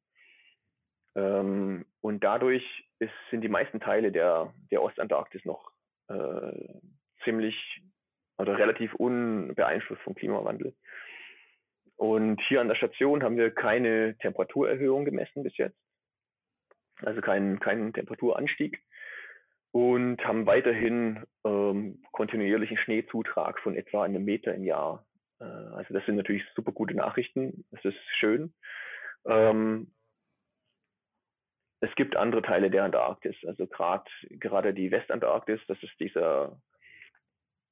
Ähm, 1.16 1.86
und 2.00 2.22
dadurch 2.22 2.64
ist, 2.98 3.12
sind 3.30 3.40
die 3.40 3.48
meisten 3.48 3.80
Teile 3.80 4.12
der, 4.12 4.52
der 4.70 4.82
Ostantarktis 4.82 5.44
noch 5.44 5.72
äh, 6.08 6.52
ziemlich 7.24 7.56
oder 8.36 8.56
relativ 8.58 8.94
unbeeinflusst 8.94 10.02
vom 10.02 10.14
Klimawandel. 10.14 10.74
Und 11.96 12.40
hier 12.46 12.60
an 12.60 12.68
der 12.68 12.76
Station 12.76 13.24
haben 13.24 13.36
wir 13.36 13.50
keine 13.50 14.16
Temperaturerhöhung 14.18 15.04
gemessen 15.04 15.42
bis 15.42 15.56
jetzt, 15.56 15.76
also 17.02 17.20
keinen 17.20 17.58
keinen 17.58 17.92
Temperaturanstieg 17.92 18.80
und 19.72 20.24
haben 20.24 20.46
weiterhin 20.46 21.24
ähm, 21.44 22.02
kontinuierlichen 22.12 22.78
Schneezutrag 22.78 23.60
von 23.60 23.76
etwa 23.76 24.02
einem 24.02 24.24
Meter 24.24 24.54
im 24.54 24.64
Jahr. 24.64 25.06
Äh, 25.40 25.44
also 25.44 25.94
das 25.94 26.04
sind 26.06 26.16
natürlich 26.16 26.44
super 26.54 26.72
gute 26.72 26.94
Nachrichten. 26.94 27.64
Das 27.70 27.84
ist 27.84 27.98
schön. 28.18 28.54
Ähm, 29.26 29.92
es 31.80 31.94
gibt 31.94 32.16
andere 32.16 32.42
Teile 32.42 32.70
der 32.70 32.84
Antarktis, 32.84 33.36
also 33.46 33.66
gerade 33.66 34.10
gerade 34.30 34.74
die 34.74 34.90
Westantarktis, 34.90 35.60
das 35.68 35.80
ist 35.82 35.98
dieser 36.00 36.60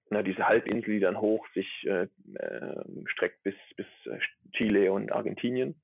na, 0.09 0.23
diese 0.23 0.47
Halbinsel, 0.47 0.95
die 0.95 1.01
dann 1.01 1.21
hoch 1.21 1.45
sich 1.55 1.69
äh, 1.85 2.07
äh, 2.35 2.85
streckt 3.07 3.43
bis 3.43 3.57
bis 3.77 3.87
äh, 4.05 4.19
Chile 4.53 4.93
und 4.93 5.11
Argentinien. 5.11 5.81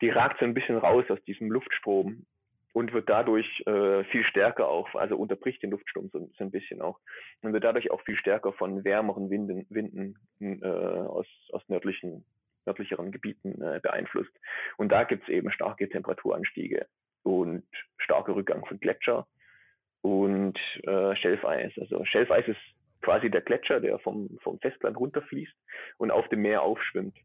Die 0.00 0.08
ragt 0.08 0.38
so 0.38 0.46
ein 0.46 0.54
bisschen 0.54 0.78
raus 0.78 1.04
aus 1.10 1.22
diesem 1.24 1.50
Luftstrom 1.50 2.26
und 2.72 2.92
wird 2.92 3.08
dadurch 3.08 3.62
äh, 3.66 4.04
viel 4.04 4.24
stärker 4.24 4.68
auch, 4.68 4.94
also 4.94 5.16
unterbricht 5.16 5.62
den 5.62 5.70
Luftstrom 5.70 6.10
so, 6.12 6.30
so, 6.36 6.44
ein 6.44 6.50
bisschen 6.50 6.80
auch 6.80 6.98
und 7.42 7.52
wird 7.52 7.64
dadurch 7.64 7.90
auch 7.90 8.02
viel 8.02 8.16
stärker 8.16 8.52
von 8.52 8.84
wärmeren 8.84 9.30
Winden, 9.30 9.66
Winden 9.70 10.16
äh, 10.40 10.66
aus, 10.66 11.26
aus 11.52 11.62
nördlichen, 11.68 12.24
nördlicheren 12.66 13.10
Gebieten 13.10 13.60
äh, 13.62 13.80
beeinflusst. 13.80 14.32
Und 14.76 14.92
da 14.92 15.04
gibt 15.04 15.24
es 15.24 15.28
eben 15.28 15.50
starke 15.50 15.88
Temperaturanstiege 15.88 16.86
und 17.22 17.64
starker 17.98 18.34
Rückgang 18.34 18.64
von 18.66 18.78
Gletscher 18.80 19.26
und 20.02 20.58
äh, 20.84 21.16
Schelfeis. 21.16 21.72
Also 21.78 22.04
Schelfeis 22.04 22.46
ist 22.48 22.60
quasi 23.00 23.30
der 23.30 23.40
Gletscher, 23.40 23.80
der 23.80 23.98
vom, 23.98 24.38
vom 24.42 24.58
Festland 24.60 24.98
runterfließt 24.98 25.54
und 25.98 26.10
auf 26.10 26.28
dem 26.28 26.42
Meer 26.42 26.62
aufschwimmt. 26.62 27.16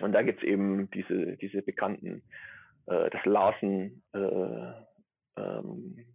Und 0.00 0.12
da 0.12 0.22
gibt 0.22 0.42
es 0.42 0.48
eben 0.48 0.90
diese, 0.92 1.36
diese 1.36 1.62
bekannten 1.62 2.22
äh, 2.88 3.10
das 3.10 3.24
Larsen 3.24 4.02
äh, 4.12 4.72
ähm, 5.36 6.06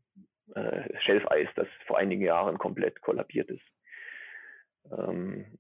äh, 0.56 1.00
Schelfeis, 1.02 1.48
das 1.56 1.68
vor 1.88 1.98
einigen 1.98 2.22
Jahren 2.24 2.58
komplett 2.58 3.02
kollabiert 3.02 3.50
ist. 3.50 3.64
Ähm, 4.92 5.58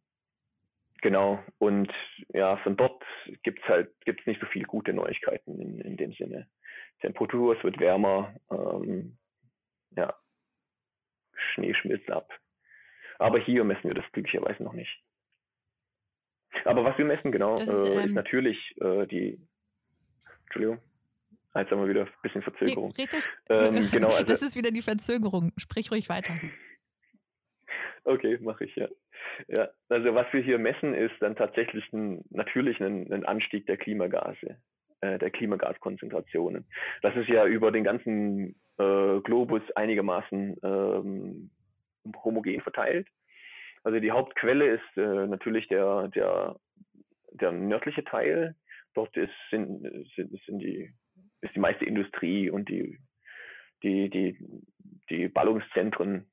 genau. 1.01 1.43
Und 1.59 1.91
ja, 2.29 2.57
von 2.57 2.75
dort 2.75 3.03
gibt 3.43 3.61
es 3.61 3.67
halt 3.67 3.93
gibt's 4.05 4.25
nicht 4.25 4.41
so 4.41 4.47
viele 4.47 4.65
gute 4.65 4.93
Neuigkeiten 4.93 5.59
in, 5.59 5.79
in 5.79 5.97
dem 5.97 6.13
Sinne. 6.13 6.49
Temperatur, 6.99 7.57
es 7.57 7.63
wird 7.63 7.79
wärmer, 7.79 8.35
ähm, 8.51 9.17
ja, 9.91 10.13
Schnee 11.53 11.73
schmilzt 11.73 12.09
ab. 12.09 12.31
Aber 13.19 13.39
hier 13.39 13.63
messen 13.63 13.89
wir 13.89 13.95
das 13.95 14.09
glücklicherweise 14.11 14.63
noch 14.63 14.73
nicht. 14.73 15.03
Aber 16.65 16.83
was 16.83 16.97
wir 16.97 17.05
messen, 17.05 17.31
genau, 17.31 17.55
ist, 17.55 17.69
äh, 17.69 18.03
ähm, 18.03 18.09
ist, 18.09 18.13
natürlich 18.13 18.75
äh, 18.81 19.05
die. 19.07 19.39
Entschuldigung. 20.45 20.79
Jetzt 21.55 21.71
haben 21.71 21.81
wir 21.81 21.89
wieder 21.89 22.05
ein 22.05 22.11
bisschen 22.23 22.41
Verzögerung. 22.41 22.93
Nee, 22.97 23.07
ähm, 23.49 23.87
genau, 23.91 24.09
also, 24.09 24.23
das 24.23 24.41
ist 24.41 24.55
wieder 24.55 24.71
die 24.71 24.81
Verzögerung. 24.81 25.51
Sprich 25.57 25.91
ruhig 25.91 26.09
weiter. 26.09 26.33
Okay, 28.05 28.37
mache 28.41 28.65
ich, 28.65 28.75
ja. 28.75 28.87
ja. 29.47 29.69
Also 29.89 30.13
was 30.13 30.27
wir 30.33 30.41
hier 30.41 30.57
messen, 30.57 30.93
ist 30.93 31.13
dann 31.19 31.35
tatsächlich 31.35 31.91
ein, 31.93 32.23
natürlich 32.31 32.81
ein, 32.81 33.11
ein 33.13 33.25
Anstieg 33.25 33.65
der 33.65 33.77
Klimagase, 33.77 34.57
äh, 35.01 35.17
der 35.19 35.31
Klimagaskonzentrationen. 35.31 36.65
Das 37.01 37.15
ist 37.15 37.29
ja 37.29 37.45
über 37.45 37.71
den 37.71 37.83
ganzen 37.83 38.55
äh, 38.77 39.19
Globus 39.21 39.61
einigermaßen 39.75 40.57
ähm, 40.63 41.51
homogen 42.23 42.61
verteilt. 42.61 43.07
Also 43.83 43.99
die 43.99 44.11
Hauptquelle 44.11 44.75
ist 44.75 44.97
äh, 44.97 45.27
natürlich 45.27 45.67
der, 45.67 46.07
der, 46.09 46.57
der 47.31 47.51
nördliche 47.51 48.03
Teil. 48.03 48.55
Dort 48.95 49.15
ist, 49.17 49.33
sind, 49.49 49.81
sind, 50.15 50.39
sind 50.45 50.59
die, 50.59 50.93
ist 51.43 51.55
die 51.55 51.59
meiste 51.59 51.85
Industrie 51.85 52.49
und 52.49 52.69
die, 52.69 52.97
die, 53.83 54.09
die, 54.09 54.37
die 55.09 55.27
Ballungszentren. 55.27 56.29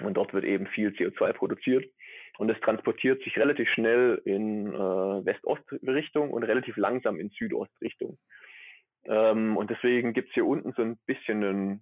Und 0.00 0.14
dort 0.14 0.32
wird 0.32 0.44
eben 0.44 0.66
viel 0.68 0.90
CO2 0.90 1.32
produziert. 1.32 1.84
Und 2.38 2.50
es 2.50 2.60
transportiert 2.60 3.20
sich 3.24 3.36
relativ 3.36 3.68
schnell 3.70 4.22
in 4.24 4.68
äh, 4.68 4.78
West-Ost-Richtung 4.78 6.30
und 6.30 6.44
relativ 6.44 6.76
langsam 6.76 7.18
in 7.18 7.30
Südost-Richtung. 7.30 8.16
Ähm, 9.06 9.56
und 9.56 9.70
deswegen 9.70 10.12
gibt 10.12 10.28
es 10.28 10.34
hier 10.34 10.46
unten 10.46 10.72
so 10.72 10.82
ein 10.82 10.98
bisschen 11.06 11.42
einen, 11.42 11.80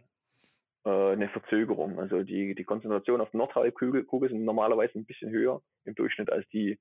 äh, 0.86 1.12
eine 1.12 1.28
Verzögerung. 1.28 1.98
Also 1.98 2.22
die, 2.22 2.54
die 2.54 2.64
Konzentration 2.64 3.20
auf 3.20 3.34
Nordhalbkugel 3.34 4.30
sind 4.30 4.44
normalerweise 4.44 4.98
ein 4.98 5.04
bisschen 5.04 5.30
höher 5.30 5.60
im 5.84 5.94
Durchschnitt 5.94 6.32
als 6.32 6.48
die 6.48 6.78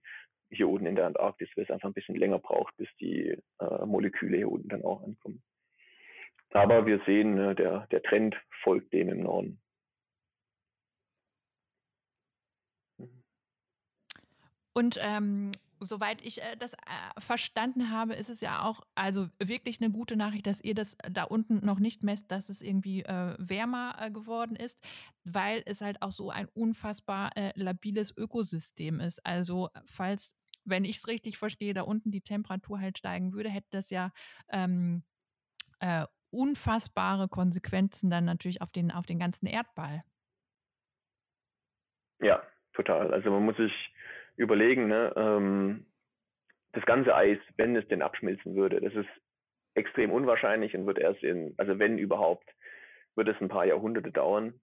hier 0.51 0.69
unten 0.69 0.85
in 0.85 0.95
der 0.95 1.07
Antarktis, 1.07 1.49
weil 1.55 1.65
es 1.65 1.71
einfach 1.71 1.89
ein 1.89 1.93
bisschen 1.93 2.15
länger 2.15 2.39
braucht, 2.39 2.77
bis 2.77 2.87
die 3.01 3.37
äh, 3.59 3.85
Moleküle 3.85 4.37
hier 4.37 4.51
unten 4.51 4.69
dann 4.69 4.83
auch 4.83 5.03
ankommen. 5.03 5.41
Aber 6.55 6.85
wir 6.85 7.01
sehen, 7.05 7.37
äh, 7.37 7.53
der, 7.53 7.85
der 7.87 8.01
Trend 8.01 8.33
folgt 8.63 8.93
dem 8.93 9.09
im 9.09 9.23
Norden. 9.23 9.61
Und 14.73 14.97
ähm, 15.01 15.51
soweit 15.81 16.25
ich 16.25 16.41
äh, 16.41 16.55
das 16.57 16.73
äh, 16.73 16.77
verstanden 17.19 17.91
habe, 17.91 18.15
ist 18.15 18.29
es 18.29 18.39
ja 18.39 18.63
auch 18.63 18.81
also 18.95 19.27
wirklich 19.37 19.81
eine 19.81 19.91
gute 19.91 20.15
Nachricht, 20.15 20.47
dass 20.47 20.61
ihr 20.61 20.75
das 20.75 20.97
da 21.11 21.23
unten 21.23 21.65
noch 21.65 21.79
nicht 21.79 22.03
messt, 22.03 22.31
dass 22.31 22.47
es 22.47 22.61
irgendwie 22.61 23.03
äh, 23.03 23.35
wärmer 23.37 23.97
äh, 23.99 24.09
geworden 24.09 24.55
ist, 24.55 24.79
weil 25.25 25.61
es 25.65 25.81
halt 25.81 26.01
auch 26.01 26.11
so 26.11 26.29
ein 26.29 26.47
unfassbar 26.53 27.35
äh, 27.35 27.51
labiles 27.55 28.15
Ökosystem 28.15 29.01
ist. 29.01 29.25
Also 29.25 29.71
falls, 29.85 30.37
wenn 30.63 30.85
ich 30.85 30.97
es 30.97 31.07
richtig 31.09 31.37
verstehe, 31.37 31.73
da 31.73 31.81
unten 31.81 32.11
die 32.11 32.21
Temperatur 32.21 32.79
halt 32.79 32.97
steigen 32.97 33.33
würde, 33.33 33.49
hätte 33.49 33.67
das 33.71 33.89
ja 33.89 34.11
ähm, 34.49 35.03
äh, 35.79 36.05
unfassbare 36.35 37.27
Konsequenzen 37.27 38.09
dann 38.09 38.25
natürlich 38.25 38.61
auf 38.61 38.71
den, 38.71 38.91
auf 38.91 39.05
den 39.05 39.19
ganzen 39.19 39.47
Erdball. 39.47 40.03
Ja, 42.19 42.43
total. 42.73 43.13
Also 43.13 43.31
man 43.31 43.43
muss 43.43 43.57
sich 43.57 43.73
überlegen, 44.37 44.87
ne, 44.87 45.13
ähm, 45.15 45.85
das 46.73 46.85
ganze 46.85 47.15
Eis, 47.15 47.39
wenn 47.57 47.75
es 47.75 47.87
denn 47.87 48.01
abschmilzen 48.01 48.55
würde, 48.55 48.81
das 48.81 48.93
ist 48.93 49.09
extrem 49.75 50.11
unwahrscheinlich 50.11 50.75
und 50.75 50.85
wird 50.85 50.99
erst 50.99 51.23
in, 51.23 51.53
also 51.57 51.79
wenn 51.79 51.97
überhaupt, 51.97 52.49
wird 53.15 53.29
es 53.29 53.39
ein 53.41 53.49
paar 53.49 53.65
Jahrhunderte 53.65 54.11
dauern. 54.11 54.59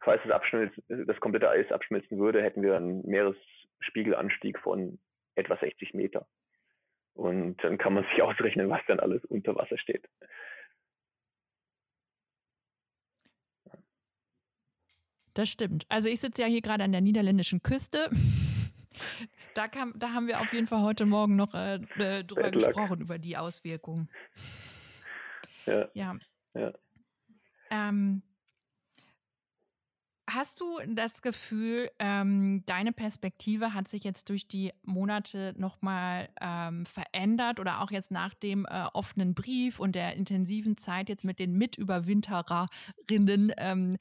Falls 0.00 0.22
das, 0.24 0.70
das 1.06 1.20
komplette 1.20 1.50
Eis 1.50 1.70
abschmilzen 1.72 2.18
würde, 2.18 2.42
hätten 2.42 2.62
wir 2.62 2.76
einen 2.76 3.02
Meeresspiegelanstieg 3.06 4.58
von 4.60 4.98
etwa 5.34 5.56
60 5.56 5.94
Meter. 5.94 6.26
Und 7.14 7.56
dann 7.64 7.78
kann 7.78 7.94
man 7.94 8.04
sich 8.04 8.22
ausrechnen, 8.22 8.70
was 8.70 8.80
dann 8.86 9.00
alles 9.00 9.24
unter 9.24 9.56
Wasser 9.56 9.78
steht. 9.78 10.08
Das 15.38 15.48
stimmt. 15.48 15.86
Also 15.88 16.08
ich 16.08 16.18
sitze 16.18 16.42
ja 16.42 16.48
hier 16.48 16.62
gerade 16.62 16.82
an 16.82 16.90
der 16.90 17.00
niederländischen 17.00 17.62
Küste. 17.62 18.10
Da, 19.54 19.68
kam, 19.68 19.92
da 19.96 20.12
haben 20.12 20.26
wir 20.26 20.40
auf 20.40 20.52
jeden 20.52 20.66
Fall 20.66 20.82
heute 20.82 21.06
Morgen 21.06 21.36
noch 21.36 21.54
äh, 21.54 21.76
äh 21.98 22.24
drüber 22.24 22.50
gesprochen, 22.50 23.00
über 23.00 23.18
die 23.18 23.36
Auswirkungen. 23.36 24.08
Ja. 25.66 25.88
ja. 25.94 26.16
ja. 26.54 26.72
Ähm, 27.70 28.22
hast 30.28 30.60
du 30.60 30.78
das 30.88 31.22
Gefühl, 31.22 31.90
ähm, 31.98 32.64
deine 32.66 32.92
Perspektive 32.92 33.72
hat 33.74 33.88
sich 33.88 34.02
jetzt 34.04 34.28
durch 34.28 34.48
die 34.48 34.72
Monate 34.82 35.54
nochmal 35.56 36.28
ähm, 36.40 36.84
verändert 36.84 37.60
oder 37.60 37.80
auch 37.80 37.92
jetzt 37.92 38.10
nach 38.10 38.34
dem 38.34 38.66
äh, 38.66 38.86
offenen 38.92 39.34
Brief 39.34 39.78
und 39.78 39.94
der 39.94 40.14
intensiven 40.14 40.76
Zeit 40.76 41.08
jetzt 41.08 41.24
mit 41.24 41.38
den 41.38 41.56
Mitüberwintererinnen 41.56 43.52
ähm, 43.56 43.96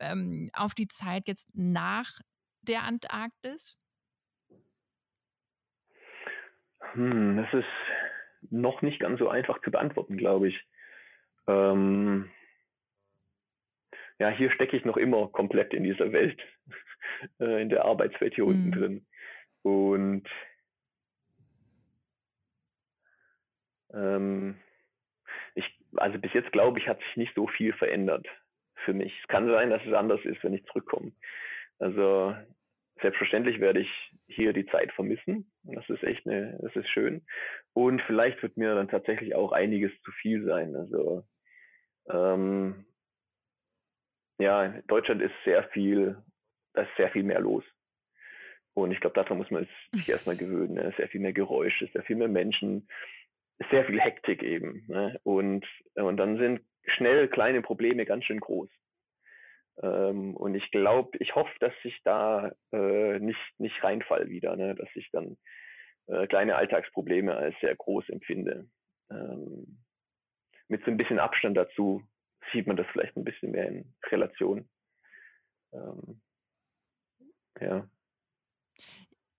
ähm, 0.00 0.50
auf 0.54 0.74
die 0.74 0.88
Zeit 0.88 1.28
jetzt 1.28 1.48
nach 1.54 2.20
der 2.62 2.82
Antarktis? 2.82 3.76
Hm, 6.92 7.36
das 7.36 7.52
ist 7.52 8.50
noch 8.50 8.82
nicht 8.82 9.00
ganz 9.00 9.18
so 9.18 9.28
einfach 9.28 9.60
zu 9.62 9.70
beantworten, 9.70 10.16
glaube 10.16 10.48
ich. 10.48 10.60
Ähm, 11.46 12.30
ja, 14.18 14.28
hier 14.30 14.50
stecke 14.50 14.76
ich 14.76 14.84
noch 14.84 14.96
immer 14.96 15.28
komplett 15.28 15.74
in 15.74 15.84
dieser 15.84 16.12
Welt, 16.12 16.40
äh, 17.40 17.62
in 17.62 17.68
der 17.68 17.84
Arbeitswelt 17.84 18.34
hier 18.34 18.44
mhm. 18.44 18.50
unten 18.50 18.72
drin. 18.72 19.06
Und 19.62 20.28
ähm, 23.94 24.60
ich, 25.54 25.64
also 25.96 26.18
bis 26.18 26.32
jetzt 26.32 26.52
glaube 26.52 26.78
ich, 26.78 26.88
hat 26.88 27.00
sich 27.00 27.16
nicht 27.16 27.34
so 27.34 27.46
viel 27.46 27.72
verändert 27.72 28.26
für 28.84 28.94
mich. 28.94 29.18
Es 29.20 29.28
kann 29.28 29.48
sein, 29.48 29.70
dass 29.70 29.84
es 29.86 29.92
anders 29.92 30.20
ist, 30.24 30.42
wenn 30.42 30.54
ich 30.54 30.64
zurückkomme. 30.66 31.12
Also 31.78 32.34
selbstverständlich 33.00 33.60
werde 33.60 33.80
ich 33.80 33.90
hier 34.26 34.52
die 34.52 34.66
Zeit 34.66 34.92
vermissen. 34.92 35.50
Das 35.64 35.88
ist 35.88 36.02
echt 36.02 36.26
eine, 36.26 36.58
das 36.62 36.74
ist 36.76 36.88
schön. 36.88 37.24
Und 37.72 38.00
vielleicht 38.02 38.42
wird 38.42 38.56
mir 38.56 38.74
dann 38.74 38.88
tatsächlich 38.88 39.34
auch 39.34 39.52
einiges 39.52 39.92
zu 40.02 40.12
viel 40.12 40.44
sein. 40.44 40.76
Also 40.76 41.24
ähm, 42.08 42.86
ja, 44.38 44.68
Deutschland 44.86 45.22
ist 45.22 45.34
sehr 45.44 45.64
viel, 45.68 46.16
da 46.74 46.82
ist 46.82 46.96
sehr 46.96 47.10
viel 47.10 47.22
mehr 47.22 47.40
los. 47.40 47.64
Und 48.74 48.90
ich 48.90 49.00
glaube, 49.00 49.14
daran 49.14 49.38
muss 49.38 49.50
man 49.50 49.68
sich 49.92 50.08
erstmal 50.08 50.36
gewöhnen. 50.36 50.74
Ne? 50.74 50.92
Sehr 50.96 51.08
viel 51.08 51.20
mehr 51.20 51.32
Geräusche, 51.32 51.88
sehr 51.88 52.02
viel 52.02 52.16
mehr 52.16 52.28
Menschen, 52.28 52.88
sehr 53.70 53.84
viel 53.84 54.00
Hektik 54.00 54.42
eben. 54.42 54.84
Ne? 54.88 55.20
Und, 55.24 55.66
und 55.94 56.16
dann 56.16 56.38
sind 56.38 56.60
schnell 56.86 57.28
kleine 57.28 57.62
Probleme 57.62 58.04
ganz 58.04 58.24
schön 58.24 58.40
groß. 58.40 58.70
Ähm, 59.82 60.36
und 60.36 60.54
ich 60.54 60.70
glaube, 60.70 61.16
ich 61.18 61.34
hoffe, 61.34 61.52
dass 61.60 61.72
ich 61.84 61.98
da 62.04 62.52
äh, 62.72 63.18
nicht, 63.18 63.40
nicht 63.58 63.82
reinfall 63.82 64.28
wieder, 64.28 64.56
ne? 64.56 64.74
dass 64.74 64.88
ich 64.94 65.10
dann 65.12 65.36
äh, 66.08 66.26
kleine 66.26 66.56
Alltagsprobleme 66.56 67.34
als 67.34 67.54
sehr 67.60 67.74
groß 67.74 68.08
empfinde. 68.10 68.68
Ähm, 69.10 69.78
mit 70.68 70.84
so 70.84 70.90
ein 70.90 70.96
bisschen 70.96 71.18
Abstand 71.18 71.56
dazu 71.56 72.02
sieht 72.52 72.66
man 72.66 72.76
das 72.76 72.86
vielleicht 72.92 73.16
ein 73.16 73.24
bisschen 73.24 73.52
mehr 73.52 73.68
in 73.68 73.94
Relation. 74.10 74.68
Ähm, 75.72 76.20
ja. 77.60 77.88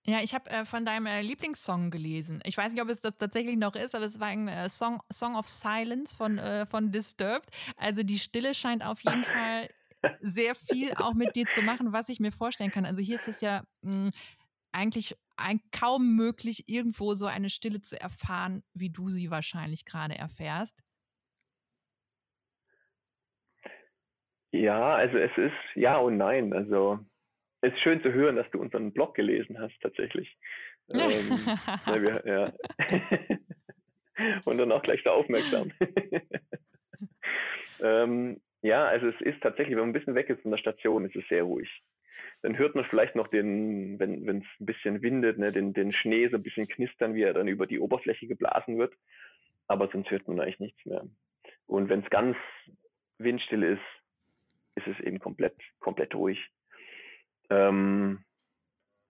Ja, 0.06 0.20
ich 0.22 0.34
habe 0.34 0.50
äh, 0.50 0.64
von 0.66 0.84
deinem 0.84 1.06
äh, 1.06 1.22
Lieblingssong 1.22 1.90
gelesen. 1.90 2.40
Ich 2.44 2.58
weiß 2.58 2.72
nicht, 2.72 2.82
ob 2.82 2.90
es 2.90 3.00
das 3.00 3.16
tatsächlich 3.16 3.56
noch 3.56 3.74
ist, 3.74 3.94
aber 3.94 4.04
es 4.04 4.20
war 4.20 4.26
ein 4.26 4.48
äh, 4.48 4.68
Song, 4.68 5.00
Song 5.10 5.34
of 5.34 5.48
Silence 5.48 6.14
von, 6.14 6.36
äh, 6.38 6.66
von 6.66 6.92
Disturbed. 6.92 7.48
Also 7.78 8.02
die 8.02 8.18
Stille 8.18 8.52
scheint 8.54 8.84
auf 8.84 9.00
jeden 9.00 9.24
Fall 9.24 9.70
sehr 10.20 10.54
viel 10.54 10.92
auch 10.96 11.14
mit 11.14 11.34
dir 11.36 11.46
zu 11.46 11.62
machen, 11.62 11.94
was 11.94 12.10
ich 12.10 12.20
mir 12.20 12.32
vorstellen 12.32 12.70
kann. 12.70 12.84
Also 12.84 13.00
hier 13.00 13.14
ist 13.14 13.28
es 13.28 13.40
ja 13.40 13.62
mh, 13.80 14.06
hm, 14.06 14.10
eigentlich 14.72 15.16
ein, 15.36 15.60
kaum 15.72 16.14
möglich, 16.16 16.64
irgendwo 16.68 17.14
so 17.14 17.24
eine 17.26 17.48
Stille 17.48 17.80
zu 17.80 17.98
erfahren, 17.98 18.62
wie 18.74 18.90
du 18.90 19.08
sie 19.08 19.30
wahrscheinlich 19.30 19.86
gerade 19.86 20.16
erfährst. 20.16 20.78
Ja, 24.52 24.94
also 24.94 25.16
es 25.16 25.36
ist 25.36 25.76
ja 25.76 25.96
und 25.96 26.18
nein. 26.18 26.52
Also 26.52 27.00
es 27.64 27.72
ist 27.72 27.80
schön 27.80 28.02
zu 28.02 28.12
hören, 28.12 28.36
dass 28.36 28.50
du 28.50 28.60
unseren 28.60 28.92
Blog 28.92 29.14
gelesen 29.14 29.58
hast, 29.58 29.74
tatsächlich. 29.80 30.36
ähm, 30.88 32.02
wir, 32.02 32.22
ja. 32.26 32.52
und 34.44 34.58
dann 34.58 34.72
auch 34.72 34.82
gleich 34.82 35.02
da 35.02 35.12
aufmerksam. 35.12 35.72
ähm, 37.80 38.40
ja, 38.62 38.86
also 38.86 39.08
es 39.08 39.20
ist 39.20 39.40
tatsächlich, 39.42 39.76
wenn 39.76 39.82
man 39.82 39.90
ein 39.90 39.94
bisschen 39.94 40.14
weg 40.14 40.30
ist 40.30 40.42
von 40.42 40.50
der 40.50 40.58
Station, 40.58 41.04
ist 41.04 41.16
es 41.16 41.26
sehr 41.28 41.42
ruhig. 41.42 41.68
Dann 42.42 42.58
hört 42.58 42.74
man 42.74 42.84
vielleicht 42.84 43.14
noch 43.14 43.28
den, 43.28 43.98
wenn 43.98 44.28
es 44.28 44.44
ein 44.60 44.66
bisschen 44.66 45.00
windet, 45.00 45.38
ne, 45.38 45.50
den, 45.50 45.72
den 45.72 45.92
Schnee 45.92 46.28
so 46.28 46.36
ein 46.36 46.42
bisschen 46.42 46.68
knistern, 46.68 47.14
wie 47.14 47.22
er 47.22 47.32
dann 47.32 47.48
über 47.48 47.66
die 47.66 47.78
Oberfläche 47.78 48.26
geblasen 48.26 48.78
wird. 48.78 48.94
Aber 49.66 49.88
sonst 49.90 50.10
hört 50.10 50.28
man 50.28 50.40
eigentlich 50.40 50.60
nichts 50.60 50.84
mehr. 50.84 51.06
Und 51.66 51.88
wenn 51.88 52.00
es 52.00 52.10
ganz 52.10 52.36
windstill 53.16 53.62
ist, 53.62 53.80
ist 54.74 54.86
es 54.86 55.00
eben 55.00 55.20
komplett, 55.20 55.56
komplett 55.80 56.14
ruhig. 56.14 56.38
Ähm, 57.50 58.24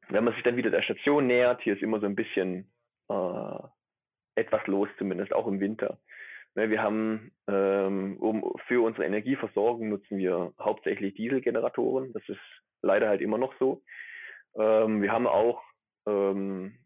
wenn 0.09 0.24
man 0.24 0.35
sich 0.35 0.43
dann 0.43 0.57
wieder 0.57 0.70
der 0.70 0.82
Station 0.82 1.26
nähert, 1.26 1.62
hier 1.62 1.74
ist 1.74 1.82
immer 1.82 2.01
so 2.01 2.07
ein 2.07 2.16
bisschen 2.16 2.70
äh, 3.09 3.59
etwas 4.35 4.66
los, 4.66 4.89
zumindest 4.99 5.32
auch 5.32 5.47
im 5.47 5.61
Winter. 5.61 5.99
Ne, 6.55 6.70
wir 6.70 6.82
haben, 6.82 7.32
ähm, 7.49 8.16
um, 8.18 8.55
für 8.66 8.85
unsere 8.85 9.07
Energieversorgung 9.07 9.89
nutzen 9.89 10.18
wir 10.18 10.53
hauptsächlich 10.59 11.14
Dieselgeneratoren. 11.14 12.12
Das 12.12 12.22
ist 12.28 12.41
leider 12.82 13.09
halt 13.09 13.20
immer 13.20 13.39
noch 13.39 13.55
so. 13.59 13.82
Ähm, 14.57 15.03
wir 15.03 15.11
haben 15.11 15.26
auch 15.26 15.62
ähm, 16.07 16.78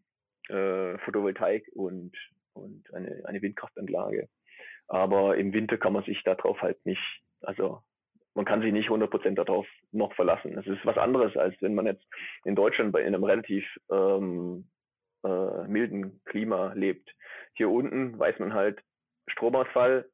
äh, 0.47 0.97
Photovoltaik 0.99 1.69
und, 1.75 2.13
und 2.53 2.91
eine, 2.93 3.21
eine 3.25 3.41
Windkraftanlage. 3.41 4.27
Aber 4.87 5.37
im 5.37 5.53
Winter 5.53 5.77
kann 5.77 5.93
man 5.93 6.03
sich 6.03 6.23
darauf 6.23 6.61
halt 6.61 6.83
nicht, 6.85 7.21
also 7.41 7.83
man 8.39 8.45
kann 8.45 8.61
sich 8.61 8.71
nicht 8.71 8.87
100% 8.87 9.35
darauf 9.35 9.67
noch 9.91 10.13
verlassen. 10.13 10.57
Es 10.57 10.65
ist 10.65 10.85
was 10.85 10.97
anderes, 10.97 11.35
als 11.35 11.61
wenn 11.61 11.75
man 11.75 11.85
jetzt 11.85 12.07
in 12.45 12.55
Deutschland 12.55 12.93
bei 12.93 13.05
einem 13.05 13.21
relativ 13.21 13.65
ähm, 13.91 14.69
äh, 15.25 15.67
milden 15.67 16.21
Klima 16.23 16.71
lebt. 16.71 17.13
Hier 17.55 17.69
unten 17.69 18.17
weiß 18.17 18.39
man 18.39 18.53
halt, 18.53 18.81
Stromausfall, 19.27 20.09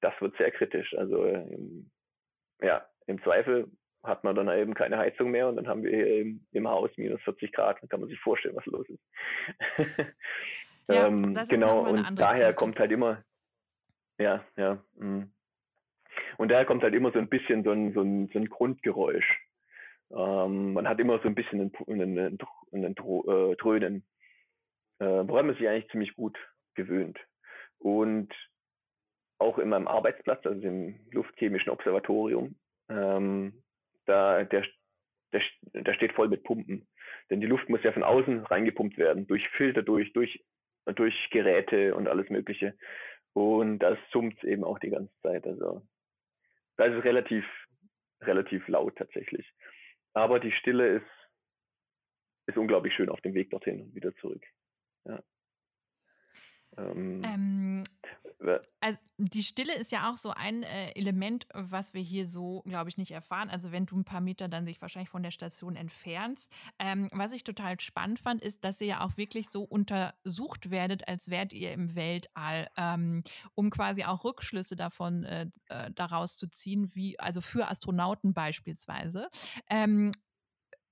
das 0.00 0.20
wird 0.20 0.36
sehr 0.36 0.50
kritisch. 0.50 0.92
Also 0.98 1.26
im, 1.26 1.92
ja, 2.60 2.84
im 3.06 3.22
Zweifel 3.22 3.70
hat 4.02 4.24
man 4.24 4.34
dann 4.34 4.48
eben 4.48 4.74
keine 4.74 4.98
Heizung 4.98 5.30
mehr 5.30 5.46
und 5.48 5.54
dann 5.54 5.68
haben 5.68 5.84
wir 5.84 5.92
hier 5.94 6.22
im, 6.22 6.44
im 6.50 6.66
Haus 6.66 6.90
minus 6.96 7.22
40 7.22 7.52
Grad. 7.52 7.80
Dann 7.80 7.88
kann 7.88 8.00
man 8.00 8.08
sich 8.08 8.18
vorstellen, 8.18 8.56
was 8.56 8.66
los 8.66 8.88
ist. 8.88 9.76
ja, 10.88 11.06
ähm, 11.06 11.38
genau, 11.48 11.88
und 11.88 12.18
daher 12.18 12.46
Karte. 12.46 12.54
kommt 12.56 12.80
halt 12.80 12.90
immer, 12.90 13.22
ja, 14.18 14.44
ja. 14.56 14.82
Mh. 14.96 15.28
Und 16.38 16.50
daher 16.50 16.64
kommt 16.64 16.84
halt 16.84 16.94
immer 16.94 17.10
so 17.10 17.18
ein 17.18 17.28
bisschen 17.28 17.64
so 17.64 17.72
ein, 17.72 17.92
so 17.92 18.00
ein, 18.00 18.28
so 18.32 18.38
ein 18.38 18.48
Grundgeräusch. 18.48 19.26
Ähm, 20.12 20.72
man 20.72 20.88
hat 20.88 21.00
immer 21.00 21.18
so 21.18 21.28
ein 21.28 21.34
bisschen 21.34 21.60
einen, 21.60 21.72
einen, 22.00 22.18
einen, 22.18 22.38
einen 22.72 22.92
äh, 22.92 23.56
Dröhnen, 23.56 24.06
äh, 25.00 25.04
woran 25.04 25.48
man 25.48 25.56
sich 25.56 25.68
eigentlich 25.68 25.90
ziemlich 25.90 26.14
gut 26.14 26.38
gewöhnt. 26.74 27.18
Und 27.78 28.32
auch 29.38 29.58
in 29.58 29.68
meinem 29.68 29.88
Arbeitsplatz, 29.88 30.46
also 30.46 30.60
im 30.66 31.00
Luftchemischen 31.10 31.70
Observatorium, 31.70 32.54
ähm, 32.88 33.62
da, 34.06 34.44
der, 34.44 34.64
der, 35.32 35.42
der 35.74 35.94
steht 35.94 36.12
voll 36.12 36.28
mit 36.28 36.44
Pumpen. 36.44 36.86
Denn 37.30 37.40
die 37.40 37.46
Luft 37.46 37.68
muss 37.68 37.82
ja 37.82 37.92
von 37.92 38.04
außen 38.04 38.46
reingepumpt 38.46 38.96
werden, 38.96 39.26
durch 39.26 39.46
Filter, 39.50 39.82
durch, 39.82 40.12
durch, 40.12 40.44
durch 40.86 41.14
Geräte 41.30 41.96
und 41.96 42.06
alles 42.06 42.30
Mögliche. 42.30 42.74
Und 43.32 43.80
das 43.80 43.98
summt 44.12 44.42
eben 44.44 44.62
auch 44.62 44.78
die 44.78 44.90
ganze 44.90 45.12
Zeit. 45.22 45.44
Also 45.44 45.82
da 46.78 46.84
ist 46.86 46.94
es 46.94 47.04
relativ, 47.04 47.44
relativ 48.22 48.66
laut 48.68 48.96
tatsächlich. 48.96 49.46
Aber 50.14 50.40
die 50.40 50.52
Stille 50.52 50.96
ist, 50.96 51.30
ist 52.46 52.56
unglaublich 52.56 52.94
schön 52.94 53.10
auf 53.10 53.20
dem 53.20 53.34
Weg 53.34 53.50
dorthin 53.50 53.82
und 53.82 53.94
wieder 53.94 54.14
zurück. 54.16 54.42
Ja. 55.04 55.22
Ähm, 56.78 57.22
ähm, 57.24 57.82
also 58.80 58.98
die 59.18 59.42
Stille 59.42 59.74
ist 59.74 59.90
ja 59.90 60.10
auch 60.10 60.16
so 60.16 60.30
ein 60.30 60.62
äh, 60.62 60.92
Element, 60.92 61.46
was 61.52 61.92
wir 61.92 62.00
hier 62.00 62.26
so, 62.26 62.62
glaube 62.66 62.88
ich, 62.88 62.96
nicht 62.96 63.10
erfahren. 63.10 63.50
Also 63.50 63.72
wenn 63.72 63.86
du 63.86 63.96
ein 63.96 64.04
paar 64.04 64.20
Meter 64.20 64.48
dann 64.48 64.64
sich 64.64 64.80
wahrscheinlich 64.80 65.08
von 65.08 65.22
der 65.22 65.32
Station 65.32 65.74
entfernst. 65.74 66.50
Ähm, 66.78 67.08
was 67.12 67.32
ich 67.32 67.42
total 67.42 67.80
spannend 67.80 68.20
fand, 68.20 68.42
ist, 68.42 68.64
dass 68.64 68.80
ihr 68.80 68.86
ja 68.86 69.00
auch 69.04 69.16
wirklich 69.16 69.50
so 69.50 69.62
untersucht 69.64 70.70
werdet, 70.70 71.08
als 71.08 71.30
wärt 71.30 71.52
ihr 71.52 71.72
im 71.72 71.96
Weltall, 71.96 72.68
ähm, 72.76 73.24
um 73.54 73.70
quasi 73.70 74.04
auch 74.04 74.24
Rückschlüsse 74.24 74.76
davon 74.76 75.24
äh, 75.24 75.46
äh 75.68 75.90
daraus 75.92 76.36
zu 76.36 76.48
ziehen, 76.48 76.94
wie 76.94 77.18
also 77.18 77.40
für 77.40 77.68
Astronauten 77.68 78.34
beispielsweise. 78.34 79.28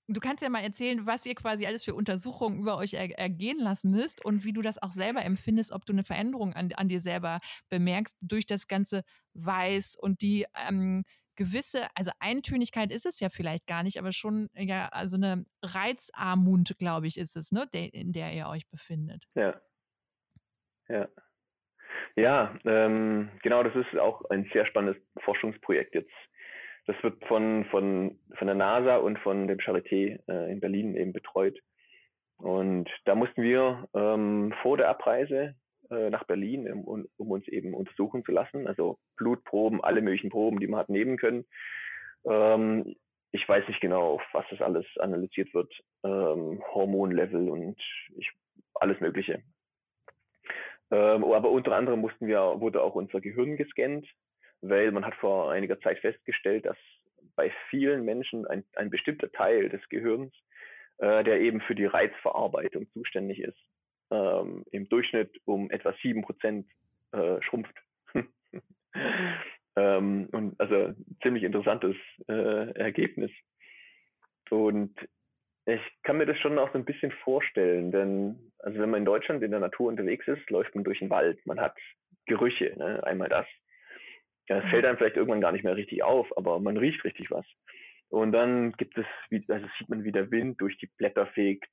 Du 0.08 0.20
kannst 0.20 0.42
ja 0.42 0.48
mal 0.48 0.62
erzählen, 0.62 1.04
was 1.04 1.26
ihr 1.26 1.34
quasi 1.34 1.66
alles 1.66 1.84
für 1.84 1.94
Untersuchungen 1.94 2.60
über 2.60 2.78
euch 2.78 2.94
er 2.94 3.18
ergehen 3.18 3.58
lassen 3.58 3.90
müsst 3.90 4.24
und 4.24 4.44
wie 4.44 4.52
du 4.52 4.62
das 4.62 4.80
auch 4.80 4.92
selber 4.92 5.24
empfindest, 5.24 5.72
ob 5.72 5.84
du 5.84 5.92
eine 5.92 6.04
Veränderung 6.04 6.52
an, 6.52 6.72
an 6.74 6.88
dir 6.88 7.00
selber 7.00 7.40
bemerkst 7.70 8.16
durch 8.20 8.46
das 8.46 8.68
ganze 8.68 9.02
Weiß 9.34 9.96
und 10.00 10.22
die 10.22 10.46
ähm, 10.68 11.04
gewisse, 11.34 11.88
also 11.94 12.12
Eintönigkeit 12.20 12.92
ist 12.92 13.04
es 13.04 13.18
ja 13.18 13.28
vielleicht 13.30 13.66
gar 13.66 13.82
nicht, 13.82 13.98
aber 13.98 14.12
schon 14.12 14.48
ja, 14.54 14.88
also 14.88 15.16
eine 15.16 15.44
Reizarmut, 15.62 16.76
glaube 16.78 17.08
ich, 17.08 17.18
ist 17.18 17.36
es, 17.36 17.50
ne, 17.50 17.66
de, 17.74 17.86
in 17.86 18.12
der 18.12 18.32
ihr 18.32 18.46
euch 18.46 18.68
befindet. 18.68 19.24
Ja. 19.34 19.60
Ja. 20.88 21.08
Ja, 22.14 22.56
ähm, 22.64 23.30
genau, 23.42 23.62
das 23.62 23.74
ist 23.74 23.98
auch 23.98 24.24
ein 24.30 24.48
sehr 24.52 24.66
spannendes 24.66 25.02
Forschungsprojekt 25.18 25.94
jetzt 25.94 26.12
das 26.86 26.96
wird 27.02 27.24
von, 27.26 27.64
von, 27.66 28.18
von 28.36 28.46
der 28.46 28.56
NASA 28.56 28.96
und 28.96 29.18
von 29.18 29.48
dem 29.48 29.58
Charité 29.58 30.20
äh, 30.28 30.52
in 30.52 30.60
Berlin 30.60 30.96
eben 30.96 31.12
betreut. 31.12 31.58
Und 32.38 32.88
da 33.04 33.14
mussten 33.14 33.42
wir 33.42 33.88
ähm, 33.94 34.54
vor 34.62 34.76
der 34.76 34.88
Abreise 34.88 35.54
äh, 35.90 36.10
nach 36.10 36.24
Berlin, 36.24 36.70
um, 36.70 37.06
um, 37.16 37.30
uns 37.30 37.48
eben 37.48 37.74
untersuchen 37.74 38.24
zu 38.24 38.32
lassen, 38.32 38.66
also 38.66 38.98
Blutproben, 39.16 39.82
alle 39.82 40.02
möglichen 40.02 40.30
Proben, 40.30 40.60
die 40.60 40.66
man 40.66 40.80
hat 40.80 40.88
nehmen 40.88 41.16
können. 41.16 41.44
Ähm, 42.24 42.94
ich 43.32 43.48
weiß 43.48 43.66
nicht 43.68 43.80
genau, 43.80 44.14
auf 44.14 44.22
was 44.32 44.44
das 44.50 44.60
alles 44.60 44.86
analysiert 44.98 45.52
wird, 45.54 45.72
ähm, 46.04 46.62
Hormonlevel 46.72 47.48
und 47.48 47.80
ich, 48.16 48.30
alles 48.74 49.00
Mögliche. 49.00 49.42
Ähm, 50.90 51.24
aber 51.24 51.50
unter 51.50 51.74
anderem 51.74 52.00
mussten 52.00 52.28
wir, 52.28 52.60
wurde 52.60 52.82
auch 52.82 52.94
unser 52.94 53.20
Gehirn 53.20 53.56
gescannt, 53.56 54.06
weil 54.68 54.90
man 54.92 55.04
hat 55.04 55.14
vor 55.16 55.50
einiger 55.50 55.80
Zeit 55.80 55.98
festgestellt, 55.98 56.66
dass 56.66 56.76
bei 57.34 57.52
vielen 57.70 58.04
Menschen 58.04 58.46
ein, 58.46 58.64
ein 58.74 58.90
bestimmter 58.90 59.30
Teil 59.30 59.68
des 59.68 59.86
Gehirns, 59.88 60.32
äh, 60.98 61.22
der 61.24 61.40
eben 61.40 61.60
für 61.60 61.74
die 61.74 61.84
Reizverarbeitung 61.84 62.88
zuständig 62.92 63.40
ist, 63.40 63.58
ähm, 64.10 64.64
im 64.70 64.88
Durchschnitt 64.88 65.30
um 65.44 65.70
etwa 65.70 65.94
sieben 66.02 66.22
Prozent 66.22 66.66
äh, 67.12 67.40
schrumpft. 67.42 67.76
ähm, 69.76 70.28
und 70.32 70.58
also 70.60 70.94
ziemlich 71.22 71.44
interessantes 71.44 71.96
äh, 72.28 72.70
Ergebnis. 72.72 73.30
Und 74.50 74.94
ich 75.66 75.80
kann 76.04 76.18
mir 76.18 76.26
das 76.26 76.38
schon 76.38 76.58
auch 76.58 76.70
so 76.72 76.78
ein 76.78 76.84
bisschen 76.84 77.10
vorstellen, 77.10 77.90
denn 77.90 78.52
also 78.60 78.78
wenn 78.78 78.90
man 78.90 79.00
in 79.00 79.04
Deutschland 79.04 79.42
in 79.42 79.50
der 79.50 79.60
Natur 79.60 79.88
unterwegs 79.88 80.26
ist, 80.28 80.48
läuft 80.50 80.74
man 80.74 80.84
durch 80.84 81.00
den 81.00 81.10
Wald, 81.10 81.44
man 81.44 81.60
hat 81.60 81.76
Gerüche, 82.26 82.74
ne? 82.76 83.02
einmal 83.04 83.28
das, 83.28 83.46
ja, 84.48 84.58
es 84.58 84.70
fällt 84.70 84.84
einem 84.84 84.96
vielleicht 84.96 85.16
irgendwann 85.16 85.40
gar 85.40 85.52
nicht 85.52 85.64
mehr 85.64 85.76
richtig 85.76 86.02
auf, 86.02 86.36
aber 86.36 86.60
man 86.60 86.76
riecht 86.76 87.04
richtig 87.04 87.30
was. 87.30 87.46
Und 88.08 88.32
dann 88.32 88.72
gibt 88.72 88.96
es, 88.96 89.06
also 89.48 89.66
sieht 89.78 89.88
man, 89.88 90.04
wie 90.04 90.12
der 90.12 90.30
Wind 90.30 90.60
durch 90.60 90.78
die 90.78 90.90
Blätter 90.96 91.26
fegt, 91.28 91.72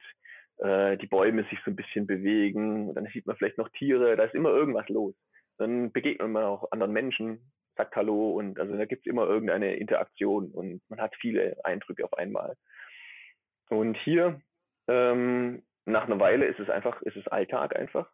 äh, 0.57 0.97
die 0.97 1.07
Bäume 1.07 1.43
sich 1.49 1.59
so 1.63 1.71
ein 1.71 1.75
bisschen 1.75 2.07
bewegen, 2.07 2.89
und 2.89 2.95
dann 2.95 3.07
sieht 3.07 3.27
man 3.27 3.35
vielleicht 3.35 3.57
noch 3.57 3.69
Tiere, 3.69 4.15
da 4.15 4.23
ist 4.23 4.33
immer 4.33 4.49
irgendwas 4.49 4.89
los. 4.89 5.15
Dann 5.57 5.91
begegnet 5.91 6.29
man 6.29 6.43
auch 6.43 6.71
anderen 6.71 6.93
Menschen, 6.93 7.51
sagt 7.75 7.95
Hallo 7.95 8.31
und 8.31 8.59
also 8.59 8.75
da 8.75 8.85
gibt 8.85 9.05
es 9.05 9.11
immer 9.11 9.27
irgendeine 9.27 9.75
Interaktion 9.75 10.51
und 10.51 10.81
man 10.89 10.99
hat 11.01 11.15
viele 11.19 11.57
Eindrücke 11.63 12.05
auf 12.05 12.13
einmal. 12.13 12.55
Und 13.69 13.97
hier, 13.97 14.41
ähm, 14.87 15.63
nach 15.85 16.05
einer 16.05 16.19
Weile 16.19 16.45
ist 16.45 16.59
es 16.59 16.69
einfach, 16.69 17.01
ist 17.03 17.17
es 17.17 17.27
Alltag 17.27 17.75
einfach. 17.75 18.09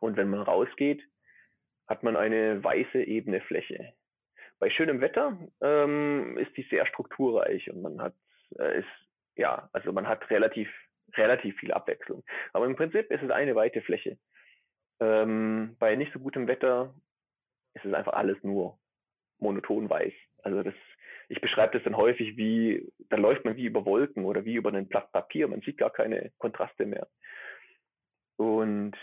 Und 0.00 0.16
wenn 0.16 0.28
man 0.28 0.40
rausgeht, 0.40 1.02
hat 1.86 2.02
man 2.02 2.16
eine 2.16 2.62
weiße, 2.62 3.02
ebene 3.02 3.40
Fläche. 3.42 3.92
Bei 4.58 4.70
schönem 4.70 5.00
Wetter 5.00 5.38
ähm, 5.60 6.38
ist 6.38 6.56
die 6.56 6.66
sehr 6.70 6.86
strukturreich 6.86 7.70
und 7.70 7.82
man 7.82 8.00
hat 8.00 8.14
äh, 8.58 8.80
ist 8.80 8.88
ja 9.36 9.68
also 9.72 9.92
man 9.92 10.08
hat 10.08 10.30
relativ 10.30 10.68
relativ 11.16 11.56
viel 11.58 11.72
Abwechslung. 11.72 12.24
Aber 12.52 12.66
im 12.66 12.76
Prinzip 12.76 13.10
ist 13.10 13.22
es 13.22 13.30
eine 13.30 13.54
weite 13.54 13.82
Fläche. 13.82 14.18
Ähm, 15.00 15.76
bei 15.78 15.96
nicht 15.96 16.12
so 16.12 16.18
gutem 16.18 16.46
Wetter 16.46 16.94
ist 17.74 17.84
es 17.84 17.92
einfach 17.92 18.14
alles 18.14 18.42
nur 18.42 18.78
monoton 19.38 19.90
weiß. 19.90 20.12
Also 20.42 20.62
das 20.62 20.74
ich 21.28 21.40
beschreibe 21.40 21.72
das 21.72 21.84
dann 21.84 21.96
häufig 21.96 22.36
wie, 22.36 22.92
da 23.08 23.16
läuft 23.16 23.44
man 23.44 23.56
wie 23.56 23.64
über 23.64 23.84
Wolken 23.84 24.24
oder 24.24 24.44
wie 24.44 24.54
über 24.54 24.72
ein 24.72 24.88
Blatt 24.88 25.10
Papier. 25.12 25.48
Man 25.48 25.62
sieht 25.62 25.78
gar 25.78 25.90
keine 25.90 26.32
Kontraste 26.38 26.86
mehr. 26.86 27.08
Und 28.36 28.96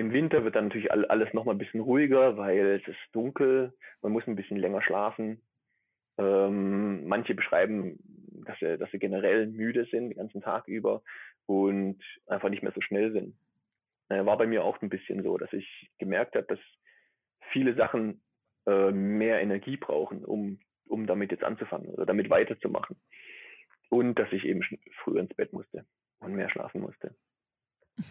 im 0.00 0.12
Winter 0.12 0.44
wird 0.44 0.56
dann 0.56 0.64
natürlich 0.66 0.92
alles 0.92 1.32
noch 1.34 1.44
mal 1.44 1.52
ein 1.52 1.58
bisschen 1.58 1.80
ruhiger, 1.80 2.36
weil 2.36 2.80
es 2.80 2.88
ist 2.88 2.98
dunkel, 3.12 3.72
man 4.02 4.12
muss 4.12 4.26
ein 4.26 4.36
bisschen 4.36 4.56
länger 4.56 4.82
schlafen. 4.82 5.42
Ähm, 6.18 7.06
manche 7.06 7.34
beschreiben, 7.34 7.98
dass 8.46 8.58
sie, 8.58 8.78
dass 8.78 8.90
sie 8.90 8.98
generell 8.98 9.46
müde 9.46 9.86
sind 9.86 10.10
den 10.10 10.16
ganzen 10.18 10.42
Tag 10.42 10.68
über 10.68 11.02
und 11.46 12.00
einfach 12.26 12.48
nicht 12.48 12.62
mehr 12.62 12.72
so 12.72 12.80
schnell 12.80 13.12
sind. 13.12 13.36
Äh, 14.08 14.24
war 14.26 14.38
bei 14.38 14.46
mir 14.46 14.64
auch 14.64 14.80
ein 14.82 14.88
bisschen 14.88 15.22
so, 15.22 15.38
dass 15.38 15.52
ich 15.52 15.90
gemerkt 15.98 16.34
habe, 16.34 16.46
dass 16.46 16.60
viele 17.52 17.74
Sachen 17.74 18.22
äh, 18.66 18.90
mehr 18.90 19.40
Energie 19.40 19.76
brauchen, 19.76 20.24
um, 20.24 20.60
um 20.86 21.06
damit 21.06 21.30
jetzt 21.30 21.44
anzufangen 21.44 21.88
oder 21.88 22.06
damit 22.06 22.30
weiterzumachen. 22.30 22.96
und 23.90 24.14
dass 24.14 24.32
ich 24.32 24.44
eben 24.44 24.62
früher 25.02 25.20
ins 25.20 25.34
Bett 25.34 25.52
musste 25.52 25.84
und 26.20 26.34
mehr 26.34 26.48
schlafen 26.50 26.80
musste. 26.80 27.14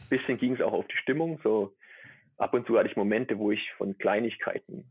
Bisschen 0.09 0.37
ging 0.37 0.53
es 0.53 0.61
auch 0.61 0.73
auf 0.73 0.87
die 0.87 0.97
Stimmung. 0.97 1.39
So 1.43 1.75
ab 2.39 2.53
und 2.53 2.65
zu 2.65 2.77
hatte 2.77 2.89
ich 2.89 2.95
Momente, 2.95 3.37
wo 3.37 3.51
ich 3.51 3.71
von 3.73 3.97
Kleinigkeiten, 3.97 4.85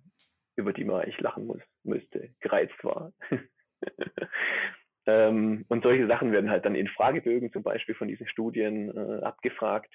über 0.57 0.72
die 0.72 0.84
man 0.84 1.03
eigentlich 1.03 1.20
lachen 1.20 1.46
muss, 1.46 1.62
müsste, 1.82 2.30
gereizt 2.40 2.82
war. 2.84 3.12
ähm, 5.07 5.64
und 5.68 5.82
solche 5.82 6.07
Sachen 6.07 6.32
werden 6.32 6.51
halt 6.51 6.64
dann 6.64 6.74
in 6.74 6.88
Fragebögen 6.88 7.53
zum 7.53 7.62
Beispiel 7.62 7.94
von 7.94 8.09
diesen 8.09 8.28
Studien 8.28 8.96
äh, 8.96 9.24
abgefragt. 9.24 9.92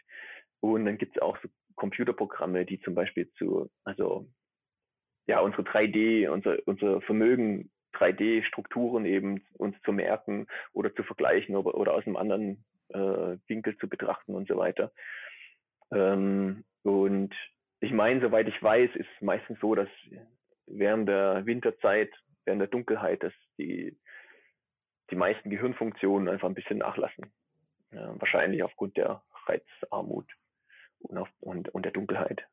Und 0.59 0.85
dann 0.85 0.97
gibt 0.97 1.15
es 1.15 1.21
auch 1.21 1.37
so 1.41 1.49
Computerprogramme, 1.75 2.65
die 2.65 2.79
zum 2.81 2.95
Beispiel 2.95 3.31
zu, 3.33 3.69
also 3.83 4.27
ja, 5.27 5.39
unsere 5.39 5.63
3D, 5.63 6.27
unser, 6.29 6.57
unser 6.65 7.01
Vermögen, 7.01 7.71
3D-Strukturen 7.93 9.05
eben 9.05 9.45
uns 9.53 9.79
zu 9.83 9.93
merken 9.93 10.47
oder 10.73 10.93
zu 10.95 11.03
vergleichen 11.03 11.55
oder, 11.55 11.75
oder 11.75 11.93
aus 11.93 12.05
einem 12.05 12.17
anderen 12.17 12.65
äh, 12.89 13.37
Winkel 13.47 13.77
zu 13.77 13.87
betrachten 13.87 14.33
und 14.33 14.47
so 14.47 14.57
weiter. 14.57 14.91
Ähm, 15.91 16.63
und 16.83 17.33
ich 17.79 17.91
meine, 17.91 18.21
soweit 18.21 18.47
ich 18.47 18.61
weiß, 18.61 18.91
ist 18.95 19.07
es 19.15 19.21
meistens 19.21 19.59
so, 19.59 19.75
dass 19.75 19.89
während 20.67 21.09
der 21.09 21.45
Winterzeit, 21.45 22.11
während 22.45 22.61
der 22.61 22.69
Dunkelheit, 22.69 23.23
dass 23.23 23.33
die, 23.57 23.97
die 25.09 25.15
meisten 25.15 25.49
Gehirnfunktionen 25.49 26.29
einfach 26.29 26.47
ein 26.47 26.55
bisschen 26.55 26.77
nachlassen. 26.77 27.33
Ja, 27.91 28.19
wahrscheinlich 28.19 28.63
aufgrund 28.63 28.97
der 28.97 29.23
Reizarmut 29.45 30.25
und, 30.99 31.17
auf, 31.17 31.29
und, 31.41 31.69
und 31.69 31.83
der 31.83 31.91
Dunkelheit. 31.91 32.45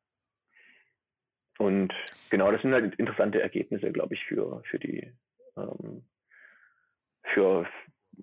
Und 1.57 1.93
genau, 2.29 2.51
das 2.51 2.61
sind 2.61 2.73
halt 2.73 2.95
interessante 2.95 3.41
Ergebnisse, 3.41 3.91
glaube 3.91 4.13
ich, 4.15 4.23
für, 4.25 4.61
für 4.65 4.79
die 4.79 5.13
ähm, 5.57 6.03
für 7.33 7.67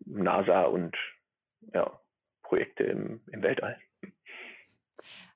NASA 0.07 0.63
und 0.65 0.97
ja, 1.73 2.01
Projekte 2.43 2.85
im, 2.85 3.21
im 3.33 3.43
Weltall. 3.43 3.79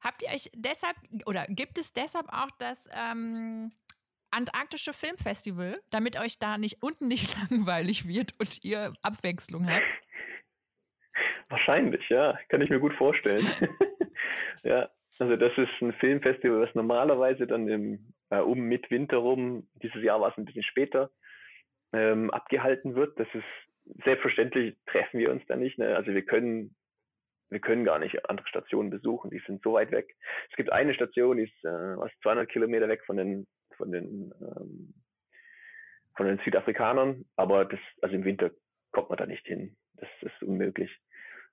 Habt 0.02 0.22
ihr 0.22 0.28
euch 0.28 0.50
deshalb 0.54 0.96
oder 1.26 1.46
gibt 1.48 1.78
es 1.78 1.92
deshalb 1.92 2.26
auch 2.28 2.50
das 2.58 2.88
ähm, 2.92 3.72
Antarktische 4.30 4.92
Filmfestival, 4.94 5.78
damit 5.90 6.18
euch 6.18 6.38
da 6.38 6.58
nicht 6.58 6.82
unten 6.82 7.06
nicht 7.08 7.36
langweilig 7.50 8.08
wird 8.08 8.34
und 8.38 8.64
ihr 8.64 8.92
Abwechslung 9.02 9.68
habt? 9.68 9.84
Wahrscheinlich, 11.50 12.08
ja, 12.08 12.38
kann 12.48 12.62
ich 12.62 12.70
mir 12.70 12.80
gut 12.80 12.94
vorstellen. 12.94 13.46
ja, 14.62 14.88
also 15.18 15.36
das 15.36 15.52
ist 15.58 15.82
ein 15.82 15.92
Filmfestival, 15.94 16.62
was 16.62 16.74
normalerweise 16.74 17.46
dann 17.46 17.68
im, 17.68 18.14
äh, 18.30 18.38
um 18.38 18.60
mit 18.60 18.90
Winter 18.90 19.18
rum, 19.18 19.68
dieses 19.82 20.02
Jahr 20.02 20.20
war 20.20 20.30
es 20.30 20.38
ein 20.38 20.46
bisschen 20.46 20.62
später, 20.62 21.10
ähm, 21.92 22.30
abgehalten 22.30 22.94
wird. 22.94 23.20
Das 23.20 23.28
ist 23.34 23.44
selbstverständlich 24.04 24.76
treffen 24.86 25.20
wir 25.20 25.30
uns 25.30 25.42
da 25.46 25.56
nicht. 25.56 25.78
Ne? 25.78 25.94
Also 25.94 26.14
wir 26.14 26.24
können 26.24 26.74
wir 27.52 27.60
können 27.60 27.84
gar 27.84 27.98
nicht 27.98 28.28
andere 28.28 28.46
Stationen 28.48 28.90
besuchen, 28.90 29.30
die 29.30 29.42
sind 29.46 29.62
so 29.62 29.74
weit 29.74 29.92
weg. 29.92 30.14
Es 30.50 30.56
gibt 30.56 30.72
eine 30.72 30.94
Station, 30.94 31.36
die 31.36 31.44
ist 31.44 31.64
äh, 31.64 31.96
was 31.96 32.10
200 32.22 32.48
Kilometer 32.48 32.88
weg 32.88 33.04
von 33.04 33.16
den 33.16 33.46
von 33.76 33.92
den 33.92 34.32
ähm, 34.40 34.94
von 36.16 36.26
den 36.26 36.38
Südafrikanern, 36.44 37.24
aber 37.36 37.64
das 37.64 37.80
also 38.00 38.14
im 38.14 38.24
Winter 38.24 38.50
kommt 38.92 39.08
man 39.08 39.18
da 39.18 39.26
nicht 39.26 39.46
hin. 39.46 39.76
Das 39.96 40.08
ist 40.20 40.42
unmöglich. 40.42 40.90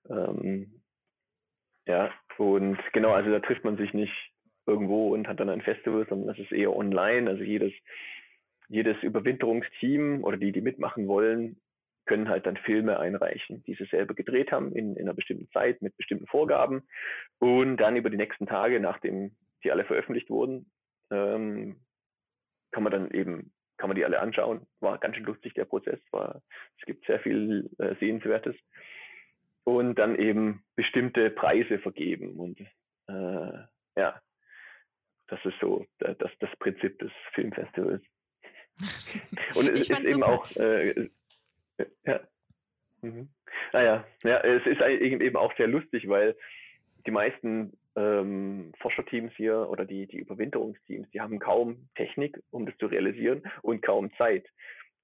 Ähm, 0.09 0.81
ja, 1.85 2.11
und 2.37 2.77
genau, 2.93 3.11
also 3.11 3.31
da 3.31 3.39
trifft 3.39 3.63
man 3.63 3.77
sich 3.77 3.93
nicht 3.93 4.13
irgendwo 4.65 5.13
und 5.13 5.27
hat 5.27 5.39
dann 5.39 5.49
ein 5.49 5.61
Festival, 5.61 6.05
sondern 6.07 6.27
das 6.27 6.39
ist 6.39 6.51
eher 6.51 6.75
online. 6.75 7.29
Also 7.29 7.43
jedes, 7.43 7.73
jedes 8.67 9.01
Überwinterungsteam 9.01 10.23
oder 10.23 10.37
die, 10.37 10.51
die 10.51 10.61
mitmachen 10.61 11.07
wollen, 11.07 11.59
können 12.09 12.27
halt 12.27 12.47
dann 12.47 12.57
Filme 12.57 12.99
einreichen, 12.99 13.63
die 13.65 13.75
sie 13.75 13.85
selber 13.85 14.15
gedreht 14.15 14.51
haben 14.51 14.75
in, 14.75 14.95
in 14.95 15.03
einer 15.03 15.13
bestimmten 15.13 15.47
Zeit 15.51 15.79
mit 15.83 15.95
bestimmten 15.95 16.25
Vorgaben. 16.25 16.81
Und 17.37 17.77
dann 17.77 17.95
über 17.95 18.09
die 18.09 18.17
nächsten 18.17 18.47
Tage, 18.47 18.79
nachdem 18.79 19.35
die 19.63 19.71
alle 19.71 19.85
veröffentlicht 19.85 20.31
wurden, 20.31 20.71
ähm, 21.11 21.79
kann 22.71 22.81
man 22.81 22.91
dann 22.91 23.11
eben, 23.11 23.53
kann 23.77 23.89
man 23.89 23.95
die 23.95 24.05
alle 24.05 24.19
anschauen. 24.19 24.65
War 24.79 24.97
ganz 24.97 25.17
schön 25.17 25.25
lustig 25.25 25.53
der 25.53 25.65
Prozess, 25.65 25.99
war, 26.09 26.41
es 26.79 26.85
gibt 26.87 27.05
sehr 27.05 27.19
viel 27.19 27.69
äh, 27.77 27.93
Sehenswertes 27.99 28.55
und 29.63 29.93
dann 29.99 30.15
eben 30.15 30.63
bestimmte 30.75 31.29
Preise 31.29 31.77
vergeben. 31.77 32.39
Und 32.39 32.59
äh, 33.07 33.59
ja, 33.95 34.19
das 35.27 35.39
ist 35.45 35.59
so 35.61 35.85
das, 35.99 36.31
das 36.39 36.49
Prinzip 36.57 36.97
des 36.97 37.11
Filmfestivals. 37.35 38.01
Und 39.55 39.69
es 39.69 39.81
ist 39.81 39.91
eben 39.91 40.07
super. 40.07 40.27
auch, 40.27 40.49
äh, 40.55 41.09
ja. 42.05 42.19
Mhm. 43.01 43.29
Naja, 43.73 44.05
ja, 44.23 44.37
es 44.41 44.65
ist 44.65 44.81
eben 44.81 45.35
auch 45.35 45.55
sehr 45.57 45.67
lustig, 45.67 46.07
weil 46.09 46.35
die 47.05 47.11
meisten 47.11 47.77
ähm, 47.95 48.71
Forscherteams 48.79 49.33
hier 49.35 49.69
oder 49.69 49.85
die, 49.85 50.07
die 50.07 50.17
Überwinterungsteams, 50.17 51.09
die 51.11 51.21
haben 51.21 51.39
kaum 51.39 51.89
Technik, 51.95 52.41
um 52.51 52.65
das 52.65 52.77
zu 52.77 52.87
realisieren 52.87 53.43
und 53.61 53.81
kaum 53.81 54.11
Zeit. 54.15 54.45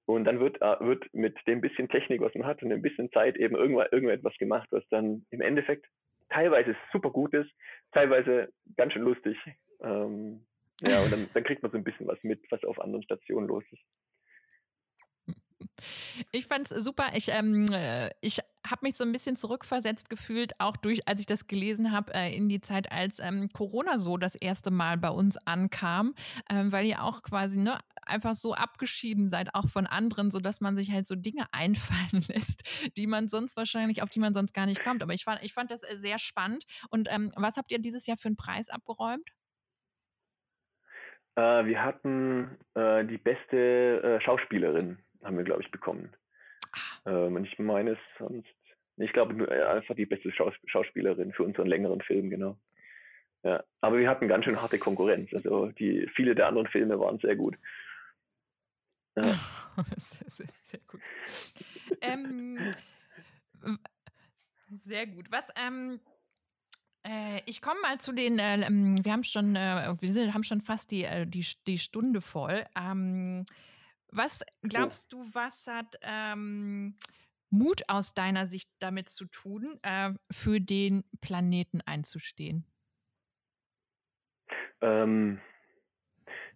Und 0.06 0.24
dann 0.24 0.38
wird, 0.38 0.60
äh, 0.62 0.76
wird 0.80 1.12
mit 1.12 1.36
dem 1.46 1.60
bisschen 1.60 1.88
Technik, 1.88 2.20
was 2.20 2.34
man 2.34 2.46
hat 2.46 2.62
und 2.62 2.72
ein 2.72 2.82
bisschen 2.82 3.10
Zeit 3.10 3.36
eben 3.36 3.56
irgendwann, 3.56 3.88
irgendetwas 3.90 4.36
gemacht, 4.38 4.68
was 4.70 4.84
dann 4.90 5.26
im 5.30 5.40
Endeffekt 5.40 5.86
teilweise 6.28 6.76
super 6.92 7.10
gut 7.10 7.34
ist, 7.34 7.50
teilweise 7.92 8.52
ganz 8.76 8.92
schön 8.92 9.02
lustig. 9.02 9.36
Ähm, 9.80 10.44
ja, 10.82 11.00
und 11.02 11.12
dann, 11.12 11.28
dann 11.32 11.44
kriegt 11.44 11.62
man 11.62 11.72
so 11.72 11.78
ein 11.78 11.84
bisschen 11.84 12.06
was 12.06 12.22
mit, 12.22 12.40
was 12.50 12.62
auf 12.64 12.80
anderen 12.80 13.02
Stationen 13.02 13.48
los 13.48 13.64
ist. 13.72 13.82
Ich 16.32 16.46
fand 16.46 16.70
es 16.70 16.84
super. 16.84 17.06
Ich, 17.14 17.28
ähm, 17.28 17.66
äh, 17.72 18.10
ich 18.20 18.40
habe 18.66 18.80
mich 18.82 18.96
so 18.96 19.04
ein 19.04 19.12
bisschen 19.12 19.36
zurückversetzt 19.36 20.10
gefühlt, 20.10 20.58
auch 20.58 20.76
durch, 20.76 21.06
als 21.08 21.20
ich 21.20 21.26
das 21.26 21.46
gelesen 21.46 21.92
habe, 21.92 22.14
äh, 22.14 22.34
in 22.34 22.48
die 22.48 22.60
Zeit, 22.60 22.90
als 22.90 23.20
ähm, 23.20 23.48
Corona 23.52 23.98
so 23.98 24.16
das 24.16 24.34
erste 24.34 24.70
Mal 24.70 24.98
bei 24.98 25.10
uns 25.10 25.36
ankam, 25.46 26.14
ähm, 26.50 26.72
weil 26.72 26.86
ihr 26.86 27.02
auch 27.02 27.22
quasi 27.22 27.58
ne, 27.58 27.78
einfach 28.02 28.34
so 28.34 28.54
abgeschieden 28.54 29.28
seid, 29.28 29.54
auch 29.54 29.68
von 29.68 29.86
anderen, 29.86 30.30
sodass 30.30 30.60
man 30.60 30.76
sich 30.76 30.92
halt 30.92 31.06
so 31.06 31.14
Dinge 31.14 31.46
einfallen 31.52 32.24
lässt, 32.28 32.62
die 32.96 33.06
man 33.06 33.28
sonst 33.28 33.56
wahrscheinlich, 33.56 34.02
auf 34.02 34.10
die 34.10 34.20
man 34.20 34.34
sonst 34.34 34.52
gar 34.52 34.66
nicht 34.66 34.82
kommt. 34.82 35.02
Aber 35.02 35.14
ich 35.14 35.24
fand, 35.24 35.42
ich 35.42 35.52
fand 35.52 35.70
das 35.70 35.82
äh, 35.82 35.96
sehr 35.96 36.18
spannend. 36.18 36.64
Und 36.90 37.08
ähm, 37.10 37.30
was 37.36 37.56
habt 37.56 37.70
ihr 37.70 37.78
dieses 37.78 38.06
Jahr 38.06 38.16
für 38.16 38.28
einen 38.28 38.36
Preis 38.36 38.68
abgeräumt? 38.68 39.28
Äh, 41.36 41.66
wir 41.66 41.82
hatten 41.82 42.56
äh, 42.74 43.04
die 43.04 43.18
beste 43.18 44.02
äh, 44.02 44.20
Schauspielerin 44.24 44.98
haben 45.22 45.36
wir, 45.36 45.44
glaube 45.44 45.62
ich, 45.62 45.70
bekommen. 45.70 46.12
Ah. 46.72 47.26
Ähm, 47.26 47.36
und 47.36 47.44
ich 47.44 47.58
meine 47.58 47.92
es 47.92 47.98
sonst, 48.18 48.48
ich 48.96 49.12
glaube 49.12 49.46
äh, 49.46 49.62
einfach 49.62 49.94
die 49.94 50.06
beste 50.06 50.32
Schaus 50.32 50.54
Schauspielerin 50.66 51.32
für 51.32 51.44
unseren 51.44 51.66
längeren 51.66 52.00
Film, 52.00 52.30
genau. 52.30 52.58
Ja, 53.42 53.62
aber 53.80 53.98
wir 53.98 54.08
hatten 54.08 54.28
ganz 54.28 54.44
schön 54.44 54.60
harte 54.60 54.78
Konkurrenz. 54.78 55.32
Also 55.32 55.68
die, 55.72 56.10
viele 56.14 56.34
der 56.34 56.48
anderen 56.48 56.66
Filme 56.68 56.98
waren 56.98 57.18
sehr 57.18 57.36
gut. 57.36 57.56
Ja. 59.14 59.34
sehr, 59.96 60.30
sehr, 60.30 60.46
sehr 60.64 60.80
gut. 60.86 61.00
ähm, 62.00 62.58
sehr 64.82 65.06
gut. 65.06 65.30
Was, 65.30 65.48
ähm, 65.56 66.00
äh, 67.06 67.40
ich 67.46 67.62
komme 67.62 67.80
mal 67.80 67.98
zu 67.98 68.12
den, 68.12 68.38
äh, 68.38 68.66
wir 68.68 69.12
haben 69.12 69.22
schon, 69.24 69.54
äh, 69.54 69.94
wir 70.00 70.12
sind, 70.12 70.34
haben 70.34 70.42
schon 70.42 70.60
fast 70.60 70.90
die, 70.90 71.04
äh, 71.04 71.26
die, 71.26 71.46
die 71.66 71.78
Stunde 71.78 72.20
voll. 72.20 72.64
Ähm, 72.76 73.44
was 74.10 74.44
glaubst 74.62 75.12
du, 75.12 75.22
was 75.32 75.66
hat 75.66 75.96
ähm, 76.02 76.96
Mut 77.50 77.82
aus 77.88 78.14
deiner 78.14 78.46
Sicht 78.46 78.70
damit 78.78 79.08
zu 79.08 79.26
tun, 79.26 79.78
äh, 79.82 80.12
für 80.30 80.60
den 80.60 81.04
Planeten 81.20 81.80
einzustehen? 81.80 82.64
Ähm, 84.80 85.40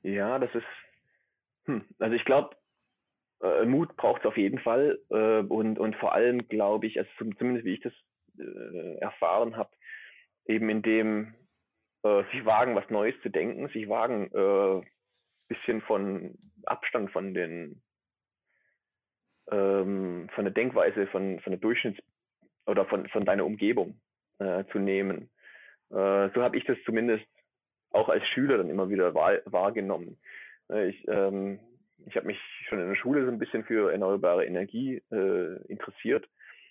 ja, 0.02 0.38
das 0.38 0.54
ist, 0.54 0.66
hm, 1.66 1.84
also 1.98 2.14
ich 2.14 2.24
glaube, 2.24 2.56
äh, 3.42 3.64
Mut 3.64 3.96
braucht 3.96 4.20
es 4.20 4.26
auf 4.26 4.36
jeden 4.36 4.58
Fall 4.58 4.98
äh, 5.10 5.40
und, 5.40 5.78
und 5.78 5.96
vor 5.96 6.12
allem 6.14 6.48
glaube 6.48 6.86
ich, 6.86 6.98
also 6.98 7.10
zumindest 7.38 7.64
wie 7.64 7.74
ich 7.74 7.80
das 7.80 7.92
äh, 8.38 8.96
erfahren 8.98 9.56
habe, 9.56 9.70
eben 10.46 10.68
in 10.68 10.82
dem 10.82 11.34
äh, 12.02 12.24
sich 12.32 12.44
wagen, 12.44 12.74
was 12.74 12.88
Neues 12.90 13.14
zu 13.22 13.30
denken, 13.30 13.68
sich 13.68 13.88
wagen, 13.88 14.30
äh, 14.32 14.86
bisschen 15.50 15.82
von 15.82 16.38
Abstand 16.64 17.10
von 17.10 17.34
den 17.34 17.82
ähm, 19.50 20.28
von 20.34 20.44
der 20.44 20.54
Denkweise 20.54 21.06
von, 21.08 21.40
von 21.40 21.52
der 21.52 21.60
Durchschnitts- 21.60 22.02
oder 22.66 22.86
von, 22.86 23.08
von 23.08 23.24
deiner 23.24 23.44
Umgebung 23.44 24.00
äh, 24.38 24.64
zu 24.72 24.78
nehmen. 24.78 25.28
Äh, 25.90 26.30
so 26.34 26.42
habe 26.42 26.56
ich 26.56 26.64
das 26.64 26.78
zumindest 26.86 27.26
auch 27.90 28.08
als 28.08 28.26
Schüler 28.28 28.58
dann 28.58 28.70
immer 28.70 28.88
wieder 28.88 29.12
wahr, 29.14 29.40
wahrgenommen. 29.44 30.18
Äh, 30.70 30.88
ich 30.88 31.08
ähm, 31.08 31.60
ich 32.06 32.16
habe 32.16 32.26
mich 32.26 32.38
schon 32.68 32.80
in 32.80 32.88
der 32.88 32.94
Schule 32.94 33.24
so 33.24 33.30
ein 33.30 33.38
bisschen 33.38 33.64
für 33.64 33.92
erneuerbare 33.92 34.46
Energie 34.46 35.02
äh, 35.10 35.62
interessiert 35.66 36.26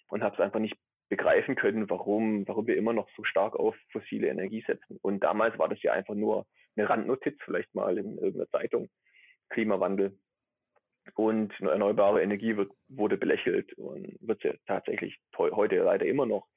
und 0.08 0.24
habe 0.24 0.36
es 0.36 0.42
einfach 0.42 0.60
nicht 0.60 0.78
begreifen 1.10 1.56
können, 1.56 1.90
warum, 1.90 2.48
warum 2.48 2.68
wir 2.68 2.78
immer 2.78 2.94
noch 2.94 3.10
so 3.16 3.24
stark 3.24 3.56
auf 3.56 3.76
fossile 3.92 4.28
Energie 4.28 4.64
setzen. 4.66 4.98
Und 5.02 5.24
damals 5.24 5.58
war 5.58 5.68
das 5.68 5.82
ja 5.82 5.92
einfach 5.92 6.16
nur 6.16 6.46
eine 6.76 6.90
Randnotiz, 6.90 7.38
vielleicht 7.44 7.74
mal 7.76 7.98
in 7.98 8.18
irgendeiner 8.18 8.50
Zeitung, 8.50 8.90
Klimawandel. 9.50 10.18
Und 11.16 11.60
erneuerbare 11.60 12.22
Energie 12.22 12.56
wird, 12.56 12.72
wurde 12.88 13.18
belächelt 13.18 13.74
und 13.74 14.16
wird 14.22 14.44
ja 14.44 14.54
tatsächlich 14.68 15.20
heute 15.38 15.78
leider 15.78 16.06
immer 16.06 16.26
noch. 16.26 16.48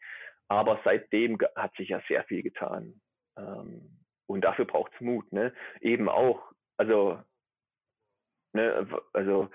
Aber 0.48 0.80
seitdem 0.84 1.38
hat 1.56 1.74
sich 1.76 1.88
ja 1.88 2.02
sehr 2.08 2.24
viel 2.24 2.42
getan. 2.42 3.00
Ähm, 3.38 3.98
und 4.26 4.42
dafür 4.42 4.66
braucht 4.66 4.92
es 4.94 5.00
Mut. 5.00 5.30
Ne? 5.32 5.54
Eben 5.80 6.08
auch, 6.08 6.52
also, 6.76 7.22
ne, 8.52 8.86
also 9.12 9.50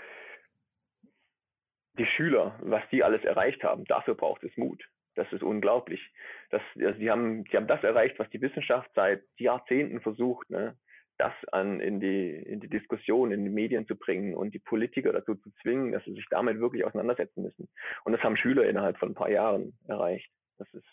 die 1.97 2.05
Schüler, 2.05 2.57
was 2.61 2.83
die 2.91 3.03
alles 3.03 3.23
erreicht 3.23 3.63
haben, 3.63 3.85
dafür 3.85 4.15
braucht 4.15 4.43
es 4.43 4.55
Mut. 4.57 4.83
Das 5.15 5.31
ist 5.31 5.43
unglaublich. 5.43 6.01
Das, 6.49 6.61
also 6.75 6.99
die, 6.99 7.11
haben, 7.11 7.43
die 7.43 7.57
haben 7.57 7.67
das 7.67 7.83
erreicht, 7.83 8.17
was 8.19 8.29
die 8.29 8.41
Wissenschaft 8.41 8.89
seit 8.95 9.23
Jahrzehnten 9.37 10.01
versucht. 10.01 10.49
Ne? 10.49 10.77
das 11.17 11.33
an, 11.51 11.79
in, 11.79 11.99
die, 11.99 12.29
in 12.29 12.59
die 12.59 12.69
Diskussion, 12.69 13.31
in 13.31 13.43
die 13.43 13.49
Medien 13.49 13.87
zu 13.87 13.95
bringen 13.95 14.35
und 14.35 14.53
die 14.53 14.59
Politiker 14.59 15.11
dazu 15.13 15.35
zu 15.35 15.51
zwingen, 15.61 15.91
dass 15.91 16.03
sie 16.05 16.13
sich 16.13 16.25
damit 16.29 16.59
wirklich 16.59 16.85
auseinandersetzen 16.85 17.43
müssen. 17.43 17.67
Und 18.03 18.13
das 18.13 18.21
haben 18.21 18.37
Schüler 18.37 18.67
innerhalb 18.67 18.97
von 18.97 19.09
ein 19.09 19.15
paar 19.15 19.29
Jahren 19.29 19.77
erreicht. 19.87 20.29
Das 20.57 20.71
ist 20.73 20.85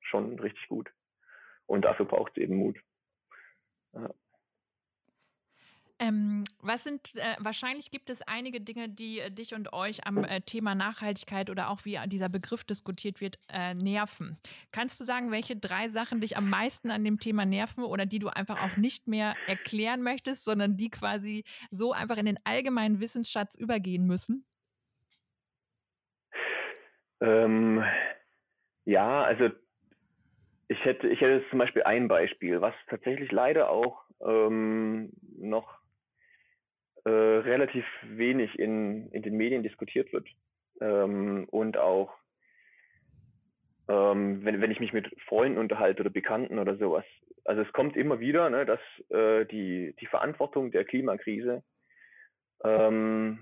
schon 0.00 0.38
richtig 0.38 0.68
gut. 0.68 0.90
Und 1.66 1.84
dafür 1.84 2.06
braucht 2.06 2.36
es 2.36 2.42
eben 2.42 2.56
Mut. 2.56 2.78
Ja. 3.92 4.10
Ähm, 5.98 6.44
was 6.60 6.84
sind, 6.84 7.16
äh, 7.16 7.36
wahrscheinlich 7.38 7.90
gibt 7.90 8.10
es 8.10 8.20
einige 8.20 8.60
Dinge, 8.60 8.90
die 8.90 9.20
äh, 9.20 9.30
dich 9.30 9.54
und 9.54 9.72
euch 9.72 10.06
am 10.06 10.24
äh, 10.24 10.42
Thema 10.42 10.74
Nachhaltigkeit 10.74 11.48
oder 11.48 11.70
auch 11.70 11.86
wie 11.86 11.98
dieser 12.06 12.28
Begriff 12.28 12.64
diskutiert 12.64 13.22
wird, 13.22 13.38
äh, 13.48 13.72
nerven. 13.72 14.36
Kannst 14.72 15.00
du 15.00 15.04
sagen, 15.04 15.30
welche 15.30 15.56
drei 15.56 15.88
Sachen 15.88 16.20
dich 16.20 16.36
am 16.36 16.50
meisten 16.50 16.90
an 16.90 17.02
dem 17.02 17.18
Thema 17.18 17.46
nerven 17.46 17.82
oder 17.82 18.04
die 18.04 18.18
du 18.18 18.28
einfach 18.28 18.60
auch 18.62 18.76
nicht 18.76 19.08
mehr 19.08 19.36
erklären 19.46 20.02
möchtest, 20.02 20.44
sondern 20.44 20.76
die 20.76 20.90
quasi 20.90 21.44
so 21.70 21.92
einfach 21.92 22.18
in 22.18 22.26
den 22.26 22.38
allgemeinen 22.44 23.00
Wissensschatz 23.00 23.54
übergehen 23.54 24.06
müssen? 24.06 24.44
Ähm, 27.22 27.82
ja, 28.84 29.22
also 29.22 29.48
ich 30.68 30.84
hätte, 30.84 31.08
ich 31.08 31.20
hätte 31.22 31.42
zum 31.48 31.58
Beispiel 31.58 31.84
ein 31.84 32.06
Beispiel, 32.08 32.60
was 32.60 32.74
tatsächlich 32.90 33.32
leider 33.32 33.70
auch 33.70 34.04
ähm, 34.20 35.12
noch 35.38 35.75
äh, 37.06 37.08
relativ 37.08 37.84
wenig 38.02 38.58
in, 38.58 39.08
in 39.12 39.22
den 39.22 39.36
Medien 39.36 39.62
diskutiert 39.62 40.12
wird. 40.12 40.26
Ähm, 40.80 41.46
und 41.52 41.76
auch, 41.78 42.12
ähm, 43.88 44.44
wenn, 44.44 44.60
wenn 44.60 44.72
ich 44.72 44.80
mich 44.80 44.92
mit 44.92 45.08
Freunden 45.28 45.58
unterhalte 45.58 46.00
oder 46.00 46.10
Bekannten 46.10 46.58
oder 46.58 46.76
sowas. 46.76 47.04
Also 47.44 47.62
es 47.62 47.72
kommt 47.72 47.96
immer 47.96 48.18
wieder, 48.18 48.50
ne, 48.50 48.66
dass 48.66 48.80
äh, 49.10 49.44
die, 49.46 49.94
die 50.00 50.06
Verantwortung 50.06 50.72
der 50.72 50.84
Klimakrise 50.84 51.62
ähm, 52.64 53.38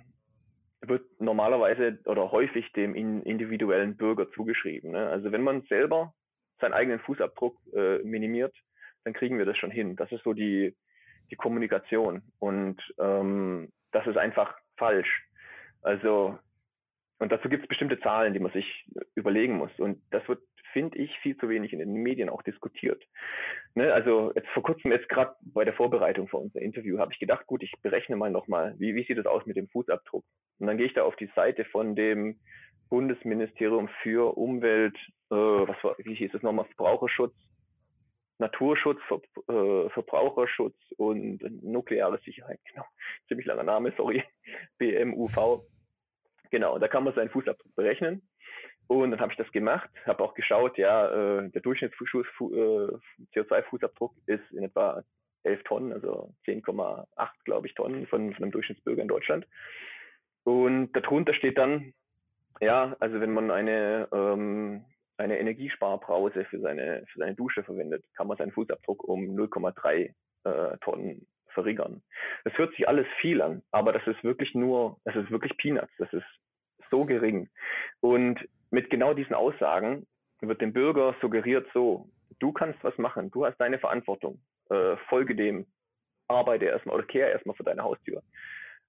wird 0.82 1.18
normalerweise 1.18 1.98
oder 2.04 2.30
häufig 2.32 2.70
dem 2.72 2.94
individuellen 2.94 3.96
Bürger 3.96 4.30
zugeschrieben. 4.32 4.90
Ne? 4.90 5.08
Also 5.08 5.32
wenn 5.32 5.42
man 5.42 5.62
selber 5.62 6.12
seinen 6.60 6.74
eigenen 6.74 7.00
Fußabdruck 7.00 7.56
äh, 7.72 8.00
minimiert, 8.00 8.54
dann 9.04 9.14
kriegen 9.14 9.38
wir 9.38 9.46
das 9.46 9.56
schon 9.56 9.70
hin. 9.70 9.96
Das 9.96 10.12
ist 10.12 10.22
so 10.22 10.34
die, 10.34 10.76
die 11.30 11.36
Kommunikation. 11.36 12.22
Und 12.38 12.80
ähm, 12.98 13.70
das 13.92 14.06
ist 14.06 14.16
einfach 14.16 14.54
falsch. 14.76 15.26
Also, 15.82 16.38
und 17.18 17.30
dazu 17.30 17.48
gibt 17.48 17.62
es 17.62 17.68
bestimmte 17.68 18.00
Zahlen, 18.00 18.32
die 18.32 18.40
man 18.40 18.52
sich 18.52 18.86
überlegen 19.14 19.56
muss. 19.56 19.70
Und 19.78 20.02
das 20.10 20.26
wird, 20.28 20.40
finde 20.72 20.98
ich, 20.98 21.16
viel 21.18 21.36
zu 21.36 21.48
wenig 21.48 21.72
in 21.72 21.78
den 21.78 21.92
Medien 21.92 22.28
auch 22.28 22.42
diskutiert. 22.42 23.02
Ne? 23.74 23.92
Also 23.92 24.32
jetzt 24.34 24.48
vor 24.48 24.62
kurzem, 24.62 24.90
jetzt 24.92 25.08
gerade 25.08 25.34
bei 25.42 25.64
der 25.64 25.74
Vorbereitung 25.74 26.28
für 26.28 26.38
unser 26.38 26.60
Interview, 26.60 26.98
habe 26.98 27.12
ich 27.12 27.18
gedacht, 27.18 27.46
gut, 27.46 27.62
ich 27.62 27.72
berechne 27.82 28.16
mal 28.16 28.30
nochmal, 28.30 28.74
wie, 28.78 28.94
wie 28.94 29.04
sieht 29.04 29.18
es 29.18 29.26
aus 29.26 29.46
mit 29.46 29.56
dem 29.56 29.68
Fußabdruck? 29.68 30.24
Und 30.58 30.66
dann 30.66 30.76
gehe 30.76 30.86
ich 30.86 30.94
da 30.94 31.04
auf 31.04 31.16
die 31.16 31.30
Seite 31.34 31.64
von 31.66 31.94
dem 31.94 32.38
Bundesministerium 32.90 33.88
für 34.02 34.36
Umwelt, 34.36 34.96
äh, 35.30 35.34
was 35.34 35.82
war, 35.82 35.96
wie 35.98 36.14
hieß 36.14 36.34
es 36.34 36.42
nochmal, 36.42 36.66
Verbraucherschutz 36.76 37.34
Naturschutz, 38.38 39.00
Ver 39.08 39.20
äh, 39.48 39.88
Verbraucherschutz 39.90 40.76
und 40.96 41.40
nukleare 41.62 42.18
Sicherheit. 42.24 42.58
Genau, 42.72 42.86
ziemlich 43.28 43.46
langer 43.46 43.62
Name, 43.62 43.92
sorry. 43.96 44.24
BMUV. 44.78 45.62
Genau, 46.50 46.78
da 46.78 46.88
kann 46.88 47.04
man 47.04 47.14
seinen 47.14 47.30
Fußabdruck 47.30 47.74
berechnen. 47.74 48.22
Und 48.86 49.12
dann 49.12 49.20
habe 49.20 49.32
ich 49.32 49.38
das 49.38 49.50
gemacht, 49.50 49.88
habe 50.04 50.22
auch 50.22 50.34
geschaut, 50.34 50.76
ja, 50.76 51.38
äh, 51.38 51.48
der 51.50 51.62
Durchschnitts-CO2-Fußabdruck 51.62 54.12
äh, 54.26 54.34
ist 54.34 54.52
in 54.52 54.64
etwa 54.64 55.02
11 55.44 55.64
Tonnen, 55.64 55.92
also 55.92 56.34
10,8, 56.46 57.06
glaube 57.44 57.66
ich, 57.66 57.74
Tonnen 57.74 58.06
von, 58.06 58.34
von 58.34 58.42
einem 58.42 58.52
Durchschnittsbürger 58.52 59.02
in 59.02 59.08
Deutschland. 59.08 59.46
Und 60.44 60.92
darunter 60.92 61.34
steht 61.34 61.56
dann, 61.56 61.94
ja, 62.60 62.94
also 63.00 63.20
wenn 63.20 63.32
man 63.32 63.50
eine 63.50 64.08
ähm, 64.12 64.84
eine 65.16 65.38
Energiesparbrause 65.38 66.44
für 66.46 66.60
seine, 66.60 67.04
für 67.12 67.18
seine 67.20 67.34
Dusche 67.34 67.62
verwendet, 67.62 68.04
kann 68.16 68.26
man 68.26 68.36
seinen 68.36 68.52
Fußabdruck 68.52 69.04
um 69.04 69.36
0,3 69.36 70.12
äh, 70.44 70.78
Tonnen 70.78 71.26
verringern. 71.48 72.02
Das 72.44 72.56
hört 72.58 72.72
sich 72.72 72.88
alles 72.88 73.06
viel 73.20 73.40
an, 73.40 73.62
aber 73.70 73.92
das 73.92 74.06
ist 74.06 74.22
wirklich 74.24 74.54
nur, 74.54 74.98
das 75.04 75.16
ist 75.16 75.30
wirklich 75.30 75.56
Peanuts, 75.56 75.92
das 75.98 76.12
ist 76.12 76.26
so 76.90 77.04
gering. 77.04 77.48
Und 78.00 78.40
mit 78.70 78.90
genau 78.90 79.14
diesen 79.14 79.34
Aussagen 79.34 80.06
wird 80.40 80.60
dem 80.60 80.72
Bürger 80.72 81.14
suggeriert 81.20 81.66
so, 81.72 82.08
du 82.40 82.52
kannst 82.52 82.82
was 82.82 82.96
machen, 82.98 83.30
du 83.30 83.46
hast 83.46 83.56
deine 83.58 83.78
Verantwortung, 83.78 84.40
äh, 84.70 84.96
folge 85.08 85.34
dem, 85.34 85.66
arbeite 86.28 86.66
erstmal 86.66 86.96
oder 86.96 87.06
kehre 87.06 87.30
erstmal 87.30 87.56
vor 87.56 87.64
deine 87.64 87.82
Haustür. 87.82 88.22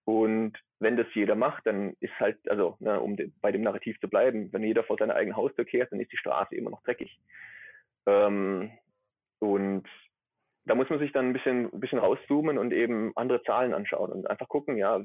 Und 0.06 0.54
wenn 0.80 0.98
das 0.98 1.08
jeder 1.14 1.36
macht, 1.36 1.66
dann 1.66 1.96
ist 2.00 2.18
halt, 2.20 2.38
also 2.50 2.76
ne, 2.80 3.00
um 3.00 3.16
de, 3.16 3.32
bei 3.42 3.52
dem 3.52 3.62
Narrativ 3.62 4.00
zu 4.00 4.10
bleiben, 4.10 4.52
wenn 4.52 4.64
jeder 4.64 4.84
vor 4.84 4.98
seiner 4.98 5.16
eigenen 5.16 5.38
Haustür 5.38 5.66
kehrt, 5.66 5.92
dann 5.92 6.00
ist 6.00 6.12
die 6.12 6.18
Straße 6.18 6.56
immer 6.56 6.70
noch 6.70 6.84
dreckig. 6.84 7.18
Ähm, 8.06 8.72
und 9.40 9.88
da 10.66 10.76
muss 10.76 10.90
man 10.90 11.00
sich 11.00 11.12
dann 11.12 11.28
ein 11.28 11.34
bisschen, 11.34 11.72
ein 11.72 11.80
bisschen 11.80 12.00
rauszoomen 12.00 12.58
und 12.58 12.74
eben 12.74 13.14
andere 13.16 13.44
Zahlen 13.44 13.74
anschauen 13.74 14.12
und 14.12 14.30
einfach 14.30 14.50
gucken, 14.50 14.78
ja, 14.78 15.04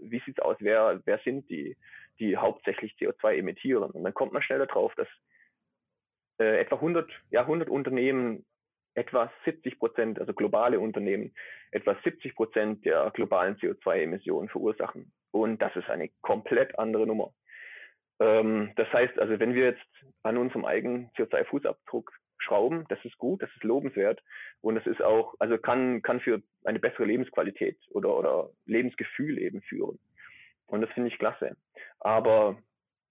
wie 0.00 0.22
sieht's 0.24 0.40
aus, 0.40 0.56
wer, 0.60 1.00
wer 1.04 1.18
sind 1.18 1.48
die, 1.48 1.76
die 2.18 2.36
hauptsächlich 2.36 2.94
CO2 2.94 3.36
emittieren. 3.36 3.90
Und 3.90 4.02
dann 4.02 4.14
kommt 4.14 4.32
man 4.32 4.42
schnell 4.42 4.58
darauf, 4.58 4.94
dass 4.94 5.08
äh, 6.40 6.60
etwa 6.60 6.76
100, 6.76 7.10
ja, 7.30 7.42
100 7.42 7.68
Unternehmen 7.68 8.44
etwa 8.94 9.32
70 9.44 9.78
Prozent, 9.78 10.20
also 10.20 10.32
globale 10.34 10.80
Unternehmen, 10.80 11.34
etwa 11.70 11.96
70 12.02 12.34
Prozent 12.34 12.84
der 12.84 13.10
globalen 13.10 13.56
CO2-Emissionen 13.56 14.48
verursachen. 14.48 15.12
Und 15.30 15.60
das 15.62 15.74
ist 15.76 15.88
eine 15.88 16.10
komplett 16.20 16.78
andere 16.78 17.06
Nummer. 17.06 17.32
Ähm, 18.20 18.72
das 18.76 18.92
heißt 18.92 19.18
also, 19.18 19.38
wenn 19.38 19.54
wir 19.54 19.64
jetzt 19.64 20.04
an 20.22 20.36
unserem 20.36 20.64
eigenen 20.64 21.10
CO2-Fußabdruck 21.16 22.10
schrauben, 22.38 22.84
das 22.88 23.02
ist 23.04 23.16
gut, 23.18 23.42
das 23.42 23.50
ist 23.54 23.64
lobenswert 23.64 24.22
und 24.60 24.74
das 24.74 24.86
ist 24.86 25.00
auch, 25.02 25.34
also 25.38 25.58
kann, 25.58 26.02
kann 26.02 26.20
für 26.20 26.42
eine 26.64 26.78
bessere 26.78 27.04
Lebensqualität 27.04 27.78
oder, 27.90 28.16
oder 28.16 28.50
Lebensgefühl 28.66 29.38
eben 29.38 29.62
führen. 29.62 29.98
Und 30.66 30.80
das 30.80 30.90
finde 30.90 31.08
ich 31.08 31.18
klasse. 31.18 31.56
Aber 32.00 32.58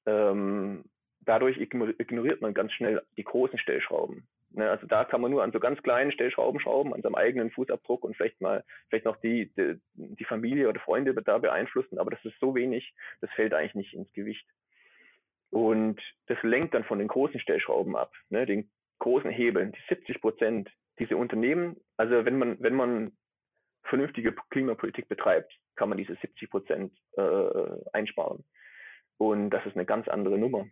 ähm, 0.05 0.83
dadurch 1.21 1.57
ignoriert 1.57 2.41
man 2.41 2.53
ganz 2.53 2.71
schnell 2.73 3.01
die 3.17 3.23
großen 3.23 3.59
Stellschrauben. 3.59 4.27
Ne, 4.53 4.69
also 4.69 4.85
da 4.85 5.05
kann 5.05 5.21
man 5.21 5.31
nur 5.31 5.43
an 5.43 5.53
so 5.53 5.59
ganz 5.59 5.81
kleinen 5.81 6.11
Stellschrauben 6.11 6.59
schrauben, 6.59 6.93
an 6.93 7.01
seinem 7.01 7.15
eigenen 7.15 7.51
Fußabdruck 7.51 8.03
und 8.03 8.17
vielleicht 8.17 8.41
mal, 8.41 8.65
vielleicht 8.89 9.05
noch 9.05 9.15
die, 9.17 9.51
die, 9.55 9.79
die 9.93 10.25
Familie 10.25 10.67
oder 10.67 10.81
Freunde 10.81 11.13
da 11.13 11.37
beeinflussen, 11.37 11.97
aber 11.97 12.11
das 12.11 12.23
ist 12.25 12.37
so 12.39 12.53
wenig, 12.53 12.93
das 13.21 13.29
fällt 13.31 13.53
eigentlich 13.53 13.75
nicht 13.75 13.93
ins 13.93 14.11
Gewicht. 14.11 14.45
Und 15.51 16.01
das 16.27 16.37
lenkt 16.43 16.73
dann 16.73 16.83
von 16.83 16.99
den 16.99 17.07
großen 17.07 17.39
Stellschrauben 17.39 17.95
ab, 17.95 18.13
ne, 18.29 18.45
den 18.45 18.69
großen 18.99 19.31
Hebeln, 19.31 19.71
die 19.71 19.81
70 19.87 20.19
Prozent, 20.19 20.69
diese 20.99 21.15
Unternehmen, 21.15 21.77
also 21.95 22.25
wenn 22.25 22.37
man, 22.37 22.57
wenn 22.59 22.75
man 22.75 23.13
vernünftige 23.83 24.35
Klimapolitik 24.49 25.07
betreibt, 25.07 25.57
kann 25.75 25.89
man 25.89 25.97
diese 25.97 26.15
70 26.15 26.49
Prozent 26.49 26.93
äh, 27.15 27.67
einsparen. 27.93 28.43
Und 29.17 29.49
das 29.51 29.65
ist 29.65 29.75
eine 29.75 29.85
ganz 29.85 30.07
andere 30.09 30.37
Nummer. 30.37 30.67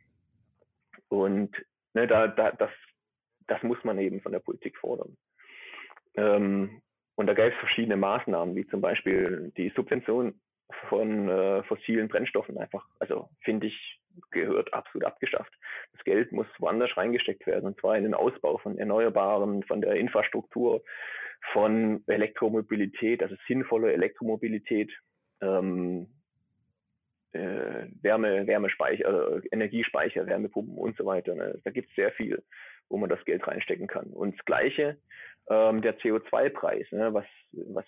Und 1.08 1.56
ne, 1.94 2.08
da, 2.08 2.28
da, 2.28 2.52
das 2.52 2.72
das 3.50 3.62
muss 3.64 3.84
man 3.84 4.00
eben 4.00 4.22
von 4.22 4.32
der 4.32 4.40
Politik 4.40 4.78
fordern. 4.78 5.18
Ähm, 6.16 6.82
und 7.16 7.28
da 7.28 7.34
gäbe 7.34 7.50
es 7.50 7.60
verschiedene 7.60 7.98
Maßnahmen, 7.98 8.56
wie 8.56 8.68
zum 8.68 8.82
Beispiel 8.82 9.52
die 9.58 9.74
Subvention 9.76 10.40
von 10.88 11.28
äh, 11.28 11.64
fossilen 11.64 12.08
Brennstoffen 12.08 12.58
einfach, 12.58 12.86
also 13.00 13.30
finde 13.42 13.68
ich, 13.68 14.00
gehört 14.32 14.74
absolut 14.74 15.06
abgeschafft. 15.06 15.52
Das 15.94 16.04
Geld 16.04 16.32
muss 16.32 16.48
woanders 16.60 16.96
reingesteckt 16.96 17.46
werden, 17.48 17.66
und 17.66 17.80
zwar 17.80 17.98
in 17.98 18.04
den 18.04 18.14
Ausbau 18.14 18.58
von 18.58 18.78
Erneuerbaren, 18.78 19.64
von 19.64 19.82
der 19.82 19.96
Infrastruktur, 19.96 20.84
von 21.54 22.04
Elektromobilität, 22.08 23.24
also 23.24 23.36
sinnvolle 23.48 23.94
Elektromobilität, 23.94 24.92
ähm, 25.42 26.08
äh, 27.32 27.88
Wärme, 28.02 28.48
Wärmespeicher, 28.48 29.38
äh, 29.38 29.42
Energiespeicher, 29.52 30.26
Wärmepumpen 30.26 30.78
und 30.78 30.98
so 30.98 31.06
weiter. 31.06 31.36
Ne? 31.36 31.60
Da 31.64 31.72
gibt 31.72 31.90
es 31.90 31.96
sehr 31.96 32.12
viel 32.12 32.44
wo 32.90 32.98
man 32.98 33.10
das 33.10 33.24
Geld 33.26 33.48
reinstecken 33.48 33.88
kann. 33.88 34.08
Und 34.08 34.38
das 34.38 34.46
Gleiche, 34.46 34.98
ähm, 35.50 35.82
der 35.82 35.98
CO2-Preis, 36.00 36.88
ne, 36.92 37.14
was, 37.14 37.26
was, 37.52 37.86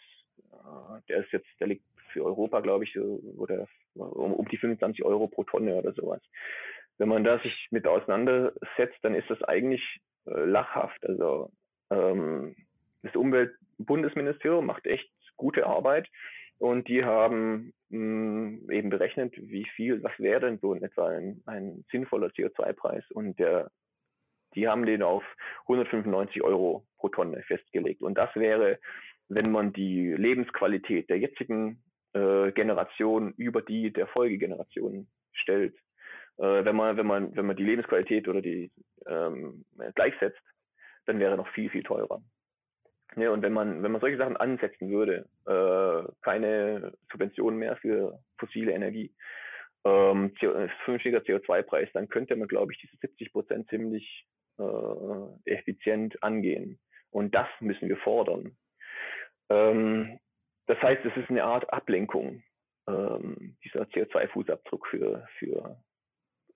äh, 0.51 1.01
der 1.09 1.17
ist 1.19 1.31
jetzt, 1.31 1.47
der 1.59 1.67
liegt 1.67 1.83
für 2.13 2.25
Europa, 2.25 2.59
glaube 2.59 2.83
ich, 2.83 2.97
oder 2.99 3.67
um, 3.95 4.33
um 4.33 4.47
die 4.47 4.57
25 4.57 5.03
Euro 5.03 5.27
pro 5.27 5.43
Tonne 5.43 5.75
oder 5.75 5.93
sowas. 5.93 6.21
Wenn 6.97 7.09
man 7.09 7.23
da 7.23 7.39
sich 7.39 7.67
mit 7.71 7.87
auseinandersetzt, 7.87 8.97
dann 9.01 9.15
ist 9.15 9.29
das 9.29 9.41
eigentlich 9.43 9.81
äh, 10.25 10.43
lachhaft. 10.43 11.03
Also 11.07 11.51
ähm, 11.89 12.55
das 13.01 13.15
Umweltbundesministerium 13.15 14.65
macht 14.65 14.85
echt 14.85 15.09
gute 15.37 15.65
Arbeit 15.65 16.07
und 16.59 16.87
die 16.87 17.03
haben 17.03 17.73
mh, 17.89 17.97
hm, 17.97 18.71
eben 18.71 18.89
berechnet, 18.89 19.33
wie 19.37 19.65
viel, 19.75 20.03
was 20.03 20.11
wäre 20.19 20.41
denn 20.41 20.59
so 20.59 20.73
in 20.73 20.83
etwa 20.83 21.09
ein, 21.09 21.41
ein 21.45 21.83
sinnvoller 21.91 22.27
CO2-Preis 22.27 23.03
und 23.11 23.39
der, 23.39 23.71
die 24.55 24.67
haben 24.67 24.85
den 24.85 25.03
auf 25.03 25.23
195 25.63 26.41
Euro 26.43 26.85
pro 26.97 27.09
Tonne 27.09 27.41
festgelegt. 27.43 28.01
Und 28.01 28.17
das 28.17 28.33
wäre, 28.35 28.79
wenn 29.29 29.51
man 29.51 29.73
die 29.73 30.13
Lebensqualität 30.13 31.09
der 31.09 31.19
jetzigen 31.19 31.81
äh, 32.13 32.51
Generation 32.51 33.33
über 33.37 33.61
die 33.61 33.91
der 33.91 34.07
Folgegeneration 34.07 35.07
stellt. 35.33 35.75
Äh, 36.37 36.65
wenn 36.65 36.75
man, 36.75 36.97
wenn 36.97 37.07
man, 37.07 37.35
wenn 37.35 37.45
man 37.45 37.55
die 37.55 37.63
Lebensqualität 37.63 38.27
oder 38.27 38.41
die 38.41 38.71
ähm, 39.05 39.65
gleichsetzt, 39.95 40.41
dann 41.05 41.19
wäre 41.19 41.37
noch 41.37 41.47
viel, 41.49 41.69
viel 41.69 41.83
teurer. 41.83 42.21
Ja, 43.17 43.31
und 43.31 43.41
wenn 43.41 43.51
man, 43.51 43.83
wenn 43.83 43.91
man 43.91 43.99
solche 43.99 44.17
Sachen 44.17 44.37
ansetzen 44.37 44.89
würde, 44.89 45.25
äh, 45.45 46.11
keine 46.21 46.93
Subventionen 47.11 47.59
mehr 47.59 47.75
für 47.77 48.19
fossile 48.37 48.71
Energie, 48.71 49.13
ähm, 49.83 50.33
vernünftiger 50.85 51.19
CO2-Preis, 51.19 51.89
dann 51.93 52.07
könnte 52.07 52.35
man, 52.35 52.47
glaube 52.47 52.71
ich, 52.71 52.79
diese 52.79 52.95
70 52.97 53.33
Prozent 53.33 53.69
ziemlich 53.69 54.25
äh, 54.57 55.51
effizient 55.51 56.21
angehen. 56.23 56.79
Und 57.11 57.35
das 57.35 57.47
müssen 57.59 57.89
wir 57.89 57.97
fordern. 57.97 58.55
Ähm, 59.49 60.19
das 60.67 60.81
heißt, 60.81 61.03
es 61.05 61.17
ist 61.17 61.29
eine 61.29 61.43
Art 61.43 61.71
Ablenkung, 61.73 62.43
ähm, 62.87 63.57
dieser 63.63 63.83
CO2-Fußabdruck 63.83 64.87
für, 64.87 65.27
für 65.37 65.77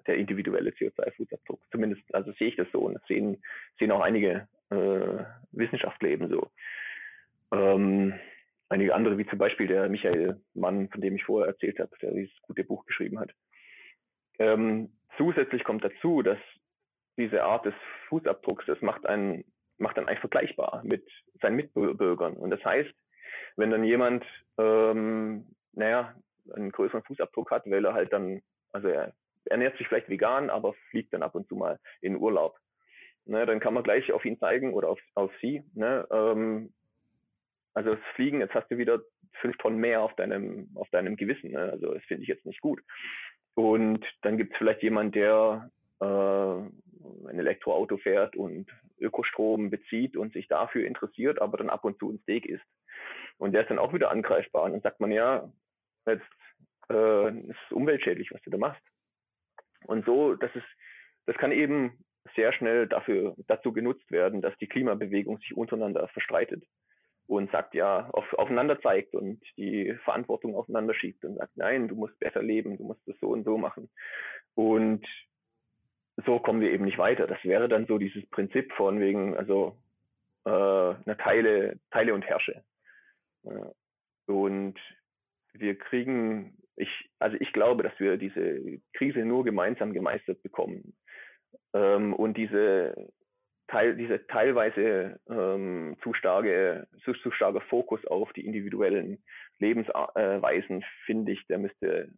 der 0.07 0.15
individuelle 0.15 0.71
CO2-Fußabdruck. 0.71 1.59
Zumindest, 1.71 2.03
also 2.13 2.31
sehe 2.33 2.49
ich 2.49 2.55
das 2.55 2.67
so 2.71 2.79
und 2.79 2.93
das 2.93 3.05
sehen, 3.07 3.43
sehen 3.79 3.91
auch 3.91 4.01
einige 4.01 4.47
äh, 4.69 5.23
Wissenschaftler 5.51 6.09
ebenso. 6.09 6.51
Ähm, 7.51 8.13
einige 8.69 8.95
andere, 8.95 9.17
wie 9.17 9.27
zum 9.27 9.39
Beispiel 9.39 9.67
der 9.67 9.89
Michael 9.89 10.39
Mann, 10.53 10.89
von 10.89 11.01
dem 11.01 11.15
ich 11.15 11.23
vorher 11.23 11.47
erzählt 11.49 11.79
habe, 11.79 11.91
der 12.01 12.11
dieses 12.11 12.41
gute 12.41 12.63
Buch 12.63 12.85
geschrieben 12.85 13.19
hat. 13.19 13.31
Ähm, 14.39 14.91
zusätzlich 15.17 15.63
kommt 15.63 15.83
dazu, 15.83 16.21
dass 16.21 16.39
diese 17.17 17.43
Art 17.43 17.65
des 17.65 17.73
Fußabdrucks, 18.09 18.65
das 18.65 18.81
macht 18.81 19.05
einen, 19.05 19.43
macht 19.77 19.97
dann 19.97 20.07
eigentlich 20.07 20.19
vergleichbar 20.19 20.81
mit 20.83 21.07
seinen 21.41 21.55
Mitbürgern. 21.55 22.33
Und 22.33 22.49
das 22.49 22.63
heißt, 22.63 22.93
wenn 23.57 23.71
dann 23.71 23.83
jemand, 23.83 24.25
ähm, 24.57 25.45
naja, 25.73 26.15
einen 26.53 26.71
größeren 26.71 27.03
Fußabdruck 27.03 27.51
hat, 27.51 27.69
weil 27.69 27.85
er 27.85 27.93
halt 27.93 28.13
dann, 28.13 28.41
also 28.71 28.87
er 28.87 29.13
ernährt 29.45 29.77
sich 29.77 29.87
vielleicht 29.87 30.09
vegan, 30.09 30.49
aber 30.49 30.73
fliegt 30.89 31.13
dann 31.13 31.23
ab 31.23 31.35
und 31.35 31.47
zu 31.47 31.55
mal 31.55 31.79
in 32.01 32.17
Urlaub. 32.17 32.57
Ne, 33.27 33.45
dann 33.45 33.59
kann 33.59 33.73
man 33.73 33.83
gleich 33.83 34.11
auf 34.11 34.23
ihn 34.23 34.37
zeigen 34.37 34.73
oder 34.73 34.89
auf, 34.89 34.99
auf 35.15 35.31
sie. 35.41 35.63
Ne, 35.73 36.07
ähm, 36.11 36.73
also 37.73 37.95
das 37.95 38.03
Fliegen, 38.15 38.39
jetzt 38.39 38.53
hast 38.53 38.69
du 38.69 38.77
wieder 38.77 39.01
fünf 39.41 39.57
Tonnen 39.57 39.79
mehr 39.79 40.01
auf 40.01 40.15
deinem, 40.15 40.69
auf 40.75 40.89
deinem 40.89 41.15
Gewissen. 41.15 41.51
Ne? 41.51 41.71
Also 41.71 41.93
das 41.93 42.03
finde 42.03 42.23
ich 42.23 42.29
jetzt 42.29 42.45
nicht 42.45 42.61
gut. 42.61 42.81
Und 43.55 44.05
dann 44.21 44.37
gibt 44.37 44.53
es 44.53 44.57
vielleicht 44.57 44.83
jemand, 44.83 45.15
der 45.15 45.69
äh, 45.99 46.69
ein 47.27 47.39
Elektroauto 47.39 47.97
fährt 47.97 48.35
und 48.35 48.69
Ökostrom 48.99 49.69
bezieht 49.69 50.17
und 50.17 50.33
sich 50.33 50.47
dafür 50.47 50.85
interessiert, 50.85 51.41
aber 51.41 51.57
dann 51.57 51.69
ab 51.69 51.83
und 51.85 51.99
zu 51.99 52.11
ein 52.11 52.19
Steak 52.19 52.45
isst. 52.45 52.65
Und 53.37 53.53
der 53.53 53.61
ist 53.61 53.69
dann 53.69 53.79
auch 53.79 53.93
wieder 53.93 54.11
angreifbar. 54.11 54.63
Und 54.63 54.73
dann 54.73 54.81
sagt 54.81 54.99
man, 54.99 55.11
ja, 55.11 55.51
jetzt 56.05 56.23
äh, 56.89 57.39
ist 57.39 57.71
umweltschädlich, 57.71 58.31
was 58.31 58.41
du 58.43 58.49
da 58.49 58.57
machst. 58.57 58.81
Und 59.85 60.05
so, 60.05 60.35
das 60.35 60.55
ist, 60.55 60.67
das 61.25 61.35
kann 61.37 61.51
eben 61.51 62.03
sehr 62.35 62.53
schnell 62.53 62.87
dafür, 62.87 63.35
dazu 63.47 63.71
genutzt 63.71 64.09
werden, 64.11 64.41
dass 64.41 64.57
die 64.57 64.67
Klimabewegung 64.67 65.37
sich 65.39 65.55
untereinander 65.55 66.07
verstreitet 66.09 66.63
und 67.27 67.51
sagt, 67.51 67.73
ja, 67.73 68.09
auf, 68.11 68.31
aufeinander 68.33 68.79
zeigt 68.81 69.13
und 69.15 69.41
die 69.57 69.95
Verantwortung 70.03 70.55
aufeinander 70.55 70.93
schiebt 70.93 71.23
und 71.25 71.37
sagt, 71.37 71.55
nein, 71.55 71.87
du 71.87 71.95
musst 71.95 72.17
besser 72.19 72.41
leben, 72.41 72.77
du 72.77 72.83
musst 72.83 73.01
das 73.07 73.15
so 73.19 73.29
und 73.29 73.43
so 73.43 73.57
machen. 73.57 73.89
Und 74.53 75.05
so 76.25 76.39
kommen 76.39 76.61
wir 76.61 76.71
eben 76.71 76.85
nicht 76.85 76.97
weiter. 76.97 77.27
Das 77.27 77.43
wäre 77.43 77.67
dann 77.67 77.87
so 77.87 77.97
dieses 77.97 78.25
Prinzip 78.29 78.71
von 78.73 78.99
wegen, 78.99 79.35
also 79.35 79.77
äh, 80.45 80.49
eine 80.49 81.17
Teile, 81.17 81.79
Teile 81.91 82.13
und 82.13 82.23
Herrsche. 82.23 82.63
Und 84.27 84.75
wir 85.53 85.77
kriegen, 85.77 86.57
ich, 86.75 86.89
also 87.19 87.37
ich 87.39 87.51
glaube, 87.53 87.83
dass 87.83 87.99
wir 87.99 88.17
diese 88.17 88.79
Krise 88.93 89.19
nur 89.19 89.43
gemeinsam 89.43 89.93
gemeistert 89.93 90.41
bekommen. 90.41 90.95
Ähm, 91.73 92.13
und 92.13 92.37
diese 92.37 92.95
Teil, 93.67 93.95
diese 93.95 94.25
teilweise 94.27 95.19
ähm, 95.29 95.97
zu 96.03 96.13
starke, 96.13 96.87
zu, 97.03 97.13
zu 97.13 97.31
starker 97.31 97.61
Fokus 97.61 98.05
auf 98.05 98.31
die 98.33 98.45
individuellen 98.45 99.23
Lebensweisen, 99.59 100.83
finde 101.05 101.31
ich, 101.31 101.45
der 101.47 101.57
müsste 101.57 102.09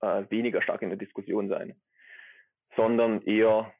äh, 0.00 0.24
weniger 0.28 0.62
stark 0.62 0.82
in 0.82 0.90
der 0.90 0.98
Diskussion 0.98 1.48
sein, 1.48 1.74
sondern 2.76 3.22
eher 3.22 3.72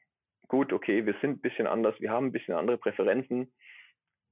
gut, 0.47 0.73
okay, 0.73 1.05
wir 1.05 1.15
sind 1.21 1.31
ein 1.31 1.41
bisschen 1.41 1.67
anders, 1.67 1.99
wir 1.99 2.11
haben 2.11 2.27
ein 2.27 2.31
bisschen 2.31 2.55
andere 2.55 2.77
Präferenzen, 2.77 3.51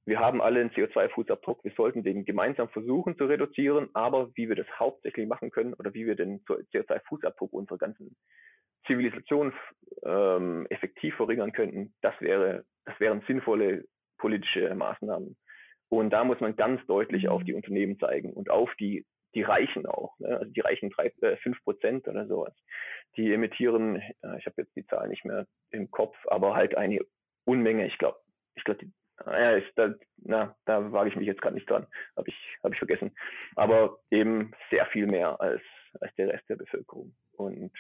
wir 0.06 0.20
haben 0.20 0.42
alle 0.42 0.60
einen 0.60 0.72
CO2-Fußabdruck, 0.72 1.64
wir 1.64 1.72
sollten 1.72 2.04
den 2.04 2.26
gemeinsam 2.26 2.70
versuchen 2.70 3.18
zu 3.18 3.26
reduzieren, 3.26 3.90
aber 3.94 4.32
wie 4.36 4.50
wir 4.50 4.56
das 4.56 4.68
hauptsächlich 4.80 5.28
machen 5.28 5.52
können 5.52 5.74
oder 5.74 5.94
wie 5.94 6.06
wir 6.06 6.16
den 6.16 6.44
CO2-Fußabdruck 6.46 7.52
unserer 7.52 7.78
ganzen 7.78 8.16
Zivilisation 8.88 9.54
ähm, 10.04 10.66
effektiv 10.70 11.16
verringern 11.16 11.52
könnten, 11.52 11.94
das 12.02 12.20
wäre, 12.20 12.66
das 12.86 13.00
wären 13.00 13.22
sinnvolle 13.28 13.86
politische 14.18 14.74
Maßnahmen. 14.74 15.38
Und 15.90 16.10
da 16.12 16.24
muss 16.24 16.40
man 16.40 16.56
ganz 16.56 16.86
deutlich 16.88 17.28
auf 17.28 17.42
mhm. 17.42 17.46
die 17.46 17.54
Unternehmen 17.54 18.00
zeigen 18.00 18.32
und 18.34 18.50
auf 18.50 18.74
die, 18.80 19.06
die 19.34 19.44
Reichen 19.44 19.86
auch. 19.86 20.18
Ne? 20.20 20.38
Also 20.38 20.52
die 20.52 20.60
Reichen 20.62 20.90
drei, 20.90 21.08
äh, 21.22 21.38
fünf 21.38 21.62
Prozent 21.64 22.08
oder 22.08 22.28
sowas. 22.28 22.54
Die 23.16 23.34
emittieren, 23.34 23.98
äh, 23.98 24.38
ich 24.38 24.46
habe 24.46 24.62
jetzt 24.62 24.76
die 24.76 24.86
Zahl 24.88 25.08
nicht 25.08 25.26
mehr 25.26 25.48
im 25.70 25.90
Kopf, 25.92 26.16
aber 26.28 26.56
halt 26.56 26.76
eine 26.76 27.00
Unmenge. 27.46 27.88
Ich 27.88 27.98
glaube, 27.98 28.20
ich 28.56 28.64
glaube, 28.64 28.86
ja, 29.26 29.52
ist 29.52 29.72
da, 29.76 29.94
na, 30.18 30.56
da 30.66 30.92
wage 30.92 31.10
ich 31.10 31.16
mich 31.16 31.28
jetzt 31.28 31.42
gerade 31.42 31.56
nicht 31.56 31.70
dran, 31.70 31.88
habe 32.16 32.30
ich, 32.30 32.58
hab 32.64 32.74
ich 32.74 32.80
vergessen. 32.80 33.16
Aber 33.56 34.00
eben 34.10 34.54
sehr 34.70 34.86
viel 34.88 35.08
mehr 35.08 35.40
als, 35.40 35.62
als 36.00 36.14
der 36.16 36.30
Rest 36.30 36.48
der 36.50 36.56
Bevölkerung. 36.56 37.16
Und 37.34 37.72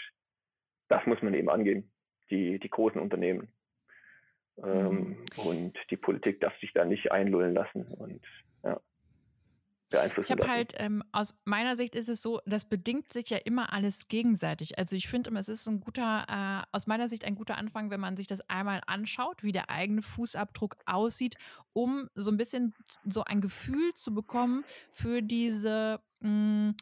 das 0.87 1.05
muss 1.05 1.21
man 1.21 1.33
eben 1.33 1.49
angehen, 1.49 1.91
die, 2.29 2.59
die 2.59 2.69
großen 2.69 3.01
Unternehmen. 3.01 3.51
Ähm, 4.63 4.93
mhm. 4.93 5.25
Und 5.43 5.79
die 5.89 5.97
Politik 5.97 6.39
darf 6.41 6.57
sich 6.59 6.73
da 6.73 6.85
nicht 6.85 7.11
einlullen 7.11 7.53
lassen 7.53 7.87
und 7.87 8.21
ja, 8.63 8.79
beeinflussen. 9.91 10.33
Ich 10.33 10.39
habe 10.39 10.51
halt, 10.51 10.73
ähm, 10.77 11.03
aus 11.11 11.35
meiner 11.45 11.75
Sicht 11.75 11.95
ist 11.95 12.09
es 12.09 12.21
so, 12.21 12.41
das 12.45 12.65
bedingt 12.65 13.13
sich 13.13 13.29
ja 13.29 13.37
immer 13.37 13.71
alles 13.71 14.07
gegenseitig. 14.07 14.79
Also 14.79 14.95
ich 14.95 15.07
finde 15.07 15.29
immer, 15.29 15.39
es 15.39 15.49
ist 15.49 15.67
ein 15.67 15.79
guter, 15.79 16.25
äh, 16.27 16.75
aus 16.75 16.87
meiner 16.87 17.07
Sicht 17.07 17.25
ein 17.25 17.35
guter 17.35 17.57
Anfang, 17.57 17.91
wenn 17.91 17.99
man 17.99 18.17
sich 18.17 18.27
das 18.27 18.41
einmal 18.49 18.81
anschaut, 18.87 19.43
wie 19.43 19.51
der 19.51 19.69
eigene 19.69 20.01
Fußabdruck 20.01 20.77
aussieht, 20.85 21.35
um 21.73 22.09
so 22.15 22.31
ein 22.31 22.37
bisschen 22.37 22.73
so 23.05 23.23
ein 23.23 23.41
Gefühl 23.41 23.93
zu 23.93 24.13
bekommen 24.13 24.65
für 24.91 25.21
diese 25.21 25.99
mh, 26.21 26.29
hm, 26.29 26.75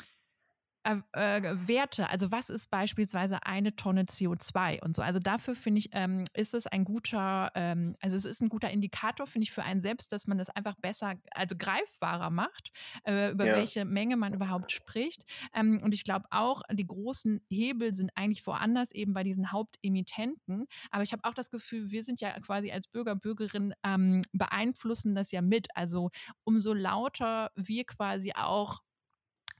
äh, 0.84 0.98
äh, 1.12 1.68
Werte, 1.68 2.10
also 2.10 2.32
was 2.32 2.50
ist 2.50 2.70
beispielsweise 2.72 3.44
eine 3.44 3.76
Tonne 3.76 4.04
CO2 4.04 4.82
und 4.82 4.96
so. 4.96 5.02
Also 5.02 5.20
dafür 5.20 5.56
finde 5.56 5.80
ich, 5.80 5.90
ähm, 5.92 6.24
ist 6.34 6.54
es 6.54 6.68
ein 6.68 6.86
guter, 6.86 7.52
ähm, 7.56 7.96
also 8.02 8.16
es 8.16 8.24
ist 8.24 8.42
ein 8.42 8.48
guter 8.48 8.72
Indikator, 8.72 9.28
finde 9.28 9.44
ich, 9.44 9.52
für 9.52 9.64
einen 9.64 9.82
selbst, 9.82 10.12
dass 10.14 10.26
man 10.26 10.38
das 10.38 10.50
einfach 10.50 10.76
besser, 10.76 11.16
also 11.32 11.56
greifbarer 11.58 12.30
macht, 12.30 12.72
äh, 13.04 13.32
über 13.32 13.46
ja. 13.46 13.56
welche 13.56 13.84
Menge 13.84 14.16
man 14.16 14.34
überhaupt 14.34 14.72
spricht. 14.72 15.24
Ähm, 15.54 15.82
und 15.84 15.94
ich 15.94 16.06
glaube 16.06 16.28
auch, 16.32 16.62
die 16.72 16.88
großen 16.88 17.42
Hebel 17.50 17.94
sind 17.94 18.12
eigentlich 18.16 18.48
woanders, 18.48 18.94
eben 18.94 19.14
bei 19.14 19.24
diesen 19.24 19.52
Hauptemittenten. 19.52 20.66
Aber 20.92 21.04
ich 21.04 21.12
habe 21.12 21.24
auch 21.26 21.34
das 21.34 21.50
Gefühl, 21.50 21.92
wir 21.92 22.04
sind 22.04 22.22
ja 22.22 22.40
quasi 22.40 22.72
als 22.72 22.88
Bürger, 22.88 23.16
Bürgerinnen 23.16 23.74
ähm, 23.84 24.22
beeinflussen 24.32 25.14
das 25.14 25.32
ja 25.32 25.42
mit. 25.42 25.68
Also 25.76 26.10
umso 26.46 26.74
lauter 26.74 27.52
wir 27.56 27.84
quasi 27.86 28.32
auch 28.34 28.80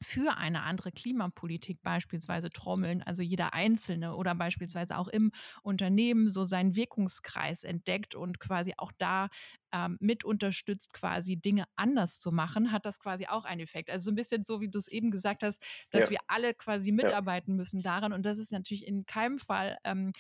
für 0.02 0.38
eine 0.38 0.64
andere 0.64 0.92
Klimapolitik 0.92 1.82
beispielsweise 1.82 2.50
trommeln, 2.50 3.04
also 3.04 3.22
jeder 3.22 3.54
Einzelne 3.54 4.16
oder 4.16 4.36
beispielsweise 4.36 4.98
auch 4.98 5.08
im 5.08 5.32
Unternehmen 5.62 6.30
so 6.30 6.46
seinen 6.46 6.76
Wirkungskreis 6.76 7.64
entdeckt 7.64 8.16
und 8.16 8.40
quasi 8.40 8.74
auch 8.78 8.92
da 8.98 9.30
ähm, 9.72 9.98
mit 10.00 10.24
unterstützt, 10.24 10.94
quasi 10.94 11.38
Dinge 11.38 11.66
anders 11.76 12.20
zu 12.20 12.32
machen, 12.32 12.72
hat 12.72 12.86
das 12.86 13.00
quasi 13.00 13.28
auch 13.28 13.46
einen 13.46 13.62
Effekt. 13.62 13.90
Also 13.90 14.06
so 14.06 14.12
ein 14.12 14.16
bisschen 14.16 14.44
so, 14.44 14.62
wie 14.62 14.70
du 14.70 14.80
es 14.80 14.88
eben 14.88 15.12
gesagt 15.12 15.44
hast, 15.44 15.62
dass 15.92 16.06
ja. 16.06 16.12
wir 16.12 16.20
alle 16.28 16.54
quasi 16.54 16.92
mitarbeiten 16.92 17.52
ja. 17.52 17.58
müssen 17.58 17.82
daran 17.82 18.14
und 18.14 18.26
das 18.26 18.38
ist 18.38 18.52
natürlich 18.52 18.88
in 18.88 19.06
keinem 19.06 19.38
Fall 19.38 19.78
ähm, 19.84 20.12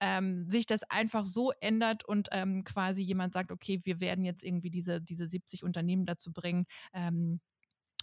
ähm, 0.00 0.48
sich 0.48 0.66
das 0.66 0.82
einfach 0.84 1.24
so 1.24 1.52
ändert 1.60 2.04
und 2.04 2.28
ähm, 2.32 2.64
quasi 2.64 3.02
jemand 3.02 3.34
sagt, 3.34 3.52
okay, 3.52 3.80
wir 3.84 4.00
werden 4.00 4.24
jetzt 4.24 4.42
irgendwie 4.42 4.70
diese, 4.70 5.00
diese 5.00 5.28
70 5.28 5.62
Unternehmen 5.62 6.06
dazu 6.06 6.32
bringen, 6.32 6.64
ähm, 6.94 7.40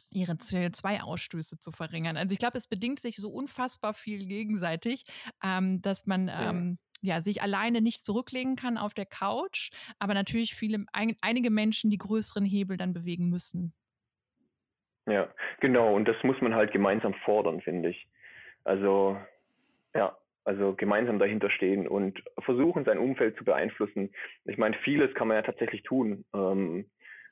ihre 0.10 0.34
CO2-Ausstöße 0.34 1.60
zu 1.60 1.72
verringern. 1.72 2.18
Also 2.18 2.34
ich 2.34 2.40
glaube, 2.40 2.58
es 2.58 2.68
bedingt 2.68 3.00
sich 3.00 3.18
so 3.18 3.30
unfassbar 3.30 3.94
viel 3.94 4.26
gegenseitig, 4.28 5.06
ähm, 5.44 5.82
dass 5.82 6.06
man 6.06 6.28
ja. 6.28 6.50
ähm, 6.50 6.78
ja, 7.02 7.22
sich 7.22 7.42
alleine 7.42 7.82
nicht 7.82 8.04
zurücklegen 8.04 8.56
kann 8.56 8.78
auf 8.78 8.94
der 8.94 9.06
Couch, 9.06 9.70
aber 10.00 10.14
natürlich 10.14 10.56
viele, 10.56 10.86
ein, 10.94 11.16
einige 11.22 11.52
Menschen 11.52 11.90
die 11.90 11.98
größeren 11.98 12.46
Hebel 12.46 12.78
dann 12.78 12.94
bewegen 12.94 13.30
müssen. 13.30 13.74
Ja, 15.06 15.30
genau. 15.62 15.96
Und 15.96 16.08
das 16.08 16.22
muss 16.24 16.40
man 16.42 16.54
halt 16.54 16.72
gemeinsam 16.72 17.14
fordern, 17.26 17.62
finde 17.62 17.90
ich. 17.90 18.08
Also, 18.66 19.18
ja, 19.96 20.18
also 20.44 20.76
gemeinsam 20.76 21.20
dahinter 21.20 21.50
stehen 21.50 21.88
und 21.88 22.22
versuchen, 22.40 22.84
sein 22.84 22.98
Umfeld 22.98 23.38
zu 23.38 23.46
beeinflussen. 23.46 24.12
Ich 24.46 24.58
meine, 24.58 24.76
vieles 24.84 25.14
kann 25.14 25.30
man 25.30 25.38
ja 25.38 25.44
tatsächlich 25.44 25.84
tun. 25.84 26.26
Ähm, 26.34 26.90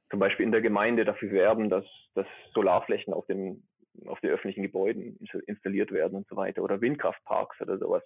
zum 0.09 0.19
Beispiel 0.19 0.45
in 0.45 0.51
der 0.51 0.61
Gemeinde 0.61 1.05
dafür 1.05 1.31
werben, 1.31 1.69
dass, 1.69 1.85
dass 2.13 2.27
Solarflächen 2.53 3.13
auf 3.13 3.25
den, 3.25 3.67
auf 4.05 4.19
den 4.19 4.31
öffentlichen 4.31 4.61
Gebäuden 4.61 5.17
installiert 5.47 5.91
werden 5.91 6.15
und 6.15 6.27
so 6.27 6.35
weiter 6.35 6.61
oder 6.63 6.81
Windkraftparks 6.81 7.61
oder 7.61 7.77
sowas. 7.77 8.03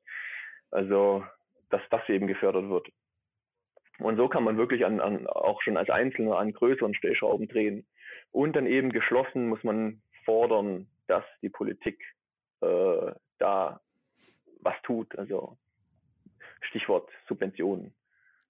Also, 0.71 1.23
dass 1.69 1.81
das 1.89 2.07
eben 2.09 2.27
gefördert 2.27 2.69
wird. 2.69 2.89
Und 3.99 4.15
so 4.15 4.29
kann 4.29 4.43
man 4.43 4.57
wirklich 4.57 4.85
an, 4.85 5.01
an 5.01 5.27
auch 5.27 5.61
schon 5.61 5.75
als 5.75 5.89
Einzelner 5.89 6.37
an 6.37 6.53
größeren 6.53 6.93
Stellschrauben 6.93 7.47
drehen. 7.47 7.85
Und 8.31 8.55
dann 8.55 8.65
eben 8.65 8.91
geschlossen 8.91 9.49
muss 9.49 9.63
man 9.63 10.01
fordern, 10.23 10.87
dass 11.07 11.25
die 11.41 11.49
Politik 11.49 12.01
äh, 12.61 13.11
da 13.39 13.81
was 14.61 14.75
tut. 14.83 15.17
Also 15.17 15.57
Stichwort 16.61 17.09
Subventionen, 17.27 17.93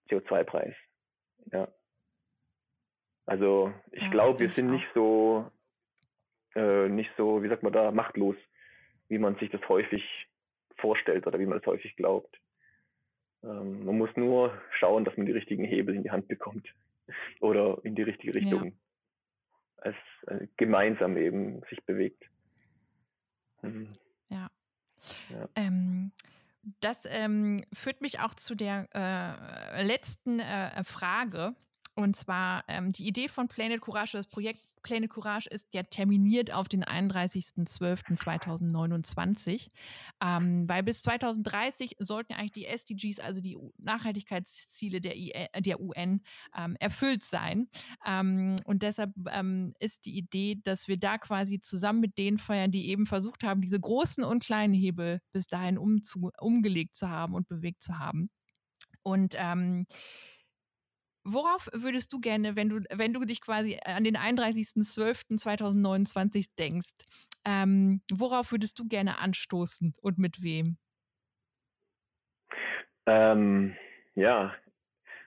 CO2-Preis. 0.09 0.75
Ja. 1.51 1.67
Also 3.29 3.71
ich 3.91 4.01
ja, 4.01 4.09
glaube, 4.09 4.39
wir 4.39 4.51
sind 4.51 4.69
auch. 4.69 4.73
nicht 4.73 4.87
so, 4.95 5.51
äh, 6.55 6.89
nicht 6.89 7.11
so, 7.15 7.43
wie 7.43 7.47
sagt 7.47 7.61
man 7.61 7.71
da, 7.71 7.91
machtlos, 7.91 8.35
wie 9.07 9.19
man 9.19 9.35
sich 9.35 9.51
das 9.51 9.61
häufig 9.69 10.03
vorstellt 10.77 11.27
oder 11.27 11.37
wie 11.37 11.45
man 11.45 11.59
es 11.59 11.65
häufig 11.67 11.95
glaubt. 11.95 12.39
Ähm, 13.43 13.85
man 13.85 13.99
muss 13.99 14.09
nur 14.15 14.59
schauen, 14.79 15.05
dass 15.05 15.15
man 15.15 15.27
die 15.27 15.31
richtigen 15.31 15.63
Hebel 15.63 15.93
in 15.93 16.01
die 16.01 16.09
Hand 16.09 16.27
bekommt 16.27 16.67
oder 17.39 17.77
in 17.83 17.93
die 17.93 18.01
richtige 18.01 18.33
Richtung. 18.33 18.65
Ja. 18.65 18.71
Als 19.77 19.95
äh, 20.25 20.47
gemeinsam 20.57 21.15
eben 21.15 21.61
sich 21.69 21.85
bewegt. 21.85 22.23
Mhm. 23.61 23.93
Ja. 24.29 24.49
ja. 25.29 25.47
Ähm, 25.55 26.11
das 26.81 27.05
ähm, 27.05 27.63
führt 27.73 28.01
mich 28.01 28.21
auch 28.21 28.33
zu 28.33 28.55
der 28.55 28.87
äh, 28.91 29.83
letzten 29.83 30.39
äh, 30.39 30.83
Frage. 30.83 31.55
Und 31.99 32.15
zwar 32.15 32.63
ähm, 32.69 32.93
die 32.93 33.05
Idee 33.05 33.27
von 33.27 33.49
Planet 33.49 33.81
Courage, 33.81 34.13
das 34.13 34.27
Projekt 34.27 34.61
Planet 34.83 35.09
Courage 35.09 35.49
ist 35.49 35.67
ja 35.73 35.83
terminiert 35.83 36.53
auf 36.53 36.69
den 36.69 36.85
31.12.2029, 36.85 39.67
ähm, 40.23 40.69
weil 40.69 40.83
bis 40.83 41.01
2030 41.01 41.97
sollten 41.99 42.31
eigentlich 42.31 42.53
die 42.53 42.67
SDGs, 42.67 43.19
also 43.19 43.41
die 43.41 43.57
Nachhaltigkeitsziele 43.77 45.01
der, 45.01 45.17
I 45.17 45.31
äh, 45.31 45.61
der 45.61 45.81
UN, 45.81 46.21
ähm, 46.57 46.77
erfüllt 46.79 47.25
sein. 47.25 47.67
Ähm, 48.07 48.55
und 48.63 48.81
deshalb 48.81 49.11
ähm, 49.29 49.73
ist 49.79 50.05
die 50.05 50.17
Idee, 50.17 50.57
dass 50.63 50.87
wir 50.87 50.97
da 50.97 51.17
quasi 51.17 51.59
zusammen 51.59 51.99
mit 51.99 52.17
denen 52.17 52.37
feiern, 52.37 52.71
die 52.71 52.87
eben 52.87 53.07
versucht 53.07 53.43
haben, 53.43 53.59
diese 53.59 53.81
großen 53.81 54.23
und 54.23 54.41
kleinen 54.41 54.73
Hebel 54.73 55.19
bis 55.33 55.47
dahin 55.47 55.77
umzu 55.77 56.31
umgelegt 56.39 56.95
zu 56.95 57.09
haben 57.09 57.33
und 57.33 57.49
bewegt 57.49 57.83
zu 57.83 57.99
haben. 57.99 58.29
Und 59.03 59.35
ähm, 59.37 59.85
Worauf 61.23 61.69
würdest 61.73 62.13
du 62.13 62.19
gerne, 62.19 62.55
wenn 62.55 62.69
du, 62.69 62.81
wenn 62.91 63.13
du 63.13 63.25
dich 63.25 63.41
quasi 63.41 63.79
an 63.83 64.03
den 64.03 64.17
31.12.2029 64.17 66.49
denkst, 66.57 66.93
ähm, 67.45 68.01
worauf 68.11 68.51
würdest 68.51 68.79
du 68.79 68.87
gerne 68.87 69.19
anstoßen 69.19 69.93
und 70.01 70.17
mit 70.17 70.43
wem? 70.43 70.77
Ähm, 73.05 73.75
ja, 74.15 74.53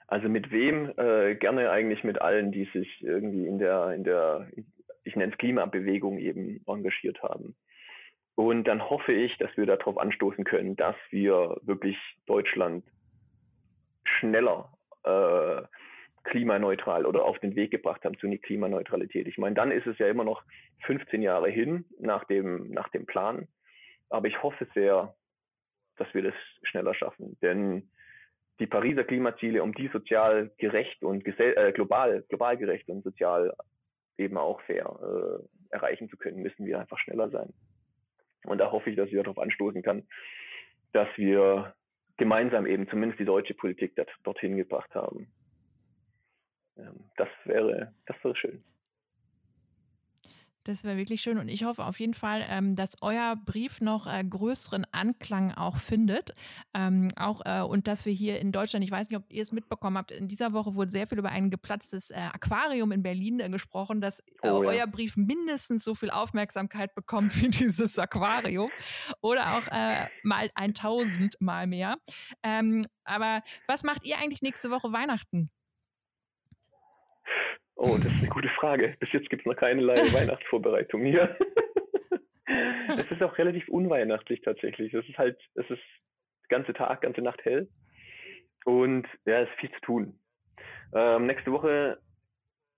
also 0.07 0.29
mit 0.29 0.51
wem? 0.51 0.93
Äh, 0.97 1.37
gerne 1.37 1.71
eigentlich 1.71 2.05
mit 2.05 2.21
allen, 2.21 2.53
die 2.53 2.69
sich 2.73 3.03
irgendwie 3.03 3.47
in 3.47 3.59
der, 3.59 3.93
in 3.93 4.05
der, 4.05 4.51
ich 5.05 5.17
nenne 5.17 5.33
es 5.33 5.39
Klimabewegung 5.39 6.19
eben 6.19 6.63
engagiert 6.67 7.23
haben. 7.23 7.57
Und 8.35 8.65
dann 8.65 8.89
hoffe 8.89 9.13
ich, 9.13 9.37
dass 9.39 9.55
wir 9.57 9.67
darauf 9.67 9.99
anstoßen 9.99 10.45
können, 10.45 10.77
dass 10.77 10.97
wir 11.11 11.57
wirklich 11.63 11.97
Deutschland 12.27 12.85
schneller 14.05 14.73
äh, 15.05 15.63
klimaneutral 16.25 17.07
oder 17.07 17.25
auf 17.25 17.39
den 17.41 17.57
Weg 17.57 17.71
gebracht 17.71 18.05
haben 18.05 18.19
zu 18.19 18.27
einer 18.27 18.39
Klimaneutralität. 18.39 19.27
Ich 19.27 19.39
meine, 19.39 19.55
dann 19.55 19.71
ist 19.71 19.87
es 19.87 19.99
ja 19.99 20.09
immer 20.09 20.25
noch 20.25 20.43
15 20.87 21.23
Jahre 21.23 21.51
hin 21.51 21.85
nach 21.99 22.25
dem, 22.25 22.71
nach 22.71 22.89
dem 22.91 23.07
Plan. 23.07 23.49
Aber 24.09 24.29
ich 24.29 24.43
hoffe 24.43 24.67
sehr, 24.75 25.15
dass 25.97 26.13
wir 26.15 26.23
das 26.23 26.35
schneller 26.63 26.95
schaffen. 26.95 27.37
Denn 27.43 27.89
die 28.61 28.67
Pariser 28.67 29.05
Klimaziele, 29.05 29.63
um 29.63 29.75
die 29.75 29.89
sozial 29.89 30.51
gerecht 30.59 31.03
und 31.03 31.27
äh, 31.27 31.73
global, 31.73 32.23
global 32.29 32.57
gerecht 32.57 32.89
und 32.89 33.03
sozial 33.03 33.55
eben 34.19 34.37
auch 34.37 34.61
fair 34.63 34.99
äh, 35.03 35.75
erreichen 35.75 36.09
zu 36.09 36.17
können, 36.17 36.43
müssen 36.43 36.67
wir 36.67 36.79
einfach 36.79 36.99
schneller 36.99 37.31
sein. 37.31 37.53
Und 38.45 38.59
da 38.59 38.71
hoffe 38.71 38.91
ich, 38.91 38.97
dass 38.97 39.09
ich 39.09 39.17
darauf 39.17 39.39
anstoßen 39.39 39.83
kann, 39.83 40.07
dass 40.93 41.09
wir 41.17 41.75
gemeinsam 42.17 42.67
eben 42.67 42.89
zumindest 42.89 43.21
die 43.21 43.25
deutsche 43.25 43.55
Politik 43.55 43.95
dorthin 44.23 44.57
gebracht 44.57 44.95
haben. 44.95 45.33
Ähm, 46.83 47.05
das 47.17 47.29
wäre, 47.45 47.95
das 48.07 48.17
wäre 48.23 48.37
schön. 48.37 48.65
Das 50.65 50.85
wäre 50.85 50.97
wirklich 50.97 51.21
schön 51.23 51.39
und 51.39 51.49
ich 51.49 51.65
hoffe 51.65 51.85
auf 51.85 51.99
jeden 51.99 52.15
Fall, 52.15 52.47
ähm, 52.49 52.77
dass 52.77 52.97
euer 53.03 53.35
Brief 53.35 53.81
noch 53.81 54.07
äh, 54.07 54.23
größeren 54.23 54.87
Anklang 54.93 55.51
auch 55.51 55.77
findet. 55.77 56.37
Ähm, 56.73 57.09
auch 57.17 57.41
äh, 57.45 57.63
und 57.63 57.89
dass 57.89 58.07
wir 58.07 58.13
hier 58.13 58.39
in 58.39 58.53
Deutschland, 58.53 58.85
ich 58.85 58.91
weiß 58.93 59.11
nicht, 59.11 59.19
ob 59.19 59.25
ihr 59.29 59.43
es 59.43 59.51
mitbekommen 59.51 59.99
habt, 59.99 60.13
in 60.13 60.29
dieser 60.29 60.53
Woche 60.53 60.77
wurde 60.77 60.91
sehr 60.91 61.09
viel 61.09 61.19
über 61.19 61.31
ein 61.31 61.51
geplatztes 61.51 62.11
äh, 62.11 62.15
Aquarium 62.33 62.93
in 62.93 63.03
Berlin 63.03 63.41
äh, 63.41 63.49
gesprochen, 63.49 64.01
dass 64.01 64.21
äh, 64.21 64.51
oh, 64.51 64.63
ja. 64.63 64.69
euer 64.69 64.87
Brief 64.87 65.17
mindestens 65.17 65.83
so 65.83 65.97
viel 65.97 66.11
Aufmerksamkeit 66.11 66.95
bekommt 66.95 67.35
wie 67.43 67.49
dieses 67.49 67.99
Aquarium 67.99 68.71
oder 69.21 69.59
auch 69.59 69.67
äh, 69.67 70.07
mal 70.23 70.49
1000 70.55 71.41
mal 71.41 71.67
mehr. 71.67 71.97
Ähm, 72.45 72.83
aber 73.03 73.43
was 73.67 73.83
macht 73.83 74.07
ihr 74.07 74.17
eigentlich 74.19 74.43
nächste 74.43 74.71
Woche 74.71 74.93
Weihnachten? 74.93 75.51
Oh, 77.85 77.97
das 77.97 78.13
ist 78.13 78.21
eine 78.21 78.29
gute 78.29 78.49
Frage. 78.51 78.95
Bis 79.01 79.11
jetzt 79.11 79.29
gibt 79.29 79.43
es 79.43 79.47
noch 79.47 79.57
keinerlei 79.57 79.97
Weihnachtsvorbereitung 80.13 81.03
hier. 81.03 81.37
es 82.97 83.11
ist 83.11 83.21
auch 83.25 83.37
relativ 83.37 83.69
unweihnachtlich 83.69 84.41
tatsächlich. 84.43 84.95
Es 84.95 85.09
ist 85.09 85.19
halt, 85.19 85.37
es 85.57 85.69
ist 85.69 85.83
ganze 86.49 86.75
Tag, 86.75 87.01
ganze 87.01 87.23
Nacht 87.23 87.45
hell. 87.45 87.69
Und 88.65 89.09
ja, 89.25 89.41
es 89.41 89.49
ist 89.51 89.59
viel 89.59 89.73
zu 89.73 89.81
tun. 89.81 90.21
Ähm, 90.95 91.27
nächste 91.27 91.51
Woche, 91.51 91.99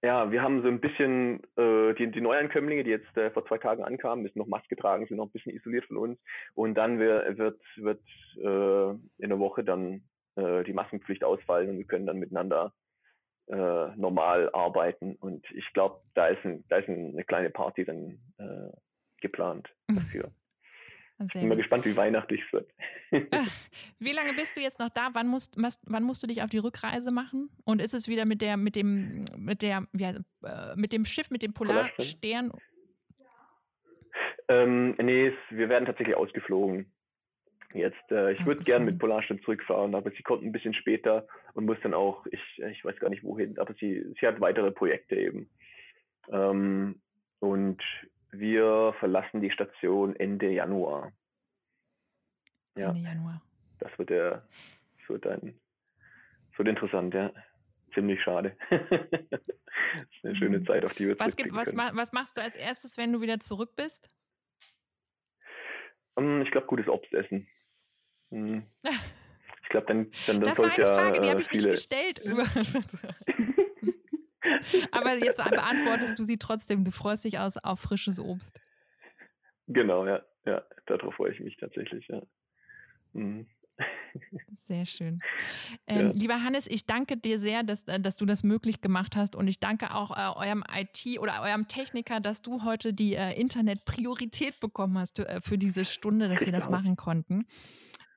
ja, 0.03 0.33
wir 0.33 0.41
haben 0.41 0.63
so 0.63 0.69
ein 0.69 0.81
bisschen 0.81 1.43
äh, 1.59 1.93
die, 1.97 2.11
die 2.11 2.23
Neuankömmlinge, 2.23 2.85
die 2.85 2.91
jetzt 2.91 3.15
äh, 3.19 3.31
vor 3.31 3.45
zwei 3.45 3.59
Tagen 3.59 3.85
ankamen, 3.85 4.23
müssen 4.23 4.39
noch 4.39 4.47
Maske 4.47 4.75
tragen, 4.75 5.07
sind 5.07 5.19
noch 5.19 5.27
ein 5.27 5.33
bisschen 5.33 5.55
isoliert 5.55 5.85
von 5.85 5.99
uns. 5.99 6.19
Und 6.55 6.77
dann 6.77 6.99
wir, 6.99 7.37
wird, 7.37 7.61
wird 7.77 8.01
äh, 8.39 9.23
in 9.23 9.29
der 9.29 9.39
Woche 9.39 9.65
dann 9.65 10.03
äh, 10.37 10.65
die 10.65 10.73
Maskenpflicht 10.73 11.25
ausfallen 11.25 11.69
und 11.69 11.77
wir 11.77 11.85
können 11.85 12.07
dann 12.07 12.21
miteinander 12.21 12.73
äh, 13.49 13.97
normal 13.97 14.51
arbeiten. 14.53 15.17
Und 15.17 15.45
ich 15.53 15.71
glaube, 15.73 16.01
da 16.15 16.29
ist, 16.29 16.45
ein, 16.45 16.65
da 16.69 16.79
ist 16.79 16.89
eine 16.89 17.25
kleine 17.25 17.51
Party 17.51 17.85
dann 17.85 18.19
äh, 18.39 18.71
geplant 19.21 19.69
dafür. 19.89 20.31
Ich 21.27 21.33
bin 21.33 21.49
mal 21.49 21.57
gespannt, 21.57 21.85
wie 21.85 21.97
weihnachtlich 21.97 22.43
es 22.45 22.53
wird. 22.53 22.71
wie 24.01 24.13
lange 24.13 24.33
bist 24.35 24.57
du 24.57 24.61
jetzt 24.61 24.81
noch 24.81 24.89
da? 24.89 25.11
Wann 25.13 25.29
musst, 25.29 25.57
wann 25.57 26.03
musst 26.03 26.23
du 26.23 26.27
dich 26.27 26.43
auf 26.43 26.51
die 26.51 26.59
Rückreise 26.59 27.13
machen? 27.13 27.51
Und 27.65 27.81
ist 27.81 27.95
es 27.95 28.09
wieder 28.09 28.25
mit 28.25 28.43
der, 28.43 28.57
mit 28.57 28.75
dem, 28.75 29.25
mit 29.37 29.63
der, 29.63 29.87
ja, 29.93 30.11
äh, 30.43 30.75
mit 30.75 30.93
dem 30.93 31.05
Schiff, 31.05 31.31
mit 31.31 31.43
dem 31.43 31.55
Polarstern? 31.55 32.51
Ähm, 34.49 34.97
nee, 35.01 35.33
wir 35.51 35.69
werden 35.69 35.87
tatsächlich 35.87 36.17
ausgeflogen. 36.17 36.93
Jetzt, 37.75 38.11
äh, 38.13 38.33
ich 38.33 38.47
würde 38.47 38.63
gerne 38.63 38.85
mit 38.85 39.01
Polarstern 39.01 39.41
zurückfahren, 39.41 39.97
aber 39.97 40.13
sie 40.13 40.23
kommt 40.23 40.45
ein 40.45 40.53
bisschen 40.53 40.75
später 40.75 41.27
und 41.55 41.67
muss 41.67 41.77
dann 41.83 41.93
auch, 41.93 42.25
ich, 42.27 42.41
ich 42.59 42.85
weiß 42.85 42.97
gar 43.01 43.11
nicht 43.11 43.25
wohin, 43.25 43.59
aber 43.59 43.75
sie, 43.75 44.15
sie 44.19 44.27
hat 44.27 44.41
weitere 44.41 44.71
Projekte 44.71 45.17
eben. 45.17 45.51
Ähm, 46.31 47.03
und 47.41 47.83
wir 48.31 48.95
verlassen 49.01 49.41
die 49.41 49.51
Station 49.51 50.15
Ende 50.15 50.51
Januar. 50.51 51.13
Ja. 52.77 52.91
Ende 52.91 53.01
Januar. 53.03 53.43
Das 53.81 53.91
wird 53.99 54.11
der, 54.11 54.47
das 55.01 55.09
wird 55.09 55.27
dann, 55.27 55.41
das 56.51 56.59
wird 56.59 56.69
interessant, 56.69 57.13
ja. 57.13 57.33
Ziemlich 57.93 58.23
schade. 58.23 58.57
das 58.71 58.81
ist 59.41 60.25
eine 60.25 60.37
schöne 60.37 60.59
mhm. 60.61 60.67
Zeit, 60.67 60.85
auf 60.85 60.95
die 60.95 61.09
wir 61.09 61.19
was, 61.19 61.37
gibt, 61.37 61.53
was, 61.55 61.77
was 61.77 62.13
machst 62.13 62.37
du 62.37 62.41
als 62.41 62.55
erstes, 62.55 62.97
wenn 62.99 63.13
du 63.13 63.21
wieder 63.21 63.41
zurück 63.41 63.75
bist? 63.77 64.09
Ähm, 66.17 66.43
ich 66.43 66.51
glaube, 66.53 66.69
gutes 66.69 66.89
Obst 66.89 67.13
essen. 67.13 67.49
Hm. 68.35 68.65
Ich 69.63 69.71
glaube, 69.71 69.87
dann, 69.87 70.11
dann 70.27 70.43
das 70.43 70.59
war 70.59 70.71
eine 70.71 70.85
ja 70.85 70.95
Frage, 70.95 71.23
die 71.23 71.31
habe 71.31 71.41
ich 71.41 71.49
viele... 71.49 71.71
nicht 71.71 71.91
gestellt. 71.91 72.21
Aber 74.93 75.15
jetzt 75.15 75.43
beantwortest 75.43 76.19
du 76.19 76.23
sie 76.23 76.37
trotzdem. 76.37 76.85
Du 76.85 76.91
freust 76.91 77.25
dich 77.25 77.39
aus 77.39 77.57
auf 77.57 77.81
frisches 77.81 78.21
Obst. 78.21 78.61
Genau, 79.67 80.07
ja. 80.07 80.23
Ja, 80.45 80.63
darauf 80.87 81.15
freue 81.15 81.33
ich 81.33 81.41
mich 81.41 81.57
tatsächlich, 81.57 82.07
ja. 82.09 82.21
Mhm. 83.15 83.47
Sehr 84.59 84.85
schön. 84.85 85.21
Ähm, 85.87 86.11
ja. 86.11 86.13
Lieber 86.15 86.45
Hannes, 86.45 86.67
ich 86.69 86.87
danke 86.87 87.17
dir 87.17 87.39
sehr, 87.39 87.63
dass, 87.63 87.89
äh, 87.89 87.99
dass 87.99 88.17
du 88.17 88.27
das 88.27 88.45
möglich 88.45 88.81
gemacht 88.81 89.17
hast 89.17 89.35
und 89.35 89.49
ich 89.49 89.59
danke 89.59 89.95
auch 89.95 90.17
äh, 90.17 90.39
eurem 90.39 90.63
IT 90.73 91.19
oder 91.19 91.43
eurem 91.43 91.67
Techniker, 91.67 92.21
dass 92.21 92.43
du 92.43 92.65
heute 92.65 92.93
die 92.93 93.15
äh, 93.15 93.33
Internet-Priorität 93.33 94.61
bekommen 94.61 94.99
hast 94.99 95.19
äh, 95.19 95.41
für 95.41 95.59
diese 95.59 95.85
Stunde, 95.85 96.29
dass 96.29 96.43
wir 96.43 96.53
das 96.53 96.69
machen 96.69 96.97
konnten. 96.97 97.47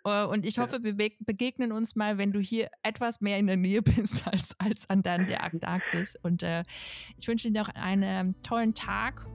Äh, 0.07 0.25
und 0.25 0.45
ich 0.45 0.57
hoffe, 0.57 0.84
wir 0.84 0.95
begegnen 0.95 1.71
uns 1.71 1.95
mal, 1.95 2.17
wenn 2.17 2.31
du 2.31 2.39
hier 2.39 2.69
etwas 2.81 3.21
mehr 3.21 3.38
in 3.38 3.47
der 3.47 3.57
Nähe 3.57 3.81
bist 3.84 4.25
als, 4.27 4.55
als 4.59 4.89
an 4.89 5.03
der 5.03 5.43
Antarktis. 5.43 6.15
Und 6.23 6.43
äh, 6.43 6.63
ich 7.17 7.27
wünsche 7.27 7.51
dir 7.51 7.59
noch 7.59 7.69
einen 7.69 8.41
tollen 8.41 8.73
Tag 8.73 9.25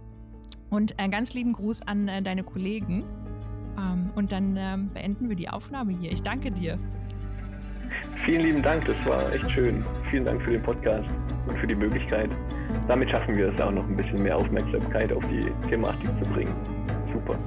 und 0.71 0.99
einen 0.99 1.13
ganz 1.13 1.35
lieben 1.35 1.53
Gruß 1.53 1.83
an 1.83 2.07
deine 2.07 2.43
Kollegen. 2.43 3.05
Ähm, 3.77 4.11
und 4.15 4.33
dann 4.33 4.57
ähm, 4.57 4.91
beenden 4.93 5.29
wir 5.29 5.37
die 5.37 5.49
Aufnahme 5.49 5.93
hier. 5.93 6.11
Ich 6.11 6.23
danke 6.23 6.51
dir. 6.51 6.79
Vielen 8.25 8.43
lieben 8.43 8.63
Dank, 8.63 8.85
das 8.87 8.97
war 9.05 9.31
echt 9.33 9.51
schön. 9.51 9.85
Vielen 10.11 10.25
Dank 10.25 10.41
für 10.43 10.53
den 10.53 10.63
Podcast 10.63 11.09
und 11.47 11.59
für 11.59 11.67
die 11.67 11.75
Möglichkeit. 11.75 12.31
Damit 12.89 13.11
schaffen 13.11 13.37
wir 13.37 13.53
es 13.53 13.61
auch 13.61 13.71
noch 13.71 13.85
ein 13.85 13.97
bisschen 13.97 14.23
mehr 14.23 14.37
Aufmerksamkeit 14.37 15.13
auf 15.13 15.25
die 15.29 15.51
Thematik 15.69 16.09
zu 16.19 16.25
bringen. 16.33 16.55
Super. 17.13 17.39